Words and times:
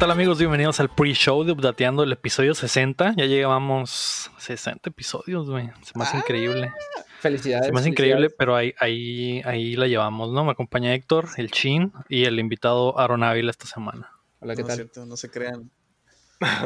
¿Qué 0.00 0.06
tal 0.06 0.12
amigos? 0.12 0.38
Bienvenidos 0.38 0.80
al 0.80 0.88
pre-show 0.88 1.44
de 1.44 1.52
Updateando 1.52 2.02
el 2.04 2.12
episodio 2.12 2.54
60. 2.54 3.16
Ya 3.18 3.26
llevamos 3.26 4.30
60 4.38 4.88
episodios, 4.88 5.50
güey. 5.50 5.68
Se 5.82 5.92
me 5.94 6.04
hace 6.04 6.16
Ah, 6.16 6.20
increíble. 6.20 6.72
Felicidades. 7.18 7.66
Se 7.66 7.72
me 7.72 7.80
hace 7.80 7.90
increíble, 7.90 8.30
pero 8.30 8.56
ahí, 8.56 8.72
ahí, 8.78 9.42
ahí 9.44 9.76
la 9.76 9.88
llevamos, 9.88 10.30
¿no? 10.30 10.42
Me 10.42 10.52
acompaña 10.52 10.94
Héctor, 10.94 11.28
el 11.36 11.50
Chin 11.50 11.92
y 12.08 12.24
el 12.24 12.38
invitado 12.38 12.98
Aaron 12.98 13.22
Ávila 13.22 13.50
esta 13.50 13.66
semana. 13.66 14.10
Hola, 14.38 14.56
¿qué 14.56 14.62
no 14.62 14.68
tal? 14.68 14.80
es 14.80 14.84
cierto, 14.86 15.04
no 15.04 15.18
se 15.18 15.30
crean. 15.30 15.70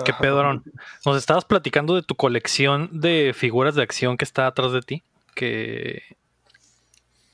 ¿Qué 0.04 0.12
pedo, 0.12 0.38
Aaron? 0.38 0.62
Nos 1.04 1.16
estabas 1.16 1.44
platicando 1.44 1.96
de 1.96 2.02
tu 2.02 2.14
colección 2.14 2.88
de 3.00 3.32
figuras 3.34 3.74
de 3.74 3.82
acción 3.82 4.16
que 4.16 4.24
está 4.24 4.46
atrás 4.46 4.70
de 4.70 4.82
ti, 4.82 5.02
que 5.34 6.02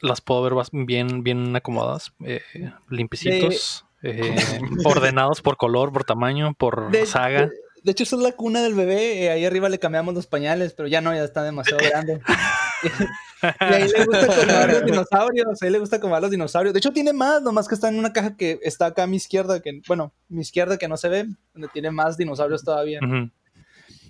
las 0.00 0.22
puedo 0.22 0.41
ver 0.41 0.55
bien, 0.72 1.22
bien 1.22 1.55
acomodadas, 1.55 2.14
eh, 2.24 2.41
limpicitos, 2.88 3.84
eh, 4.02 4.34
ordenados 4.84 5.42
por 5.42 5.56
color, 5.56 5.92
por 5.92 6.04
tamaño, 6.04 6.54
por 6.54 6.91
De, 6.91 7.06
saga. 7.06 7.46
de- 7.46 7.52
de 7.82 7.92
hecho, 7.92 8.02
esa 8.02 8.16
es 8.16 8.22
la 8.22 8.32
cuna 8.32 8.60
del 8.62 8.74
bebé. 8.74 9.22
eh, 9.24 9.30
ahí 9.30 9.45
arriba 9.46 9.70
le 9.70 9.78
cambiamos 9.78 10.12
los 10.14 10.27
pañales, 10.27 10.74
pero 10.74 10.86
ya 10.86 11.00
no, 11.00 11.14
ya 11.14 11.24
está 11.24 11.42
demasiado 11.42 11.80
grande. 11.82 12.20
y 13.60 13.64
ahí 13.64 13.88
le 13.88 14.05
gusta 14.05 14.24
acomodar 14.27 14.70
los 14.72 14.84
dinosaurios. 14.84 15.62
Ahí 15.62 15.70
le 15.70 15.78
gusta 15.78 15.96
acomodar 15.96 16.22
los 16.22 16.30
dinosaurios. 16.30 16.74
De 16.74 16.78
hecho, 16.78 16.92
tiene 16.92 17.14
más, 17.14 17.41
nomás 17.41 17.68
que 17.68 17.74
está 17.74 17.88
en 17.88 17.98
una 17.98 18.12
caja 18.12 18.36
que 18.36 18.58
está 18.62 18.84
acá 18.84 19.05
a 19.05 19.06
mi 19.06 19.16
izquierda, 19.16 19.60
que, 19.62 19.80
bueno, 19.88 20.12
mi 20.28 20.42
izquierda 20.42 20.77
que 20.77 20.88
no 20.88 20.98
se 20.98 21.08
ve, 21.08 21.27
donde 21.55 21.69
tiene 21.69 21.91
más 21.91 22.19
dinosaurios 22.19 22.62
todavía. 22.64 23.00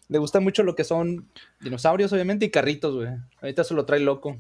Le 0.09 0.19
gusta 0.19 0.41
mucho 0.41 0.65
lo 0.65 0.75
que 0.75 0.83
son 0.83 1.29
dinosaurios, 1.61 2.13
obviamente, 2.13 2.47
y 2.47 2.51
carritos, 2.51 2.97
güey. 2.97 3.09
Ahorita 3.41 3.63
se 3.63 3.75
lo 3.75 3.85
trae 3.87 4.01
loco. 4.01 4.37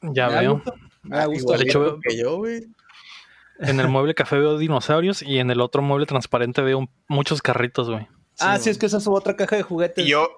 Ya 0.00 0.28
Me 0.28 0.34
da 0.34 0.40
veo. 0.42 0.54
gusto, 0.54 0.74
Me 1.02 1.16
da 1.16 1.26
gusto. 1.26 1.42
igual. 1.42 1.58
de 1.58 1.64
hecho, 1.64 1.78
Igualito 1.80 2.00
que 2.08 2.16
yo, 2.16 2.36
güey. 2.36 2.60
En 3.58 3.80
el 3.80 3.88
mueble 3.88 4.14
café 4.14 4.38
veo 4.38 4.56
dinosaurios 4.58 5.20
y 5.22 5.38
en 5.38 5.50
el 5.50 5.60
otro 5.60 5.82
mueble 5.82 6.06
transparente 6.06 6.62
veo 6.62 6.78
un- 6.78 6.90
muchos 7.08 7.42
carritos, 7.42 7.90
güey. 7.90 8.06
ah, 8.40 8.56
Sí, 8.58 8.64
sí, 8.64 8.70
es 8.70 8.78
que 8.78 8.86
esa 8.86 8.98
es 8.98 9.06
otra 9.08 9.34
caja 9.36 9.56
de 9.56 9.62
juguetes. 9.62 10.04
Y 10.06 10.10
yo, 10.10 10.28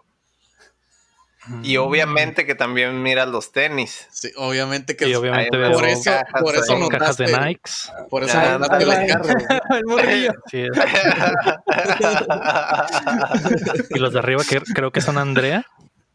y 1.62 1.76
obviamente 1.78 2.46
que 2.46 2.54
también 2.54 3.02
miras 3.02 3.28
los 3.28 3.50
tenis. 3.52 4.06
Sí, 4.10 4.30
obviamente 4.36 4.94
que 4.96 5.08
Y 5.08 5.14
obviamente 5.14 5.50
por 5.70 5.84
eso, 5.86 6.04
cajas 6.04 6.42
por 6.42 6.54
eso 6.54 6.88
cajas 6.90 7.16
de 7.16 7.26
Nikes. 7.38 7.90
por 8.08 8.22
eso 8.24 8.38
Ah, 8.38 8.58
notaste 8.58 8.84
va. 8.84 9.06
carros. 9.06 9.28
el 9.70 9.84
morrillo. 9.86 10.32
Sí, 10.50 10.60
es. 10.60 10.70
y 13.90 13.98
los 13.98 14.12
de 14.12 14.18
arriba 14.18 14.42
que 14.48 14.60
creo 14.60 14.90
que 14.90 15.00
son 15.00 15.18
Andrea. 15.18 15.64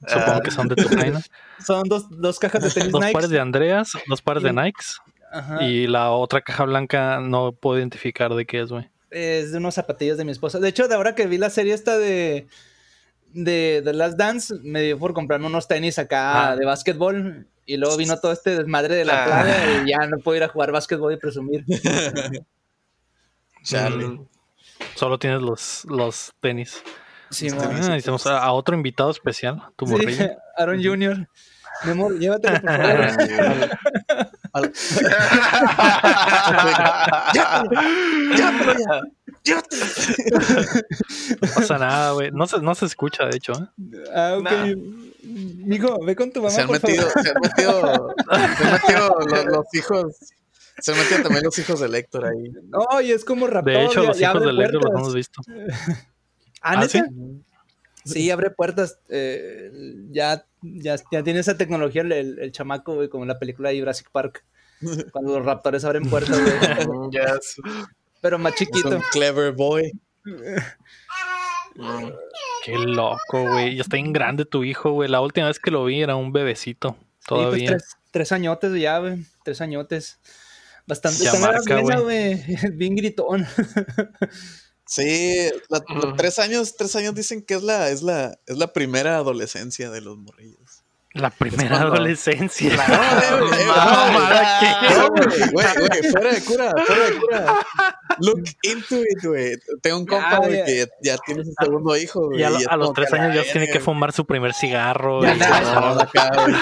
Supongo 0.08 0.42
que 0.42 0.52
son 0.52 0.68
de 0.68 0.76
tu 0.76 0.90
vaina. 0.96 1.22
Son 1.66 1.84
dos, 1.88 2.06
dos 2.10 2.38
cajas 2.38 2.62
de 2.62 2.70
tenis 2.70 2.92
Dos 2.92 3.02
Nike. 3.02 3.14
pares 3.14 3.30
de 3.30 3.40
Andreas, 3.40 3.94
dos 4.08 4.22
pares 4.22 4.44
de 4.44 4.54
Nikes. 4.54 5.00
Ajá. 5.32 5.64
Y 5.64 5.88
la 5.88 6.12
otra 6.12 6.42
caja 6.42 6.64
blanca 6.66 7.20
no 7.20 7.52
puedo 7.54 7.78
identificar 7.80 8.34
de 8.34 8.46
qué 8.46 8.62
es, 8.62 8.70
güey. 8.70 8.90
Es 9.12 9.52
de 9.52 9.58
unos 9.60 9.76
zapatillas 9.76 10.18
de 10.18 10.26
mi 10.26 10.32
esposa. 10.32 10.60
De 10.60 10.70
hecho, 10.70 10.88
de 10.88 10.96
ahora 10.96 11.16
que 11.16 11.28
vi 11.28 11.38
la 11.38 11.50
serie 11.50 11.74
esta 11.74 11.98
de 11.98 12.48
de 13.34 13.82
The 13.84 13.92
Last 13.94 14.18
Dance, 14.18 14.54
me 14.64 14.82
dio 14.82 14.98
por 14.98 15.14
comprarme 15.14 15.48
unos 15.48 15.68
tenis 15.68 16.00
acá 16.00 16.52
Ah. 16.52 16.56
de 16.56 16.66
básquetbol. 16.66 17.48
Y 17.66 17.78
luego 17.78 17.98
vino 17.98 18.18
todo 18.20 18.32
este 18.32 18.56
desmadre 18.56 18.96
de 18.96 19.04
la 19.06 19.24
Ah. 19.24 19.26
playa 19.44 19.82
y 19.84 19.90
ya 19.90 20.08
no 20.08 20.20
puedo 20.20 20.38
ir 20.38 20.44
a 20.44 20.48
jugar 20.48 20.72
básquetbol 20.72 21.12
y 21.14 21.18
presumir. 21.18 21.66
Charlie. 23.64 24.06
Mm, 24.08 24.28
Solo 24.96 25.18
tienes 25.20 25.42
los, 25.42 25.86
los 25.86 26.34
tenis. 26.40 26.82
Sí. 27.32 27.48
Ah, 27.52 27.68
necesitamos 27.74 28.26
a, 28.28 28.38
a 28.40 28.54
otro 28.54 28.76
invitado 28.76 29.10
especial, 29.12 29.62
tu 29.76 29.86
morrillo. 29.88 30.12
Sí, 30.16 30.30
Aaron 30.58 30.82
Jr. 30.84 31.28
Mi 31.84 31.92
amor, 31.92 32.18
llévatelo 32.20 32.62
por 32.62 32.70
favor. 32.78 34.25
Al- 34.56 34.72
ya, 37.36 37.64
ya, 38.38 38.48
ya. 39.46 39.58
No 41.42 41.48
pasa 41.54 41.78
nada, 41.78 42.12
güey. 42.14 42.32
No 42.32 42.48
se, 42.48 42.60
no 42.62 42.74
se 42.76 42.86
escucha, 42.86 43.26
de 43.26 43.36
hecho. 43.38 43.54
¿eh? 43.54 43.68
Ah, 44.14 44.36
ok. 44.40 44.44
Nah. 44.44 44.66
Mijo, 45.66 46.00
ve 46.06 46.16
con 46.16 46.32
tu 46.32 46.40
mamá, 46.42 46.52
Se 46.54 46.62
han 46.62 46.68
por 46.68 46.82
metido, 46.82 47.10
favor. 47.10 47.24
se 47.24 47.30
han 47.32 47.42
metido, 47.42 48.16
se 48.58 48.64
han 48.64 48.72
metido 48.74 49.10
los, 49.28 49.46
los 49.46 49.66
hijos, 49.74 50.16
se 50.80 50.92
han 50.92 50.98
metido 51.00 51.24
también 51.24 51.44
los 51.44 51.58
hijos 51.60 51.80
del 51.80 51.96
Héctor 51.96 52.26
ahí. 52.28 52.52
No, 52.70 53.02
y 53.02 53.12
es 53.12 53.26
como 53.26 53.48
raptor. 53.48 53.74
De 53.74 53.86
hecho, 53.86 54.02
ya- 54.04 54.08
los 54.08 54.20
ya 54.20 54.30
hijos 54.30 54.46
del 54.46 54.62
Héctor 54.62 54.84
los 54.86 54.94
hemos 54.94 55.14
visto. 55.14 55.42
Ah, 56.68 56.82
¿Ah. 56.82 56.88
Sí, 58.06 58.32
abre 58.32 58.50
puertas. 58.50 58.98
eh, 59.08 59.70
ya, 60.10 60.44
ya, 60.76 60.96
ya 61.12 61.24
tiene 61.24 61.40
esa 61.40 61.58
tecnología 61.58 62.02
el, 62.02 62.12
el, 62.12 62.40
el 62.40 62.52
chamaco, 62.52 62.96
güey, 62.96 63.10
como 63.10 63.24
en 63.24 63.30
la 63.30 63.40
película 63.40 63.70
de 63.70 63.80
Jurassic 63.80 64.10
Park. 64.12 64.44
Cuando 65.12 65.38
los 65.38 65.46
raptores 65.46 65.86
abren 65.86 66.10
puertas, 66.10 66.40
güey. 66.40 67.10
Yes. 67.12 67.56
Pero 68.22 68.40
más 68.40 68.54
Es 68.54 68.60
chiquito. 68.60 68.90
un 68.90 69.02
clever 69.12 69.52
boy. 69.54 69.92
Mm. 71.76 72.10
Qué 72.64 72.78
loco, 72.78 73.44
güey. 73.44 73.76
Ya 73.76 73.82
está 73.82 73.98
bien 73.98 74.14
grande 74.14 74.46
tu 74.46 74.64
hijo, 74.64 74.92
güey. 74.92 75.10
La 75.10 75.22
última 75.22 75.48
vez 75.48 75.60
que 75.60 75.72
lo 75.72 75.86
vi 75.86 76.02
era 76.02 76.16
un 76.16 76.32
bebecito. 76.32 76.92
Sí, 76.92 76.96
pues, 77.28 77.28
Todavía. 77.28 77.70
tres, 77.72 77.98
tres 78.12 78.32
añotes 78.32 78.74
ya, 78.80 78.98
güey. 79.00 79.26
Tres 79.44 79.62
añotes. 79.62 80.20
Bastante. 80.88 81.24
Ya 81.24 81.32
en 81.34 81.42
marca, 81.42 82.00
güey. 82.00 82.42
Bien 82.74 82.96
gritón. 82.96 83.46
Sí, 84.88 85.50
la- 85.70 85.84
la- 85.94 86.14
tres 86.16 86.38
años, 86.40 86.76
tres 86.78 86.96
años 86.96 87.16
dicen 87.16 87.42
que 87.44 87.56
es 87.56 87.64
la, 87.64 87.90
es 87.90 88.04
la, 88.04 88.40
es 88.46 88.58
la 88.58 88.72
primera 88.74 89.18
adolescencia 89.18 89.90
de 89.90 90.02
los 90.02 90.18
morrillos. 90.18 90.75
La 91.16 91.30
primera 91.30 91.78
cuando- 91.78 91.94
adolescencia. 91.96 92.76
No, 92.76 92.94
eh, 92.94 93.40
güey, 93.40 93.66
¿qué? 94.60 95.50
güey, 95.52 95.68
fuera 96.12 96.32
de 96.34 96.42
cura, 96.44 96.72
fuera 96.86 97.06
de 97.06 97.14
cura. 97.20 97.66
Look 98.20 98.44
into 98.64 98.96
it, 99.02 99.24
güey. 99.24 99.56
Tengo 99.82 99.98
un 100.00 100.06
compa, 100.06 100.38
güey, 100.38 100.64
que 100.66 100.86
ya 101.02 101.18
tiene 101.26 101.44
su 101.44 101.54
segundo 101.60 101.96
hijo, 101.98 102.28
güey. 102.28 102.44
A, 102.44 102.50
es 102.50 102.68
a 102.68 102.76
los 102.78 102.94
tres 102.94 103.10
que 103.12 103.18
años 103.18 103.36
ya 103.46 103.52
tiene 103.52 103.68
que 103.68 103.80
fumar 103.80 104.12
su 104.12 104.26
primer 104.26 104.54
cigarro. 104.54 105.24
Ya 105.24 105.36
y- 105.36 105.40
nada, 105.40 105.62
No, 105.96 106.02
acá, 106.02 106.32
güey. 106.34 106.56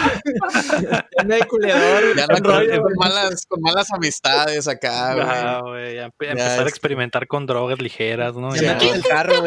Anda 1.17 1.35
de 1.35 1.43
culeador. 1.47 2.15
Ya 2.15 2.23
anda 2.23 2.35
con, 2.41 2.43
rollo, 2.43 2.71
con 2.71 2.81
güey. 2.81 2.95
malas, 2.97 3.45
con 3.47 3.61
malas 3.61 3.91
amistades 3.91 4.67
acá, 4.67 5.13
güey. 5.15 5.25
Ah, 5.27 5.59
güey, 5.63 5.95
ya 5.95 6.05
empe- 6.07 6.29
empezar 6.29 6.59
a 6.59 6.63
es- 6.63 6.67
experimentar 6.69 7.27
con 7.27 7.45
drogas 7.45 7.79
ligeras, 7.81 8.35
¿no? 8.35 8.55
Ya 8.55 8.61
Ya- 8.61 8.73
me 8.73 8.79
quita 8.79 8.95
el 8.95 9.03
carro, 9.03 9.43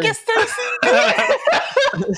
güey. 1.96 2.10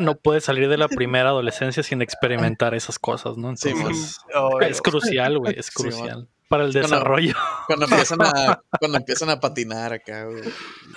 no 0.00 0.14
puede 0.16 0.40
salir 0.40 0.68
de 0.68 0.76
la 0.76 0.88
primera 0.88 1.30
adolescencia 1.30 1.82
sin 1.82 2.02
experimentar 2.02 2.74
esas 2.74 2.98
cosas, 2.98 3.36
¿no? 3.36 3.56
Sí, 3.56 3.70
Entonces, 3.70 4.18
Oh, 4.34 4.60
es 4.60 4.80
crucial, 4.82 5.38
güey, 5.38 5.58
es 5.58 5.66
Sí, 5.66 5.72
crucial. 5.74 6.28
Para 6.48 6.64
el 6.64 6.72
desarrollo. 6.72 7.34
Cuando 7.66 7.84
empiezan 7.86 8.18
a, 8.22 8.60
cuando 8.78 8.98
empiezan 8.98 9.30
a 9.30 9.38
patinar 9.38 9.92
acá, 9.92 10.24
güey. 10.24 10.42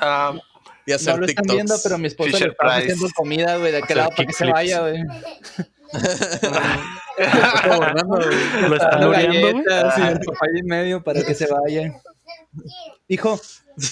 ah, 0.01 0.33
Y 0.85 0.91
hacer 0.93 1.13
No 1.13 1.19
lo 1.21 1.25
están 1.27 1.43
TikToks. 1.43 1.55
viendo, 1.55 1.75
pero 1.83 1.97
mi 1.99 2.07
esposa 2.07 2.31
Fisher 2.31 2.47
le 2.47 2.51
está 2.53 2.65
Price. 2.65 2.81
haciendo 2.91 3.07
comida, 3.15 3.57
güey, 3.57 3.71
de 3.71 3.77
aquel 3.77 3.97
lado 3.97 4.09
para 4.15 4.25
que 4.25 4.33
se 4.33 4.51
vaya, 4.51 4.79
güey. 4.81 5.03
Lo 8.67 8.75
están 8.75 9.05
lureando, 9.05 9.39
güey. 9.39 9.53
y 9.53 10.07
el 10.07 10.19
papá 10.21 10.39
ahí 10.51 10.59
en 10.59 10.65
medio 10.65 11.03
para 11.03 11.23
que 11.23 11.35
se 11.35 11.45
vaya. 11.47 12.01
Hijo, 13.07 13.39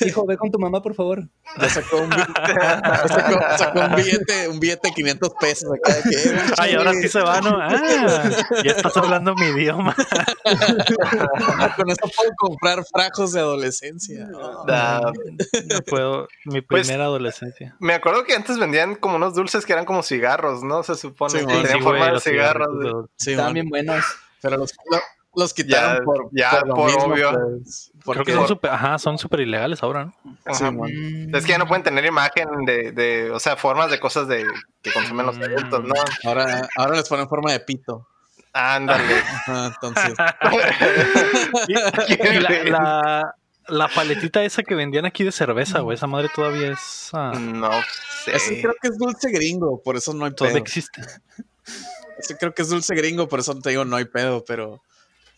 hijo, 0.06 0.26
ve 0.26 0.38
con 0.38 0.52
tu 0.52 0.58
mamá, 0.60 0.82
por 0.82 0.94
favor. 0.96 1.28
Ya 1.60 1.70
sacó 1.70 1.98
un, 1.98 2.10
bi- 2.10 2.16
ya 2.16 3.08
sacó, 3.08 3.58
sacó 3.58 3.80
un 3.82 3.96
billete, 3.96 4.48
un 4.48 4.60
billete 4.60 4.88
de 4.90 4.94
500 4.94 5.30
pesos 5.40 5.70
acá. 5.74 5.94
de 5.96 6.02
que, 6.04 6.36
Ay, 6.58 6.76
ahora 6.76 6.94
sí 6.94 7.08
se 7.10 7.22
va, 7.22 7.42
¿no? 7.42 7.58
Ah, 7.60 8.30
ya 8.64 8.72
estás 8.72 8.96
hablando 8.98 9.36
mi 9.36 9.48
idioma. 9.48 9.96
Con 11.76 11.90
esto 11.90 12.10
puedo 12.16 12.32
comprar 12.38 12.84
frajos 12.86 13.32
de 13.34 13.40
adolescencia. 13.40 14.28
da- 14.68 15.02
No 15.66 15.82
puedo. 15.88 16.28
Mi 16.46 16.62
Pues- 16.62 16.88
primera 16.88 17.06
adolescencia. 17.06 17.76
me 17.80 17.94
acuerdo 17.94 18.24
que 18.24 18.34
antes 18.34 18.58
vendían 18.60 18.96
como 18.96 19.16
unos 19.18 19.34
dulces 19.36 19.66
que 19.66 19.74
eran 19.74 19.86
como 19.86 20.04
cigarros, 20.04 20.64
¿no? 20.64 20.84
Se 20.84 20.96
supone 20.96 21.40
Sí, 21.40 21.46
que 21.46 21.54
sí, 21.56 21.62
tenían 21.64 21.84
forma 21.84 22.12
de 22.12 22.20
cigarros. 22.20 23.08
Estaban 23.26 23.54
bien 23.54 23.70
buenos. 23.70 24.04
Pero 24.42 24.58
los, 24.58 24.74
lo- 24.90 25.00
los 25.36 25.54
quitaron 25.54 25.98
Ya- 26.00 26.04
por, 26.04 26.30
ya 26.32 26.62
lo 26.66 26.76
por 26.76 26.86
mismo, 26.88 27.04
obvio. 27.14 27.32
pues, 27.62 27.92
Creo 28.16 28.26
que 28.26 28.34
son 28.34 28.48
súper, 28.48 28.72
ajá, 28.72 28.98
son 29.00 29.18
súper 29.18 29.40
ilegales 29.42 29.82
ahora, 29.84 30.06
¿no? 30.06 30.14
Sí, 30.54 30.64
Ajá. 30.64 30.72
Mm. 30.72 31.36
Es 31.36 31.46
que 31.46 31.52
ya 31.52 31.58
no 31.58 31.68
pueden 31.68 31.84
tener 31.84 32.04
imagen 32.06 32.48
de, 32.66 32.92
de, 32.92 33.32
o 33.32 33.40
sea, 33.40 33.56
formas 33.56 33.90
de 33.92 34.00
cosas 34.00 34.28
de 34.28 34.46
que 34.82 34.92
consumen 34.92 35.26
los 35.26 35.38
Mm. 35.38 35.44
adultos, 35.44 35.84
¿no? 35.86 35.94
ahora, 36.26 36.68
ahora 36.78 36.96
les 36.98 37.08
ponen 37.08 37.28
forma 37.30 37.52
de 37.52 37.60
pito. 37.62 38.08
Ándale. 38.54 39.04
Ajá, 39.48 39.68
entonces, 39.68 40.14
Y 41.68 42.40
la, 42.40 42.50
la, 42.66 43.36
la 43.68 43.88
paletita 43.88 44.44
esa 44.44 44.64
que 44.64 44.76
vendían 44.76 45.06
aquí 45.06 45.24
de 45.24 45.32
cerveza, 45.32 45.80
güey, 45.80 45.96
esa 45.96 46.08
madre 46.08 46.30
todavía 46.36 46.72
es. 46.74 47.10
ah, 47.14 47.32
No 47.40 47.72
sé. 48.26 48.36
ese 48.36 48.62
creo 48.62 48.74
que 48.82 48.90
es 48.90 48.98
dulce 48.98 49.30
gringo, 49.32 49.82
por 49.82 49.96
eso 49.96 50.14
no 50.14 50.26
hay 50.26 50.34
todavía 50.34 50.56
pedo. 50.56 50.64
existe. 50.64 51.02
Ese 52.18 52.38
creo 52.38 52.54
que 52.54 52.62
es 52.64 52.70
dulce 52.70 52.94
gringo, 52.96 53.28
por 53.28 53.40
eso 53.40 53.58
te 53.60 53.70
digo 53.70 53.86
no 53.86 53.96
hay 53.96 54.06
pedo, 54.06 54.44
pero, 54.46 54.82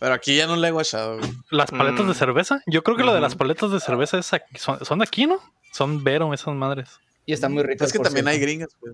pero 0.03 0.15
aquí 0.15 0.35
ya 0.35 0.47
no 0.47 0.57
le 0.57 0.67
he 0.67 0.71
guachado. 0.71 1.17
güey. 1.17 1.31
Las 1.49 1.71
paletas 1.71 2.03
Mm. 2.03 2.09
de 2.09 2.13
cerveza. 2.13 2.61
Yo 2.67 2.83
creo 2.83 2.97
que 2.97 3.05
lo 3.05 3.13
de 3.13 3.21
las 3.21 3.35
paletas 3.35 3.71
de 3.71 3.79
cerveza 3.79 4.17
es 4.17 4.33
aquí- 4.33 4.57
son, 4.57 4.83
son 4.83 4.99
de 4.99 5.03
aquí, 5.05 5.25
¿no? 5.27 5.39
Son 5.71 6.03
Vero 6.03 6.33
esas 6.33 6.53
madres. 6.55 6.99
Y 7.25 7.31
están 7.31 7.53
muy 7.53 7.63
ricos. 7.63 7.87
Es 7.87 7.93
que 7.93 7.99
también 7.99 8.27
hay 8.27 8.37
gringas, 8.37 8.75
güey. 8.81 8.93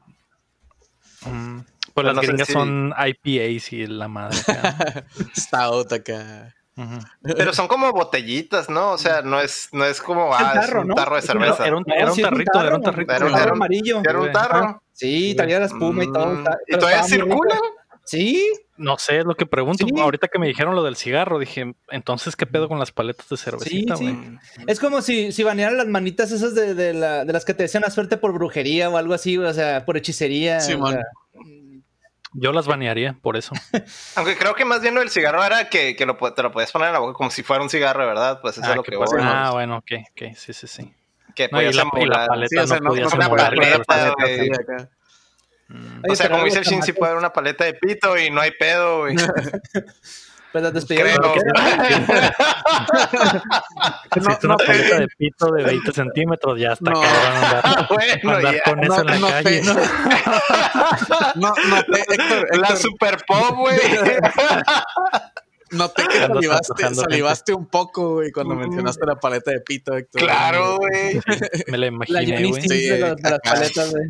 Mm, 1.25 1.61
Pues 1.95 2.05
las 2.05 2.15
gringas 2.27 2.47
son 2.49 2.93
IPAs 2.95 3.73
y 3.73 3.87
la 3.87 4.07
madre. 4.07 4.37
Stout 5.35 5.91
acá. 5.93 6.53
Pero 7.23 7.53
son 7.53 7.67
como 7.67 7.91
botellitas, 7.91 8.69
¿no? 8.69 8.91
O 8.91 8.97
sea, 8.99 9.23
no 9.23 9.41
es, 9.41 9.69
no 9.71 9.85
es 9.85 10.01
como 10.03 10.31
ah, 10.33 10.51
tarro, 10.53 10.77
es 10.79 10.83
un 10.83 10.87
¿no? 10.89 10.93
tarro 10.93 11.15
de 11.15 11.21
cerveza. 11.23 11.65
Era 11.65 11.75
un, 11.75 11.83
era 11.91 12.13
tarrito, 12.13 12.61
era 12.63 12.75
un 12.75 12.83
tarrito. 12.83 13.13
Era 13.13 13.25
un 13.25 13.31
Tarro 13.33 13.51
amarillo. 13.53 14.01
Era 14.07 14.19
un 14.21 14.31
tarro. 14.31 14.83
Sí, 14.93 15.33
traía 15.35 15.59
la 15.59 15.65
espuma 15.65 16.03
y 16.03 16.11
todo. 16.11 16.27
Mm, 16.27 16.37
está- 16.37 16.57
¿Y 16.67 16.77
todavía 16.77 17.03
circula? 17.03 17.59
Sí, 18.05 18.47
No 18.79 18.97
sé, 18.97 19.19
es 19.19 19.25
lo 19.25 19.35
que 19.35 19.45
pregunto. 19.45 19.85
Sí. 19.85 19.93
Ahorita 19.99 20.27
que 20.29 20.39
me 20.39 20.47
dijeron 20.47 20.73
lo 20.73 20.83
del 20.83 20.95
cigarro, 20.95 21.37
dije, 21.37 21.75
entonces, 21.89 22.35
¿qué 22.35 22.45
pedo 22.45 22.67
con 22.69 22.79
las 22.79 22.91
paletas 22.91 23.27
de 23.29 23.35
cervecita, 23.37 23.95
sí. 23.97 24.03
güey? 24.05 24.39
es 24.67 24.79
como 24.79 25.01
si, 25.01 25.31
si 25.33 25.43
banearan 25.43 25.77
las 25.77 25.87
manitas 25.87 26.31
esas 26.31 26.55
de, 26.55 26.73
de, 26.73 26.93
la- 26.93 27.25
de 27.25 27.33
las 27.33 27.43
que 27.45 27.53
te 27.53 27.63
decían 27.63 27.81
la 27.83 27.91
suerte 27.91 28.17
por 28.17 28.31
brujería 28.33 28.89
o 28.89 28.97
algo 28.97 29.13
así, 29.13 29.37
o 29.37 29.53
sea, 29.53 29.85
por 29.85 29.97
hechicería. 29.97 30.61
Sí, 30.61 30.73
o 30.73 30.79
man. 30.79 30.93
sea, 30.93 31.03
Yo 32.33 32.53
las 32.53 32.67
banearía 32.67 33.17
por 33.21 33.35
eso. 33.37 33.53
Aunque 34.15 34.37
creo 34.37 34.53
que 34.55 34.63
más 34.63 34.81
bien 34.81 34.93
lo 34.93 35.01
del 35.01 35.09
cigarro 35.09 35.43
era 35.43 35.67
que, 35.69 35.95
que 35.95 36.05
lo, 36.05 36.15
te 36.33 36.41
lo 36.43 36.51
podías 36.51 36.71
poner 36.71 36.87
en 36.87 36.93
la 36.93 36.99
boca 36.99 37.13
como 37.13 37.31
si 37.31 37.43
fuera 37.43 37.61
un 37.63 37.69
cigarro 37.69 38.05
verdad. 38.07 38.39
Pues 38.41 38.57
eso 38.57 38.65
Ah, 38.65 38.71
es 38.71 38.75
lo 38.77 38.83
que 38.83 38.91
que 38.91 38.97
voy. 38.97 39.07
ah, 39.19 39.49
bueno, 39.51 39.77
ok, 39.77 39.91
ok, 40.11 40.35
sí, 40.35 40.53
sí, 40.53 40.67
sí. 40.67 40.93
Que 41.35 41.49
No, 41.51 41.61
y 41.61 41.65
la, 41.65 41.71
y 41.71 41.73
la 41.73 41.81
emular. 41.81 42.27
paleta 42.27 42.47
Sí, 42.49 42.57
o 42.57 42.67
sea, 42.67 42.77
no 42.77 42.83
no, 42.83 42.89
podías 42.91 43.13
no 43.13 43.19
Mm. 45.69 46.01
Oye, 46.03 46.11
O 46.11 46.15
sea, 46.15 46.25
pero 46.25 46.35
como 46.35 46.45
dice 46.45 46.59
el 46.59 46.65
Shin, 46.65 46.81
sí 46.83 46.93
puede 46.93 47.11
haber 47.11 47.19
una 47.19 47.31
paleta 47.31 47.63
de 47.63 47.73
pito 47.75 48.17
y 48.17 48.29
no 48.31 48.41
hay 48.41 48.51
pedo, 48.51 48.99
güey. 48.99 49.15
Pues 50.51 50.63
las 50.63 50.73
despedidas 50.73 51.15
Creo. 51.19 51.31
de 51.31 51.43
vaquero. 51.53 52.33
Existe 54.15 54.47
una 54.47 54.57
paleta 54.57 54.99
de 55.01 55.07
pito 55.15 55.51
de 55.51 55.63
20 55.63 55.91
centímetros, 55.91 56.59
ya 56.59 56.73
está 56.73 56.89
No. 56.89 57.01
cabrón 57.01 57.35
andar, 57.35 57.87
bueno, 57.89 58.37
andar 58.37 58.53
ya. 58.55 58.61
con 58.63 58.83
eso 58.83 58.93
No, 58.95 58.99
en 59.01 59.05
la 59.05 59.19
no 59.19 59.27
calle, 59.27 59.43
te- 59.43 59.61
¿no? 59.65 59.73
No, 61.35 61.53
noté, 61.69 61.99
Héctor, 62.01 62.47
La 62.57 62.57
Héctor, 62.57 62.77
super 62.77 63.17
pop, 63.27 63.57
güey. 63.57 63.77
noté 65.71 66.03
que 66.07 66.95
salivaste, 66.95 67.53
un 67.53 67.67
poco, 67.67 68.13
güey, 68.15 68.31
cuando 68.31 68.55
Mm. 68.55 68.59
mencionaste 68.59 69.05
la 69.05 69.15
paleta 69.19 69.51
de 69.51 69.61
pito, 69.61 69.95
Héctor. 69.95 70.21
claro, 70.21 70.77
güey. 70.77 71.21
Me 71.67 71.77
la 71.77 71.85
La 72.07 72.23
imaginé, 72.23 72.45
güey. 72.47 72.61
Sí, 72.63 72.87
de, 72.89 72.99
las 72.99 73.23
acá. 73.33 73.51
paletas, 73.51 73.91
güey. 73.91 74.05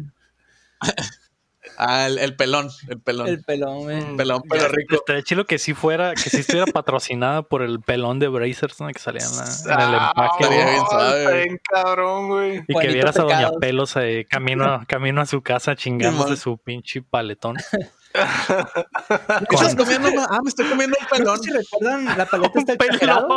Ah, 1.81 2.07
el, 2.07 2.17
el 2.19 2.35
pelón, 2.35 2.69
el 2.89 2.99
pelón. 2.99 3.27
El 3.29 3.41
pelón, 3.41 3.83
güey. 3.83 4.17
pelón, 4.17 4.41
pero 4.49 4.67
rico. 4.67 4.95
Estaría 4.95 5.23
chido 5.23 5.45
que 5.45 5.57
sí 5.57 5.73
fuera, 5.73 6.13
que 6.13 6.29
sí 6.29 6.37
estuviera 6.41 6.65
patrocinada 6.73 7.41
por 7.43 7.61
el 7.61 7.79
pelón 7.79 8.19
de 8.19 8.27
Brazers, 8.27 8.81
¿no? 8.81 8.87
Que 8.89 8.99
salía 8.99 9.21
en, 9.25 9.37
la- 9.37 9.43
en 9.45 9.89
el 9.89 9.95
Ah, 9.99 10.11
empaque. 10.13 10.43
estaría 10.43 11.23
güey. 11.29 11.43
bien 11.45 11.61
cabrón, 11.63 12.27
güey. 12.27 12.63
Y 12.67 12.75
que 12.79 12.87
vieras 12.89 13.17
a 13.17 13.21
Doña. 13.23 13.51
Pelos 13.61 13.95
eh, 13.95 14.27
camino, 14.29 14.83
camino 14.89 15.21
a 15.21 15.25
su 15.25 15.41
casa 15.41 15.75
chingándose 15.77 16.35
Simón. 16.35 16.37
su 16.37 16.57
pinche 16.57 17.01
paletón. 17.01 17.55
¿Qué 18.11 19.55
estás 19.55 19.75
comiendo? 19.75 20.09
Ah, 20.29 20.39
me 20.43 20.49
estoy 20.49 20.65
comiendo 20.67 20.97
un 20.99 21.07
pelón. 21.17 21.41
si 21.41 21.51
recuerdan, 21.51 22.17
la 22.17 22.25
paleta 22.25 22.59
está 22.59 22.73
exagerado. 22.73 23.27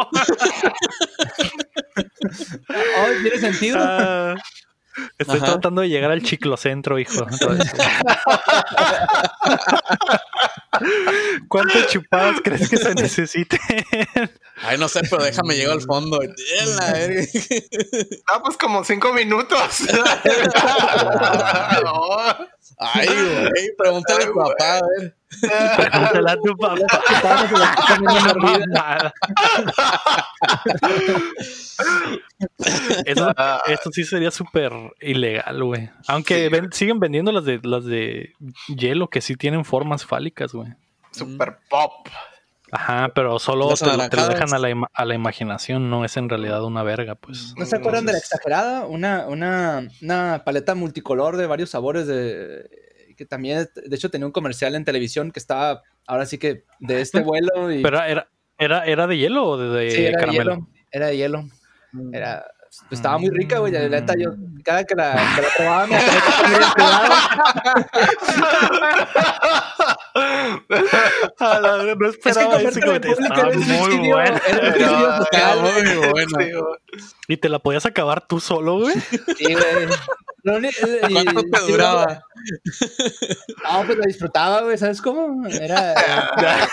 Oh, 2.69 3.07
tiene 3.23 3.39
sentido. 3.39 3.79
Ah, 3.81 4.35
estoy 5.19 5.39
Ajá. 5.39 5.47
tratando 5.47 5.83
de 5.83 5.89
llegar 5.89 6.11
al 6.11 6.23
chiclocentro, 6.23 6.99
hijo. 6.99 7.27
¿Cuántas 11.49 11.89
chupadas 11.89 12.41
crees 12.43 12.69
que 12.69 12.77
se 12.77 12.95
necesiten? 12.95 13.61
Ay, 14.63 14.79
no 14.79 14.89
sé, 14.89 15.01
pero 15.11 15.25
déjame 15.25 15.55
llegar 15.55 15.75
al 15.75 15.83
fondo. 15.83 16.19
Ah, 18.29 18.41
pues 18.43 18.57
como 18.57 18.85
cinco 18.85 19.13
minutos. 19.13 19.59
No. 21.83 22.37
Ay, 22.79 23.07
güey, 23.07 23.71
pregúntale 23.79 24.25
a 24.25 24.27
tu 24.27 24.35
papá, 24.35 24.79
a 24.79 24.81
ver. 24.99 25.17
Pregúntale 25.77 26.31
a 26.31 26.37
tu 26.37 26.57
papá. 26.59 26.75
Eso, 33.05 33.33
esto 33.67 33.91
sí 33.93 34.05
sería 34.05 34.31
súper 34.31 34.73
ilegal, 35.01 35.63
güey. 35.65 35.91
Aunque 36.09 36.45
Sí. 36.45 36.49
ven- 36.49 36.73
siguen 36.73 37.01
vendiendo 37.01 37.33
las 37.33 37.45
de 37.45 37.61
las 37.63 37.85
de 37.85 38.33
hielo 38.69 39.09
que 39.09 39.21
sí 39.21 39.37
tienen 39.37 39.65
formas 39.65 40.05
fálicas, 40.05 40.53
güey. 40.53 40.73
Super 41.13 41.59
pop. 41.69 42.09
Ajá, 42.75 43.13
pero 43.15 43.39
solo 43.39 43.67
te, 43.67 43.69
lo- 43.69 43.77
te 43.77 43.87
lo 43.87 43.93
anaranjadas. 43.93 44.29
dejan 44.31 44.55
a 44.55 44.59
la, 44.59 44.71
ima- 44.71 44.91
a 44.95 45.05
la 45.05 45.15
imaginación, 45.15 45.91
no 45.91 46.05
es 46.07 46.17
en 46.17 46.29
realidad 46.31 46.65
una 46.65 46.83
verga, 46.83 47.15
pues. 47.17 47.55
¿No 47.59 47.67
se 47.67 47.77
acuerdan 47.77 48.07
de 48.07 48.13
la 48.13 48.19
exagerada? 48.19 48.87
Una, 48.87 49.27
una, 49.29 49.89
una 50.01 50.43
paleta 50.45 50.75
multicolor 50.75 51.37
de 51.37 51.47
varios 51.47 51.69
sabores 51.71 52.07
de 52.07 52.69
que 53.17 53.27
también, 53.27 53.69
de 53.75 53.95
hecho, 53.95 54.11
tenía 54.11 54.25
un 54.27 54.33
comercial 54.33 54.75
en 54.75 54.87
televisión 54.87 55.33
que 55.33 55.39
estaba 55.39 55.83
ahora 56.07 56.25
sí 56.25 56.39
que 56.39 56.65
de 56.81 57.03
este 57.03 57.21
vuelo 57.23 57.71
y 57.71 57.83
Pero 57.83 58.03
era, 58.03 58.27
era, 58.59 58.87
era 58.87 59.07
de 59.07 59.19
hielo 59.19 59.45
o 59.47 59.59
de, 59.59 59.69
de 59.69 59.91
sí, 59.91 60.01
era 60.07 60.17
de 60.19 60.25
caramelo. 60.25 60.55
hielo. 60.55 60.69
Era 60.91 61.07
de 61.09 61.17
hielo. 61.19 61.45
Era, 62.11 62.47
pues, 62.59 62.62
estaba 62.91 63.19
muy 63.19 63.31
rica, 63.31 63.59
güey. 63.59 63.73
La 63.73 63.89
neta, 63.89 64.15
yo 64.19 64.31
cada 64.65 64.85
que 64.85 64.95
la, 64.95 65.13
que 65.37 65.43
la 65.43 65.49
probaba 65.57 65.87
me. 65.87 65.97
A 71.39 71.61
la 71.61 71.95
no 71.95 72.09
Es 72.09 72.17
que 72.17 72.29
esperaba 72.31 72.61
ese 72.61 72.81
comentario. 72.81 73.19
Estaba 73.19 73.45
muy 73.51 73.63
suicidio, 73.65 74.15
bueno. 74.15 74.41
era 75.33 75.57
muy 75.57 75.97
bueno. 76.11 76.39
Sí. 76.39 76.51
Y 77.29 77.37
te 77.37 77.49
la 77.49 77.59
podías 77.59 77.87
acabar 77.87 78.27
tú 78.27 78.41
solo, 78.41 78.79
güey. 78.81 78.95
Sí, 79.37 79.55
güey. 79.55 79.89
Y- 80.45 81.13
¿Cuánto 81.13 81.43
te 81.43 81.61
duraba? 81.71 82.21
No, 83.65 83.85
pues 83.87 83.99
la 83.99 84.07
disfrutaba, 84.07 84.63
güey. 84.63 84.77
¿Sabes 84.77 85.01
cómo? 85.01 85.47
Era, 85.47 85.95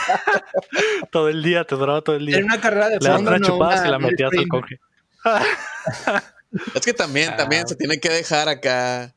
todo 1.11 1.29
el 1.29 1.43
día, 1.43 1.63
te 1.65 1.75
duraba 1.75 2.01
todo 2.01 2.15
el 2.15 2.25
día. 2.25 2.37
era 2.37 2.45
una 2.45 2.59
carrera 2.59 2.89
de 2.89 2.97
Le 2.99 3.07
das 3.07 3.15
fondo, 3.17 3.29
una 3.31 3.39
no 3.39 3.45
chupada 3.47 3.87
y 3.87 3.91
la 3.91 3.99
metías 3.99 4.31
al 4.33 4.39
sprint. 4.39 4.81
Es 6.73 6.81
que 6.83 6.93
también, 6.93 7.35
también 7.37 7.63
Ah. 7.65 7.67
se 7.67 7.75
tiene 7.75 7.99
que 7.99 8.09
dejar 8.09 8.49
acá. 8.49 9.13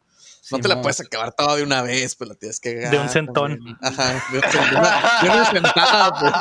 No 0.51 0.59
te 0.59 0.69
la 0.69 0.83
puedes 0.83 1.01
acabar 1.01 1.33
toda 1.33 1.57
de 1.57 1.63
una 1.63 1.81
vez, 1.81 2.15
pues 2.15 2.29
la 2.29 2.35
tienes 2.37 2.61
que 2.61 2.75
De 2.75 2.99
un 2.99 3.09
centón. 3.09 3.53
también. 3.57 3.77
Ajá, 3.81 4.23
de, 4.31 4.37
un 4.39 4.43
centón. 4.43 4.71
de 4.71 4.77
una, 4.77 5.21
de 5.23 5.29
una 5.31 5.51
sentada, 5.51 6.21
pues. 6.21 6.33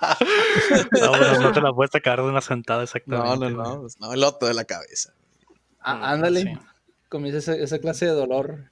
No, 1.00 1.08
bueno, 1.10 1.40
no 1.40 1.52
te 1.52 1.60
la 1.60 1.72
puedes 1.72 1.94
acabar 1.94 2.20
de 2.20 2.26
una 2.28 2.40
sentada 2.40 2.78
No, 2.80 2.84
exactamente. 2.84 3.50
no, 3.50 3.64
no. 3.64 3.80
Pues 3.80 3.98
no, 4.00 4.12
el 4.12 4.22
otro 4.22 4.46
de 4.48 4.54
la 4.54 4.64
cabeza. 4.64 5.12
Ah, 5.80 6.12
ándale. 6.12 6.42
Sí. 6.42 6.52
Comienza 7.08 7.38
esa, 7.38 7.54
esa 7.54 7.78
clase 7.78 8.04
de 8.04 8.12
dolor. 8.12 8.70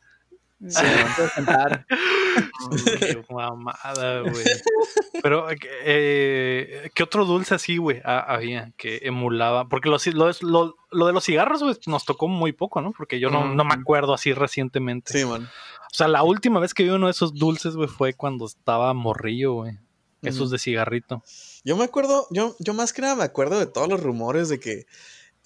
Sí, 0.68 0.82
puedo 1.16 1.28
sentar. 1.30 1.86
Qué 3.00 3.24
mamada, 3.30 4.20
güey. 4.22 4.44
Pero, 5.22 5.46
eh, 5.50 6.90
¿qué 6.94 7.02
otro 7.02 7.24
dulce 7.24 7.54
así, 7.54 7.76
güey, 7.76 8.00
ha- 8.04 8.20
había 8.20 8.72
que 8.76 9.00
emulaba? 9.02 9.68
Porque 9.68 9.88
lo, 9.88 9.98
lo, 10.14 10.30
lo- 10.40 10.76
lo 10.90 11.06
de 11.06 11.12
los 11.12 11.24
cigarros, 11.24 11.62
güey, 11.62 11.76
nos 11.86 12.04
tocó 12.04 12.28
muy 12.28 12.52
poco, 12.52 12.80
¿no? 12.80 12.92
Porque 12.92 13.20
yo 13.20 13.28
no, 13.30 13.52
no 13.54 13.64
me 13.64 13.74
acuerdo 13.74 14.14
así 14.14 14.32
recientemente. 14.32 15.12
Sí, 15.18 15.24
man. 15.26 15.44
O 15.44 15.94
sea, 15.96 16.08
la 16.08 16.22
última 16.22 16.58
vez 16.60 16.74
que 16.74 16.82
vi 16.84 16.90
uno 16.90 17.06
de 17.06 17.12
esos 17.12 17.34
dulces, 17.34 17.74
güey, 17.76 17.88
fue 17.88 18.14
cuando 18.14 18.46
estaba 18.46 18.92
morrillo, 18.94 19.52
güey. 19.54 19.78
Esos 20.22 20.50
de 20.50 20.58
cigarrito. 20.58 21.22
Yo 21.64 21.76
me 21.76 21.84
acuerdo, 21.84 22.26
yo, 22.30 22.56
yo 22.58 22.74
más 22.74 22.92
que 22.92 23.00
nada 23.02 23.14
me 23.14 23.22
acuerdo 23.22 23.60
de 23.60 23.66
todos 23.66 23.88
los 23.88 24.02
rumores 24.02 24.48
de 24.48 24.58
que, 24.58 24.86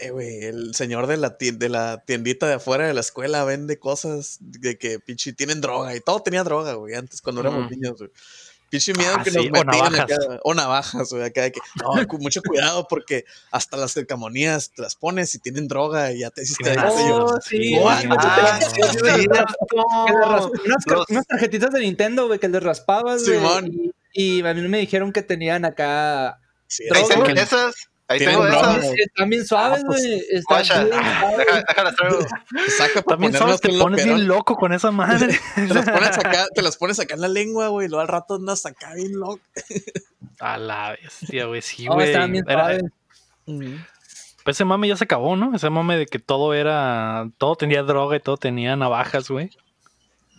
eh, 0.01 0.11
güey, 0.11 0.45
el 0.45 0.75
señor 0.75 1.07
de 1.07 1.17
la, 1.17 1.37
de 1.39 1.69
la 1.69 2.03
tiendita 2.05 2.47
de 2.49 2.55
afuera 2.55 2.87
de 2.87 2.95
la 2.95 3.01
escuela 3.01 3.45
vende 3.45 3.79
cosas 3.79 4.39
de 4.41 4.79
que, 4.79 4.99
pinche, 4.99 5.33
tienen 5.33 5.61
droga 5.61 5.95
y 5.95 6.01
todo 6.01 6.23
tenía 6.23 6.43
droga, 6.45 6.75
güey, 6.75 6.95
antes 6.95 7.21
cuando 7.21 7.43
éramos 7.43 7.71
niños, 7.71 7.99
güey. 7.99 8.11
Pinche 8.71 8.95
miedo 8.95 9.13
Ah, 9.19 9.25
que 9.25 9.33
sí, 9.33 9.37
nos 9.37 9.47
o 9.47 9.51
metían 9.51 9.67
navajas. 9.67 10.01
acá, 10.01 10.17
o 10.45 10.55
navajas, 10.55 11.11
güey, 11.11 11.25
acá 11.25 11.43
de 11.43 11.53
que, 11.53 11.61
no, 11.83 12.07
con 12.07 12.21
mucho 12.21 12.41
cuidado 12.41 12.87
porque 12.89 13.25
hasta 13.51 13.77
las 13.77 13.95
calcamonías 13.95 14.71
te 14.71 14.81
las 14.83 14.95
pones 14.95 15.35
y 15.35 15.41
tienen 15.41 15.67
droga 15.67 16.13
y 16.13 16.21
ya 16.21 16.31
te 16.31 16.43
hiciste 16.43 16.77
Oh, 16.79 17.37
sí. 17.45 17.75
Unas, 17.75 18.05
tarjetitas 21.27 21.71
de 21.73 21.81
Nintendo, 21.81 22.27
güey, 22.27 22.39
que 22.39 22.49
le 22.49 22.61
raspabas, 22.61 23.25
güey. 23.25 23.37
Simón. 23.39 23.71
Y, 24.13 24.39
y 24.39 24.47
a 24.47 24.55
mí 24.55 24.61
me 24.69 24.79
dijeron 24.79 25.13
que 25.13 25.23
tenían 25.23 25.65
acá. 25.65 26.41
sí, 26.67 26.85
Droga. 26.89 27.33
esas. 27.33 27.75
Ahí 28.11 28.19
tengo 28.19 28.45
de 28.45 28.51
esas. 28.51 28.85
Están 28.97 29.31
bien 29.31 29.47
suaves, 29.47 29.81
Ah, 29.83 29.87
pues, 29.87 30.01
güey. 30.03 30.23
Están 30.31 30.63
bien 30.63 30.91
suaves. 30.91 31.47
Déjalas 31.69 31.97
traigo. 31.97 32.19
saca 32.77 33.03
para 33.03 33.17
También 33.17 33.33
sabes, 33.35 33.61
te 33.61 33.79
pones 33.79 34.05
bien 34.05 34.27
loco 34.27 34.57
con 34.57 34.73
esa 34.73 34.91
madre. 34.91 35.39
Te 35.55 35.67
las 35.75 35.89
pones 35.89 36.19
acá, 36.19 36.47
te 36.55 36.63
las 36.63 36.77
pones 36.77 36.99
acá 36.99 37.15
en 37.15 37.21
la 37.21 37.29
lengua, 37.29 37.69
güey, 37.69 37.87
y 37.87 37.89
luego 37.89 38.03
al 38.03 38.09
rato 38.09 38.35
andas 38.35 38.67
acá 38.67 38.95
bien 38.95 39.13
loco. 39.19 39.41
A 40.41 40.59
la 40.59 40.97
bestia, 41.01 41.45
güey. 41.47 41.63
Sí, 41.63 41.85
No, 41.87 41.95
güey. 41.95 42.09
estaban 42.09 42.33
bien 42.33 42.45
Era- 42.49 42.65
suaves. 42.65 42.83
Pues 44.43 44.57
ese 44.57 44.65
mame 44.65 44.89
ya 44.89 44.97
se 44.97 45.05
acabó, 45.05 45.37
¿no? 45.37 45.55
Ese 45.55 45.69
mame 45.71 45.97
de 45.97 46.07
que 46.07 46.19
todo 46.19 46.55
era. 46.55 47.29
Todo 47.39 47.55
tenía 47.57 47.83
droga 47.83 48.17
y 48.17 48.21
todo 48.21 48.37
tenía 48.39 48.75
navajas, 48.75 49.29
güey. 49.31 49.51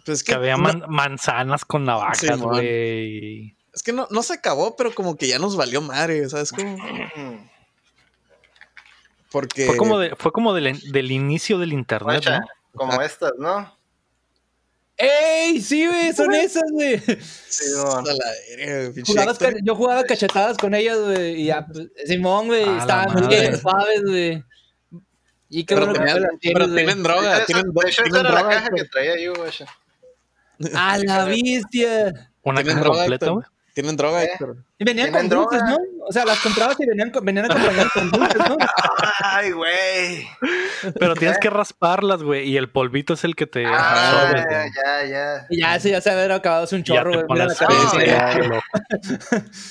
Pues 0.05 0.17
es 0.19 0.23
Que 0.23 0.31
que, 0.31 0.35
había 0.37 0.57
no, 0.57 0.63
man- 0.63 0.83
manzanas 0.89 1.63
con 1.65 1.85
navajas, 1.85 2.39
güey. 2.41 3.55
es 3.73 3.83
que 3.83 3.93
no, 3.93 4.07
no 4.09 4.23
se 4.23 4.33
acabó, 4.33 4.75
pero 4.75 4.93
como 4.93 5.15
que 5.15 5.27
ya 5.27 5.37
nos 5.39 5.55
valió 5.55 5.81
madre, 5.81 6.27
¿sabes 6.27 6.51
cómo? 6.51 6.75
Porque 9.31 9.65
Fue 9.65 9.77
como, 9.77 9.97
de, 9.97 10.15
fue 10.15 10.31
como 10.31 10.53
del, 10.53 10.79
del 10.91 11.11
inicio 11.11 11.57
del 11.57 11.73
internet, 11.73 12.23
¿no? 12.29 12.39
como 12.73 13.01
estas, 13.01 13.31
¿no? 13.37 13.75
¡Ey! 14.97 15.61
Sí, 15.61 15.87
güey, 15.87 16.13
son 16.13 16.33
esas, 16.35 16.63
güey. 16.71 16.99
Sí, 17.47 17.65
yo 19.63 19.75
jugaba 19.75 20.03
cachetadas 20.03 20.57
con 20.57 20.75
ellas, 20.75 20.99
güey. 20.99 21.41
Y 21.41 21.45
ya, 21.45 21.65
pues, 21.65 21.87
Simón, 22.05 22.47
güey, 22.47 22.61
estaban 22.77 23.13
madre. 23.13 23.27
bien 23.27 23.57
suaves, 23.59 24.01
güey. 24.03 24.43
Y 25.49 25.63
qué 25.65 25.75
Pero, 25.75 25.87
bueno 25.87 26.05
que 26.39 26.51
pero 26.53 26.73
tienen 26.73 27.03
droga, 27.03 27.45
tienen, 27.45 27.65
hecho, 27.87 28.03
esa 28.05 28.19
era 28.19 28.23
la 28.23 28.39
droga. 28.39 28.49
caja 28.55 28.69
que 28.69 28.81
Héctor. 28.81 28.89
traía 28.91 29.19
yo, 29.23 29.33
güey. 29.33 29.51
¡A 30.75 30.97
la 30.99 31.25
bestia! 31.25 32.31
Una 32.43 32.63
caja 32.63 32.79
droga, 32.79 32.99
completa, 32.99 33.29
güey. 33.31 33.45
Tienen 33.73 33.97
droga, 33.97 34.23
¿Eh? 34.23 34.29
Héctor. 34.31 34.57
Y 34.81 34.83
venían 34.83 35.11
con 35.11 35.29
dulces, 35.29 35.59
droga. 35.59 35.71
¿no? 35.77 35.77
O 36.07 36.11
sea, 36.11 36.25
las 36.25 36.39
comprabas 36.39 36.75
y 36.79 36.85
venían, 36.87 37.11
con- 37.11 37.23
venían 37.23 37.45
acompañadas 37.45 37.91
con 37.93 38.11
dulces, 38.11 38.37
¿no? 38.49 38.57
Ay, 39.23 39.51
güey. 39.51 40.27
Pero 40.99 41.15
tienes 41.15 41.37
que 41.37 41.49
rasparlas, 41.49 42.23
güey. 42.23 42.49
Y 42.49 42.57
el 42.57 42.69
polvito 42.69 43.13
es 43.13 43.23
el 43.23 43.35
que 43.35 43.45
te. 43.47 43.65
Ah, 43.65 44.09
absorbe, 44.23 44.43
güey. 44.43 44.71
ya, 44.83 45.05
ya. 45.09 45.45
Y 45.49 45.61
ya, 45.61 45.75
ese 45.75 45.91
ya 45.91 46.01
se 46.01 46.09
había 46.09 46.33
acabado 46.35 46.63
hace 46.63 46.75
un 46.75 46.83
chorro, 46.83 47.11
güey. 47.27 47.39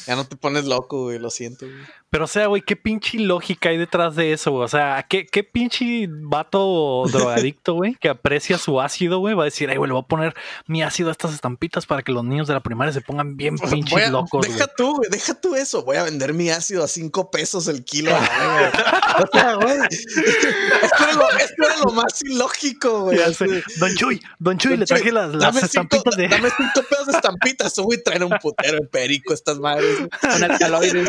Ya, 0.06 0.16
no 0.16 0.24
te 0.26 0.36
pones 0.36 0.64
loco, 0.64 1.04
güey, 1.04 1.18
lo 1.18 1.30
siento, 1.30 1.66
güey. 1.66 1.78
Pero, 2.10 2.24
o 2.24 2.28
sea, 2.28 2.46
güey, 2.48 2.62
¿qué 2.62 2.74
pinche 2.74 3.18
lógica 3.20 3.68
hay 3.68 3.76
detrás 3.78 4.16
de 4.16 4.32
eso, 4.32 4.50
güey? 4.50 4.64
O 4.64 4.68
sea, 4.68 5.06
¿qué, 5.08 5.26
qué 5.26 5.44
pinche 5.44 6.08
vato 6.10 7.04
drogadicto, 7.10 7.74
güey, 7.74 7.94
que 7.94 8.08
aprecia 8.08 8.58
su 8.58 8.80
ácido, 8.80 9.18
güey? 9.20 9.34
Va 9.34 9.42
a 9.42 9.44
decir, 9.44 9.70
ay, 9.70 9.76
güey, 9.76 9.88
le 9.88 9.92
voy 9.94 10.02
a 10.02 10.06
poner 10.08 10.34
mi 10.66 10.82
ácido 10.82 11.08
a 11.10 11.12
estas 11.12 11.32
estampitas 11.34 11.86
para 11.86 12.02
que 12.02 12.10
los 12.10 12.24
niños 12.24 12.48
de 12.48 12.54
la 12.54 12.60
primaria 12.60 12.92
se 12.92 13.00
pongan 13.00 13.36
bien 13.36 13.56
pinches 13.58 14.10
locos, 14.10 14.44
deja 14.46 14.64
güey. 14.64 14.68
tú, 14.76 14.99
güey, 15.00 15.10
deja 15.10 15.34
tú 15.34 15.56
eso. 15.56 15.82
Voy 15.82 15.96
a 15.96 16.02
vender 16.02 16.34
mi 16.34 16.50
ácido 16.50 16.84
a 16.84 16.88
cinco 16.88 17.30
pesos 17.30 17.66
el 17.68 17.84
kilo. 17.84 18.14
o 19.18 19.26
sea, 19.32 19.54
güey. 19.54 19.78
Esto 19.90 21.02
era, 21.02 21.12
lo, 21.14 21.30
esto 21.30 21.62
era 21.64 21.76
lo 21.78 21.92
más 21.92 22.22
ilógico, 22.22 23.00
güey. 23.04 23.18
Ya 23.18 23.26
así. 23.26 23.34
sé. 23.34 23.64
Don 23.78 23.94
Chuy, 23.96 24.22
Don 24.38 24.58
Chuy, 24.58 24.72
Don 24.72 24.80
le 24.80 24.86
traje 24.86 25.02
Chuy, 25.04 25.12
las, 25.12 25.30
las 25.30 25.40
dame 25.40 25.60
cinco, 25.60 25.66
estampitas 25.66 26.16
de. 26.16 26.28
dame 26.28 26.48
cinco 26.56 26.82
pesos 26.88 27.06
de 27.06 27.12
estampitas. 27.12 27.74
Güey, 27.76 28.02
traen 28.02 28.24
un 28.24 28.38
putero 28.42 28.78
de 28.80 28.86
perico 28.86 29.32
estas 29.32 29.58
madres. 29.58 29.96
Con 30.20 30.44
alcaloides. 30.44 31.08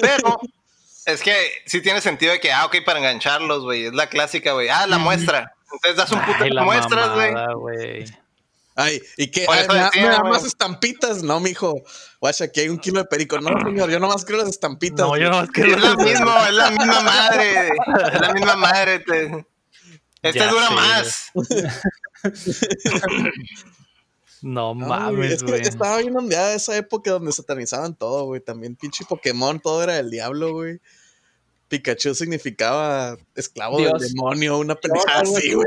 Pero 0.00 0.40
es 1.04 1.22
que 1.22 1.34
sí 1.66 1.80
tiene 1.80 2.00
sentido 2.00 2.32
de 2.32 2.40
que, 2.40 2.52
ah, 2.52 2.66
ok, 2.66 2.78
para 2.84 2.98
engancharlos, 2.98 3.62
güey. 3.62 3.86
Es 3.86 3.94
la 3.94 4.08
clásica, 4.08 4.52
güey. 4.52 4.68
Ah, 4.68 4.86
la 4.86 4.98
muestra. 4.98 5.52
Entonces 5.72 5.96
das 5.96 6.10
un 6.12 6.20
puto 6.20 6.44
Ay, 6.44 6.50
de 6.50 6.60
muestras, 6.60 7.10
güey. 7.58 8.04
Ay, 8.78 9.00
¿y 9.16 9.28
qué? 9.28 9.46
Da- 9.46 9.90
decía, 9.90 10.20
más 10.20 10.44
estampitas? 10.44 11.22
No, 11.22 11.40
mijo. 11.40 11.82
Guacha, 12.26 12.44
aquí 12.46 12.58
hay 12.60 12.68
un 12.68 12.78
kilo 12.78 12.98
de 12.98 13.04
perico. 13.04 13.40
No, 13.40 13.50
señor, 13.64 13.88
yo 13.88 14.00
nomás 14.00 14.24
quiero 14.24 14.40
las 14.42 14.50
estampitas. 14.50 15.06
No, 15.06 15.16
yo 15.16 15.30
no 15.30 15.42
Es 15.44 15.80
la 15.80 15.94
misma, 15.96 16.48
es 16.48 16.54
la 16.54 16.70
misma 16.70 17.00
madre. 17.02 17.68
Es 18.12 18.20
la 18.20 18.32
misma 18.34 18.56
madre. 18.56 18.98
te- 18.98 19.46
Este 20.22 20.38
Ya 20.40 20.50
dura 20.50 20.66
sé, 20.68 20.74
más. 20.74 21.30
No 24.42 24.74
No, 24.74 24.74
güey, 24.74 24.88
mames, 24.88 25.32
es 25.34 25.42
que 25.44 25.50
güey. 25.52 25.62
estaba 25.62 25.98
bien 25.98 26.16
ondeada 26.16 26.54
esa 26.54 26.76
época 26.76 27.12
donde 27.12 27.30
satanizaban 27.32 27.94
todo, 27.94 28.24
güey. 28.24 28.40
También 28.40 28.74
pinche 28.76 29.04
Pokémon, 29.04 29.60
todo 29.60 29.82
era 29.84 29.94
del 29.94 30.10
diablo, 30.10 30.52
güey. 30.52 30.80
Pikachu 31.68 32.14
significaba 32.14 33.16
esclavo 33.36 33.78
Dios. 33.78 34.00
del 34.00 34.12
demonio, 34.12 34.58
una 34.58 34.74
pendejada 34.74 35.20
así, 35.22 35.52
güey. 35.54 35.66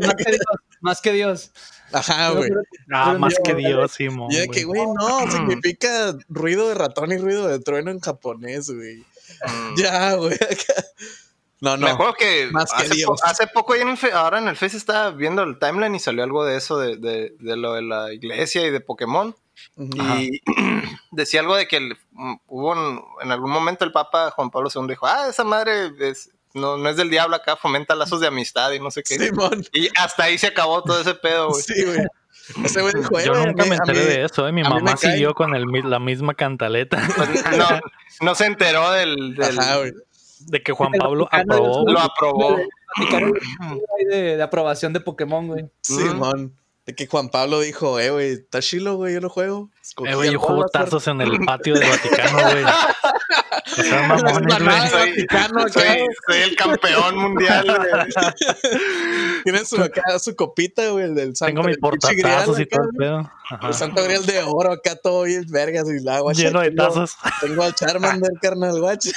Más 0.82 1.02
que 1.02 1.14
Dios. 1.14 1.52
Ajá, 1.92 2.32
güey. 2.32 2.50
Ah, 2.92 3.14
más 3.18 3.36
que 3.44 3.54
güey. 3.54 3.66
Dios, 3.66 3.92
Simón. 3.92 4.32
Y 4.32 4.36
de 4.38 4.48
que, 4.50 4.64
güey, 4.64 4.82
no, 4.86 5.32
significa 5.32 6.16
ruido 6.28 6.68
de 6.70 6.76
ratón 6.76 7.12
y 7.12 7.18
ruido 7.18 7.48
de 7.48 7.60
trueno 7.60 7.92
en 7.92 8.00
japonés, 8.00 8.70
güey. 8.70 8.98
Mm. 9.46 9.76
Ya, 9.78 10.14
güey. 10.16 10.34
acá. 10.36 10.84
No, 11.62 11.76
Me 11.78 11.88
no. 11.88 11.94
acuerdo 11.94 12.14
que, 12.14 12.48
Más 12.52 12.72
que 12.72 12.84
hace, 12.84 12.96
Dios. 12.96 13.10
po- 13.22 13.28
hace 13.28 13.48
poco 13.48 13.74
ahí 13.74 13.82
en 13.82 13.90
el 13.90 13.98
Fe- 13.98 14.14
ahora 14.14 14.40
en 14.40 14.48
el 14.48 14.56
Face 14.56 14.78
estaba 14.78 15.12
viendo 15.12 15.44
el 15.44 15.60
timeline 15.60 15.94
y 15.96 16.00
salió 16.00 16.24
algo 16.24 16.46
de 16.46 16.56
eso, 16.58 16.78
de, 16.78 16.96
de, 16.96 17.36
de 17.38 17.56
lo 17.58 17.74
de 17.74 17.82
la 17.82 18.14
iglesia 18.14 18.66
y 18.66 18.72
de 18.72 18.80
Pokémon. 18.80 19.36
Y 19.78 20.42
decía 21.12 21.42
algo 21.42 21.56
de 21.58 21.68
que 21.68 21.78
el- 21.78 21.98
mm, 22.12 22.36
hubo 22.48 22.72
un- 22.72 23.04
en 23.22 23.32
algún 23.32 23.52
momento 23.52 23.84
el 23.84 23.92
Papa 23.92 24.32
Juan 24.32 24.50
Pablo 24.52 24.70
II 24.74 24.88
dijo, 24.88 25.06
ah, 25.06 25.28
esa 25.30 25.44
madre 25.44 25.92
es- 26.00 26.30
no, 26.54 26.78
no 26.78 26.90
es 26.90 26.96
del 26.98 27.10
diablo 27.10 27.36
acá, 27.36 27.56
fomenta 27.56 27.96
lazos 27.96 28.20
de 28.22 28.28
amistad 28.28 28.72
y 28.72 28.80
no 28.80 28.92
sé 28.92 29.04
qué. 29.04 29.16
Simón. 29.18 29.66
Y 29.74 29.90
hasta 29.98 30.24
ahí 30.26 30.38
se 30.38 30.48
acabó 30.48 30.84
todo 30.84 31.00
ese 31.02 31.14
pedo, 31.16 31.50
güey. 31.50 31.62
Sí, 31.64 31.84
güey. 31.86 32.00
Ese 32.66 32.82
güey 32.82 32.94
dijo, 32.96 33.20
Yo 33.20 33.34
nunca 33.46 33.66
me 33.66 33.76
enteré 33.76 34.00
mí- 34.00 34.06
de 34.06 34.24
eso, 34.26 34.48
¿eh? 34.48 34.52
Mi 34.52 34.64
mamá 34.64 34.96
cae. 35.00 35.12
siguió 35.14 35.36
con 35.36 35.54
el, 35.56 35.66
la 35.84 36.00
misma 36.00 36.34
cantaleta 36.34 36.98
Pues, 37.16 37.30
no, 37.58 37.68
no 38.22 38.34
se 38.36 38.46
enteró 38.48 38.90
del... 38.92 39.36
del- 39.36 39.60
Ajá, 39.60 39.78
güey. 39.78 39.94
de 40.48 40.64
que 40.64 40.72
Juan 40.72 40.92
Pablo 40.94 41.28
aprobó. 41.32 41.84
lo 41.92 42.00
aprobó. 42.00 42.58
De 44.10 44.42
aprobación 44.42 44.94
de 44.94 45.00
Pokémon, 45.00 45.48
güey. 45.48 45.70
Simón. 45.82 46.56
De 46.86 46.96
que 46.96 47.06
Juan 47.08 47.30
Pablo 47.30 47.60
dijo, 47.60 48.00
eh, 48.00 48.10
güey, 48.10 48.32
está 48.32 48.62
chilo, 48.62 48.96
güey, 48.96 49.14
yo 49.14 49.22
lo 49.22 49.30
juego. 49.30 49.70
Eh, 50.06 50.16
güey, 50.16 50.32
yo 50.32 50.40
juego 50.40 50.66
tazos 50.68 51.08
en 51.08 51.22
el 51.22 51.40
patio 51.46 51.74
del 51.74 51.90
Vaticano, 51.90 52.40
güey. 52.52 52.64
O 52.64 53.84
sea, 53.84 54.02
mamones, 54.08 54.58
güey. 54.60 54.90
Soy, 54.90 55.10
Vaticano 55.10 55.70
soy- 55.70 56.08
soy 56.28 56.38
el 56.42 56.56
campeón 56.56 57.18
mundial, 57.18 57.66
güey. 57.66 57.90
Tiene 59.44 59.66
su, 59.66 59.82
acá, 59.82 60.20
su 60.20 60.36
copita, 60.36 60.88
güey, 60.90 61.06
el 61.06 61.16
del 61.16 61.36
santo. 61.36 61.50
Tengo 61.52 61.64
grial 61.64 61.80
portatazos 61.80 62.60
y 62.60 62.66
todo 62.66 62.84
el 62.84 62.98
pedo. 62.98 63.32
El 63.64 63.74
santo 63.74 64.04
grial 64.04 64.26
de 64.26 64.44
oro 64.44 64.74
acá 64.74 64.96
todo 64.96 65.24
bien 65.24 65.46
vergas 65.50 65.88
y 65.90 66.04
la 66.04 66.20
guacha. 66.20 66.42
Lleno 66.42 66.62
de 66.62 66.72
tazos. 66.72 67.16
Tengo 67.42 67.64
al 67.64 67.74
Charmander, 67.76 68.32
carnal, 68.42 68.80
guacha. 68.80 69.12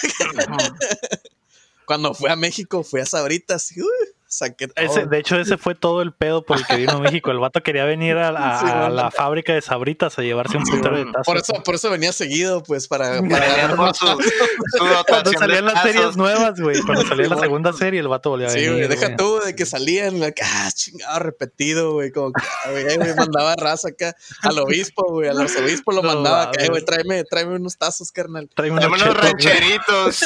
Cuando 1.84 2.14
fui 2.14 2.30
a 2.30 2.36
México, 2.36 2.82
fui 2.84 3.00
a 3.00 3.06
Sabritas 3.06 3.76
y 3.76 3.82
uh, 3.82 3.86
saqué 4.32 4.68
todo. 4.68 4.84
Ese, 4.86 5.06
de 5.06 5.18
hecho, 5.18 5.36
ese 5.38 5.58
fue 5.58 5.74
todo 5.74 6.00
el 6.02 6.12
pedo 6.12 6.42
por 6.44 6.56
el 6.58 6.66
que 6.66 6.76
vino 6.76 6.92
a 6.92 6.98
México. 7.00 7.30
El 7.30 7.38
vato 7.38 7.62
quería 7.62 7.84
venir 7.84 8.16
a, 8.16 8.28
a- 8.28 8.60
Sí, 8.60 8.66
a 8.66 8.74
bueno. 8.80 8.94
la 8.94 9.10
fábrica 9.10 9.52
de 9.52 9.60
sabritas 9.62 10.18
a 10.18 10.22
llevarse 10.22 10.56
un 10.56 10.64
putero 10.64 10.96
de 10.96 11.04
tazos. 11.06 11.26
por, 11.26 11.36
eso, 11.36 11.52
por 11.64 11.74
eso 11.74 11.90
venía 11.90 12.12
seguido, 12.12 12.62
pues, 12.62 12.88
para... 12.88 13.20
Para 13.28 13.76
con 13.76 13.94
su, 13.94 14.06
su 14.06 14.18
Cuando 15.08 15.32
salían 15.32 15.66
las 15.66 15.82
series 15.82 16.16
nuevas, 16.16 16.58
güey. 16.60 16.80
Cuando 16.82 17.06
salía 17.06 17.28
la 17.28 17.38
segunda 17.38 17.72
serie, 17.72 18.00
el 18.00 18.08
vato 18.08 18.30
volvió 18.30 18.46
a 18.46 18.50
Sí, 18.50 18.60
venir. 18.60 18.72
güey, 18.72 18.88
deja 18.88 19.16
tú 19.16 19.38
de 19.40 19.54
que 19.54 19.66
salían, 19.66 20.22
acá, 20.22 20.44
ah, 20.48 20.70
chingado, 20.72 21.18
repetido, 21.18 21.92
güey, 21.92 22.10
como 22.10 22.32
que, 22.32 22.42
ah, 22.42 22.70
güey, 22.70 23.14
mandaba 23.14 23.54
raza 23.56 23.88
acá 23.88 24.14
al 24.42 24.58
obispo, 24.58 25.04
güey, 25.10 25.28
al 25.28 25.40
arzobispo 25.40 25.92
lo 25.92 26.02
No 26.02 26.08
mandaba 26.14 26.42
acá, 26.44 26.66
güey, 26.68 26.84
tráeme, 26.84 27.24
tráeme 27.24 27.56
unos 27.56 27.76
tazos, 27.76 28.10
carnal, 28.12 28.48
Tráeme 28.54 28.78
unos, 28.86 29.02
unos 29.02 29.16
rancheritos. 29.16 30.20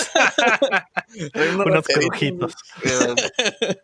tráeme 1.32 1.54
unos 1.54 1.66
rancheritos. 1.66 2.52
Eh, 2.84 3.76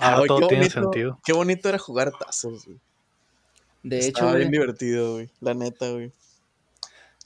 Ahora 0.00 0.26
todo 0.26 0.40
qué 0.40 0.46
tiene 0.48 0.64
bonito- 0.68 0.82
sentido. 0.82 1.20
Qué 1.24 1.32
bonito 1.32 1.68
era 1.68 1.78
jugar 1.78 2.12
tazos, 2.18 2.64
güey. 2.66 2.78
De 3.82 3.98
hecho, 3.98 4.08
Estaba 4.08 4.30
güey. 4.30 4.40
bien 4.42 4.52
divertido, 4.52 5.12
güey, 5.14 5.30
la 5.40 5.54
neta, 5.54 5.90
güey. 5.90 6.10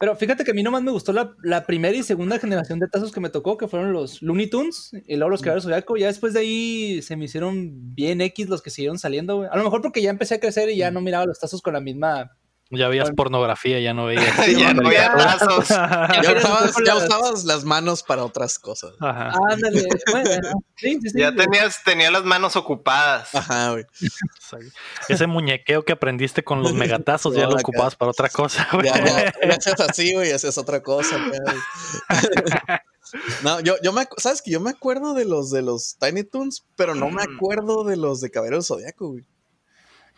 Pero 0.01 0.15
fíjate 0.15 0.45
que 0.45 0.53
a 0.53 0.55
mí 0.55 0.63
nomás 0.63 0.83
me 0.83 0.93
gustó 0.93 1.13
la, 1.13 1.35
la 1.43 1.67
primera 1.67 1.97
y 1.97 2.05
segunda 2.05 2.39
generación 2.39 2.79
de 2.79 2.87
tazos 2.87 3.11
que 3.11 3.19
me 3.19 3.31
tocó, 3.31 3.57
que 3.59 3.67
fueron 3.67 3.93
los 3.93 4.23
Looney 4.23 4.49
Tunes 4.49 4.93
y 5.09 5.17
luego 5.17 5.31
los 5.31 5.41
Caballeros 5.43 5.65
Zodiaco. 5.65 5.97
Ya 5.97 6.07
después 6.07 6.35
de 6.35 6.41
ahí 6.41 7.03
se 7.03 7.17
me 7.17 7.25
hicieron 7.25 7.95
bien 7.97 8.21
X 8.21 8.49
los 8.49 8.63
que 8.63 8.71
siguieron 8.71 8.99
saliendo, 9.01 9.39
güey. 9.39 9.49
A 9.51 9.57
lo 9.57 9.65
mejor 9.65 9.83
porque 9.83 10.01
ya 10.01 10.11
empecé 10.11 10.37
a 10.37 10.41
crecer 10.41 10.71
y 10.71 10.77
ya 10.77 10.93
no 10.93 11.01
miraba 11.01 11.27
los 11.27 11.41
tazos 11.41 11.61
con 11.63 11.73
la 11.75 11.81
misma. 11.81 12.31
Ya 12.71 12.89
veías 12.89 13.11
pornografía, 13.13 13.81
ya 13.81 13.95
no 13.95 14.05
veías. 14.07 14.25
ya 14.59 14.75
no 14.75 14.87
había 14.87 15.11
tazos. 15.15 15.69
Ya 15.69 16.33
usabas, 16.37 16.75
ya 16.85 16.95
las- 16.95 17.05
usabas 17.05 17.45
las 17.45 17.65
manos 17.65 18.03
para 18.03 18.25
otras 18.25 18.59
cosas. 18.59 18.93
Ajá. 19.01 19.33
Ándale. 19.51 19.89
bueno, 20.11 20.31
sí, 20.77 20.99
sí, 21.01 21.11
sí. 21.11 21.19
Ya 21.19 21.31
güey. 21.31 21.47
tenías, 21.47 21.83
tenía 21.83 22.11
las 22.11 22.25
manos 22.25 22.57
ocupadas. 22.57 23.35
Ajá, 23.35 23.71
güey. 23.73 23.85
Ese 25.09 25.27
muñequeo 25.27 25.85
que 25.85 25.93
aprendiste 25.93 26.45
con 26.45 26.63
los 26.63 26.75
megatazos 26.75 27.35
ya 27.35 27.47
lo 27.47 27.55
ocupabas 27.57 27.97
para 27.97 28.11
otra 28.11 28.29
cosa, 28.29 28.69
güey. 28.73 28.85
Ya, 28.87 29.03
ya, 29.05 29.33
ya 29.49 29.55
hacías 29.57 29.81
así, 29.81 30.13
güey, 30.13 30.29
y 30.29 30.33
hacías 30.33 30.59
otra 30.59 30.83
cosa. 30.83 31.17
güey. 31.17 31.39
No, 33.43 33.61
yo, 33.61 33.77
yo 33.83 33.93
me, 33.93 34.07
¿sabes 34.19 34.43
que 34.43 34.51
Yo 34.51 34.61
me 34.61 34.71
acuerdo 34.71 35.15
de 35.15 35.25
los 35.25 35.51
de 35.51 35.63
los 35.63 35.97
Tiny 35.99 36.25
Toons, 36.25 36.67
pero 36.77 36.95
no 36.95 37.09
me 37.11 37.23
acuerdo 37.23 37.85
de 37.85 37.97
los 37.97 38.21
de 38.21 38.31
Caballero 38.31 38.63
Zodiaco, 38.63 39.13
güey. 39.13 39.25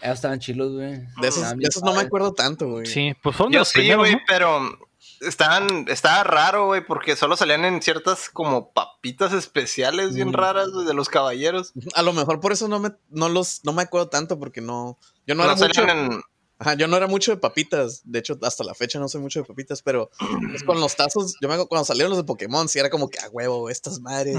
Estaban 0.02 0.38
chilos, 0.40 0.72
güey. 0.72 1.00
De 1.20 1.28
esos, 1.28 1.42
de 1.56 1.68
no 1.84 1.94
me 1.94 2.00
acuerdo 2.02 2.32
tanto, 2.32 2.68
güey. 2.68 2.86
Sí, 2.86 3.14
pues 3.22 3.36
fueron 3.36 3.52
de 3.52 3.56
Yo 3.56 3.60
los 3.60 3.68
sí, 3.68 3.92
güey, 3.94 4.12
¿no? 4.12 4.18
pero 4.26 4.78
estaban, 5.20 5.86
estaba 5.88 6.24
raro, 6.24 6.66
güey, 6.66 6.84
porque 6.84 7.16
solo 7.16 7.36
salían 7.36 7.64
en 7.64 7.82
ciertas 7.82 8.30
como 8.30 8.72
papitas 8.72 9.32
especiales 9.32 10.14
bien 10.14 10.28
Mm. 10.30 10.34
raras 10.34 10.68
de 10.86 10.94
los 10.94 11.08
caballeros. 11.08 11.72
A 11.94 12.02
lo 12.02 12.12
mejor 12.12 12.40
por 12.40 12.52
eso 12.52 12.68
no 12.68 12.78
me, 12.78 12.92
no 13.10 13.28
los, 13.28 13.60
no 13.64 13.72
me 13.72 13.82
acuerdo 13.82 14.08
tanto, 14.08 14.38
porque 14.38 14.60
no. 14.60 14.98
Yo 15.26 15.34
no, 15.34 15.44
No, 15.44 15.52
era 15.52 15.66
mucho. 15.66 15.88
en. 15.88 16.22
Ajá, 16.62 16.74
yo 16.74 16.86
no 16.88 16.96
era 16.98 17.06
mucho 17.06 17.30
de 17.30 17.38
papitas. 17.38 18.02
De 18.04 18.18
hecho, 18.18 18.38
hasta 18.42 18.64
la 18.64 18.74
fecha 18.74 18.98
no 18.98 19.08
soy 19.08 19.22
mucho 19.22 19.40
de 19.40 19.46
papitas, 19.46 19.80
pero 19.80 20.10
pues, 20.50 20.62
con 20.62 20.78
los 20.78 20.94
tazos, 20.94 21.34
yo 21.40 21.48
me 21.48 21.54
acuerdo 21.54 21.68
cuando 21.68 21.86
salieron 21.86 22.10
los 22.10 22.18
de 22.18 22.24
Pokémon, 22.24 22.68
sí 22.68 22.78
era 22.78 22.90
como 22.90 23.08
que 23.08 23.18
a 23.18 23.28
huevo, 23.30 23.70
estas 23.70 23.98
madres. 24.00 24.36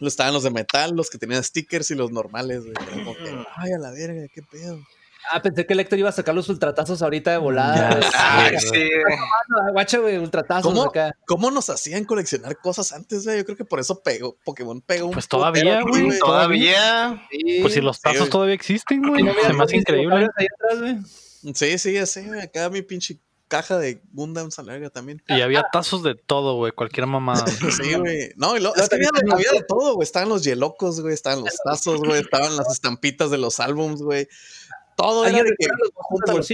Estaban 0.00 0.34
los 0.34 0.42
de 0.42 0.50
metal, 0.50 0.92
los 0.94 1.08
que 1.10 1.18
tenían 1.18 1.42
stickers 1.42 1.90
y 1.90 1.94
los 1.94 2.10
normales, 2.10 2.62
güey. 2.64 2.74
Como 2.92 3.14
que, 3.14 3.30
ay, 3.56 3.72
a 3.72 3.78
la 3.78 3.90
verga, 3.90 4.26
qué 4.32 4.42
pedo. 4.42 4.78
Ah, 5.32 5.40
pensé 5.40 5.64
que 5.64 5.72
Héctor 5.72 5.98
iba 5.98 6.10
a 6.10 6.12
sacar 6.12 6.34
los 6.34 6.50
ultratazos 6.50 7.00
ahorita 7.00 7.30
de 7.30 7.38
volada. 7.38 7.96
Güey. 7.96 8.02
Ay, 8.14 8.50
güey. 8.50 8.60
sí, 8.60 8.68
güey. 9.02 9.16
Ah, 9.18 9.70
Guacha, 9.72 9.98
güey, 9.98 10.18
ultratazos 10.18 10.70
¿Cómo? 10.70 10.84
acá. 10.84 11.16
¿Cómo 11.26 11.50
nos 11.50 11.70
hacían 11.70 12.04
coleccionar 12.04 12.58
cosas 12.58 12.92
antes, 12.92 13.24
güey? 13.24 13.38
Yo 13.38 13.44
creo 13.46 13.56
que 13.56 13.64
por 13.64 13.80
eso 13.80 14.02
pegó, 14.02 14.36
Pokémon 14.44 14.82
pegó 14.82 15.06
un 15.06 15.12
Pues 15.12 15.26
todavía, 15.26 15.80
güey. 15.80 16.18
Todavía. 16.18 17.22
Sí. 17.30 17.60
Pues 17.62 17.72
si 17.72 17.80
los 17.80 18.00
tazos 18.02 18.18
güey. 18.18 18.30
todavía 18.30 18.54
existen, 18.54 19.00
güey. 19.00 19.22
No, 19.22 19.32
mira, 19.32 19.46
Se 19.46 19.52
me 19.54 19.64
hace 19.64 19.76
increíble. 19.78 20.26
atrás, 20.26 20.80
güey. 20.80 20.96
Sí, 21.54 21.78
sí, 21.78 21.92
ya 21.94 22.04
sé, 22.04 22.24
güey. 22.24 22.40
Acá 22.40 22.68
mi 22.68 22.82
pinche 22.82 23.18
caja 23.56 23.78
de 23.78 24.00
Gundam 24.12 24.50
Salarga 24.50 24.90
también. 24.90 25.22
Y 25.28 25.40
había 25.40 25.64
tazos 25.72 26.02
de 26.02 26.14
todo, 26.14 26.56
güey. 26.56 26.72
Cualquier 26.72 27.06
mamada. 27.06 27.44
Sí, 27.82 27.94
güey. 27.94 28.32
No, 28.36 28.56
y 28.56 28.60
lo, 28.60 28.74
es 28.74 28.88
que 28.88 28.96
había, 28.96 29.10
también 29.10 29.34
había 29.34 29.52
de 29.52 29.62
todo, 29.62 29.94
güey. 29.94 30.04
Estaban 30.04 30.28
los 30.28 30.42
yelocos, 30.42 31.00
güey. 31.00 31.14
Estaban 31.14 31.40
los 31.44 31.54
tazos, 31.64 32.00
güey. 32.00 32.20
Estaban 32.20 32.56
las 32.56 32.70
estampitas 32.72 33.30
de 33.30 33.38
los 33.38 33.60
álbums, 33.60 34.02
güey. 34.02 34.26
Todo 34.96 35.24
era 35.24 35.38
¿Alguien 35.38 35.46
de 35.46 35.56
que 35.58 35.66
los. 35.68 36.50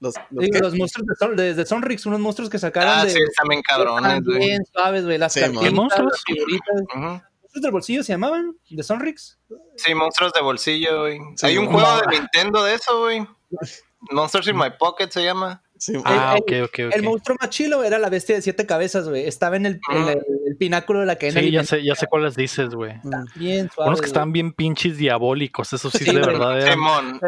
Los, 0.00 0.14
los 0.30 0.44
Digo, 0.44 0.58
los 0.60 0.74
monstruos 0.74 1.06
de, 1.06 1.14
Son- 1.18 1.36
de, 1.36 1.54
de 1.54 1.66
Sonrix, 1.66 2.04
unos 2.06 2.20
monstruos 2.20 2.50
que 2.50 2.58
sacaron 2.58 2.92
Ah, 2.98 3.04
de. 3.04 3.10
sí, 3.10 3.18
están 3.26 3.48
bien 3.48 3.62
cabrones, 3.62 4.22
güey. 4.24 4.38
bien 4.38 4.62
suaves, 4.72 5.04
güey. 5.04 5.16
Las 5.18 5.32
Sí, 5.32 5.40
cartitas, 5.40 5.64
¿Qué 5.64 5.70
monstruos? 5.70 6.12
las 6.12 6.22
figuritas. 6.26 6.80
Ujú. 6.94 7.00
¿Monstruos 7.00 7.62
del 7.62 7.70
bolsillo 7.72 8.02
se 8.04 8.12
llamaban? 8.12 8.56
¿De 8.68 8.82
Sonrix? 8.82 9.38
Sí, 9.76 9.94
monstruos 9.94 10.32
de 10.32 10.42
bolsillo, 10.42 11.00
güey. 11.02 11.18
Sí, 11.36 11.46
Hay 11.46 11.56
un 11.58 11.66
juego 11.72 11.88
de 12.00 12.18
Nintendo 12.18 12.64
de 12.64 12.74
eso, 12.74 13.00
güey. 13.00 13.26
Monsters 14.10 14.48
in 14.48 14.56
My 14.56 14.70
Pocket 14.78 15.08
se 15.10 15.22
llama. 15.24 15.62
Sí, 15.84 15.92
Ah, 16.06 16.36
El- 16.36 16.42
ok, 16.62 16.68
ok, 16.70 16.78
El 16.78 17.00
ok. 17.00 17.02
monstruo 17.02 17.36
más 17.38 17.50
chilo 17.50 17.84
era 17.84 17.98
la 17.98 18.08
bestia 18.08 18.34
de 18.34 18.40
siete 18.40 18.64
cabezas, 18.64 19.06
güey. 19.06 19.26
Estaba 19.26 19.56
en 19.56 19.66
el, 19.66 19.80
Ah. 19.90 20.12
el, 20.12 20.22
el 20.46 20.56
pináculo 20.56 21.00
de 21.00 21.06
la 21.06 21.16
cadena. 21.16 21.40
Sí, 21.40 21.50
ya 21.50 21.62
sé, 21.64 21.84
ya 21.84 21.94
sé 21.94 22.06
cuáles 22.06 22.36
dices, 22.36 22.70
güey. 22.74 22.94
Mm. 23.02 23.10
Bien 23.34 23.70
suave. 23.70 23.88
Unos 23.90 24.00
que 24.00 24.06
estaban 24.06 24.32
bien 24.32 24.54
pinches 24.54 24.96
diabólicos. 24.96 25.74
Eso 25.74 25.90
sí, 25.90 25.98
Sí, 25.98 26.04
de 26.06 26.20
verdad 26.20 26.58
eran. 26.58 26.78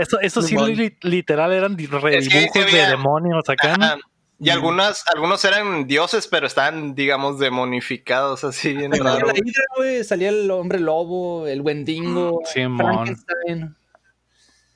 Eso, 0.01 0.19
eso 0.21 0.41
sí, 0.41 0.57
li- 0.57 0.97
literal, 1.03 1.53
eran 1.53 1.77
di- 1.77 1.87
redibujos 1.87 2.51
sí 2.55 2.59
había- 2.61 2.85
de 2.85 2.91
demonios 2.93 3.47
acá. 3.47 3.99
Y 4.41 4.49
algunas, 4.49 5.05
algunos 5.15 5.45
eran 5.45 5.87
dioses, 5.87 6.27
pero 6.27 6.47
estaban, 6.47 6.95
digamos, 6.95 7.39
demonificados, 7.39 8.43
así 8.45 8.73
bien 8.75 8.93
Salía 8.93 9.13
raro. 9.17 9.27
la 9.27 9.33
hidra, 9.35 9.65
güey. 9.77 10.03
Salía 10.05 10.31
el 10.31 10.51
hombre 10.51 10.79
lobo, 10.81 11.47
el 11.47 11.61
Wendigo, 11.61 12.41
Simón. 12.53 12.79
Frankenstein. 12.79 13.77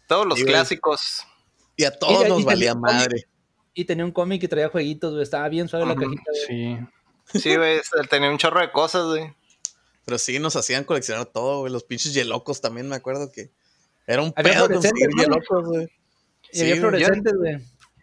Todos 0.07 0.27
los 0.27 0.43
clásicos. 0.43 1.27
Y 1.77 1.85
a 1.85 1.93
todos 1.99 2.27
Y- 2.27 2.29
nos 2.29 2.45
valía 2.45 2.75
madre. 2.75 3.25
Y 3.75 3.85
tenía 3.85 4.05
un 4.05 4.13
cómic 4.13 4.41
que 4.41 4.49
traía 4.49 4.69
jueguitos, 4.69 5.13
güey. 5.13 5.23
Estaba 5.23 5.49
bien 5.49 5.69
suave 5.69 5.87
la 5.87 5.95
cajita, 5.95 6.23
güey. 6.27 6.47
Sí. 6.47 7.39
Sí, 7.39 7.57
güey, 7.57 7.81
tenía 8.11 8.29
un 8.31 8.39
chorro 8.39 8.61
de 8.61 8.73
cosas, 8.73 9.05
güey. 9.07 9.33
Pero 10.05 10.19
sí, 10.19 10.39
nos 10.41 10.57
hacían 10.57 10.83
coleccionar 10.85 11.27
todo, 11.27 11.61
güey. 11.61 11.73
Los 11.73 11.85
pinches 11.85 12.13
yelocos 12.13 12.61
también 12.61 12.89
me 12.89 12.97
acuerdo 12.97 13.31
que 13.31 13.51
era 14.07 14.23
un 14.23 14.33
Había 14.35 14.55
pedo 14.55 14.69
conseguir 14.71 15.09
¿no? 15.15 15.23
yelocos, 15.23 15.65
güey. 15.67 15.85
Y 16.53 16.57
Sí, 16.57 16.63
había 16.63 16.77
fluorescentes, 16.77 17.33
güey. 17.35 17.59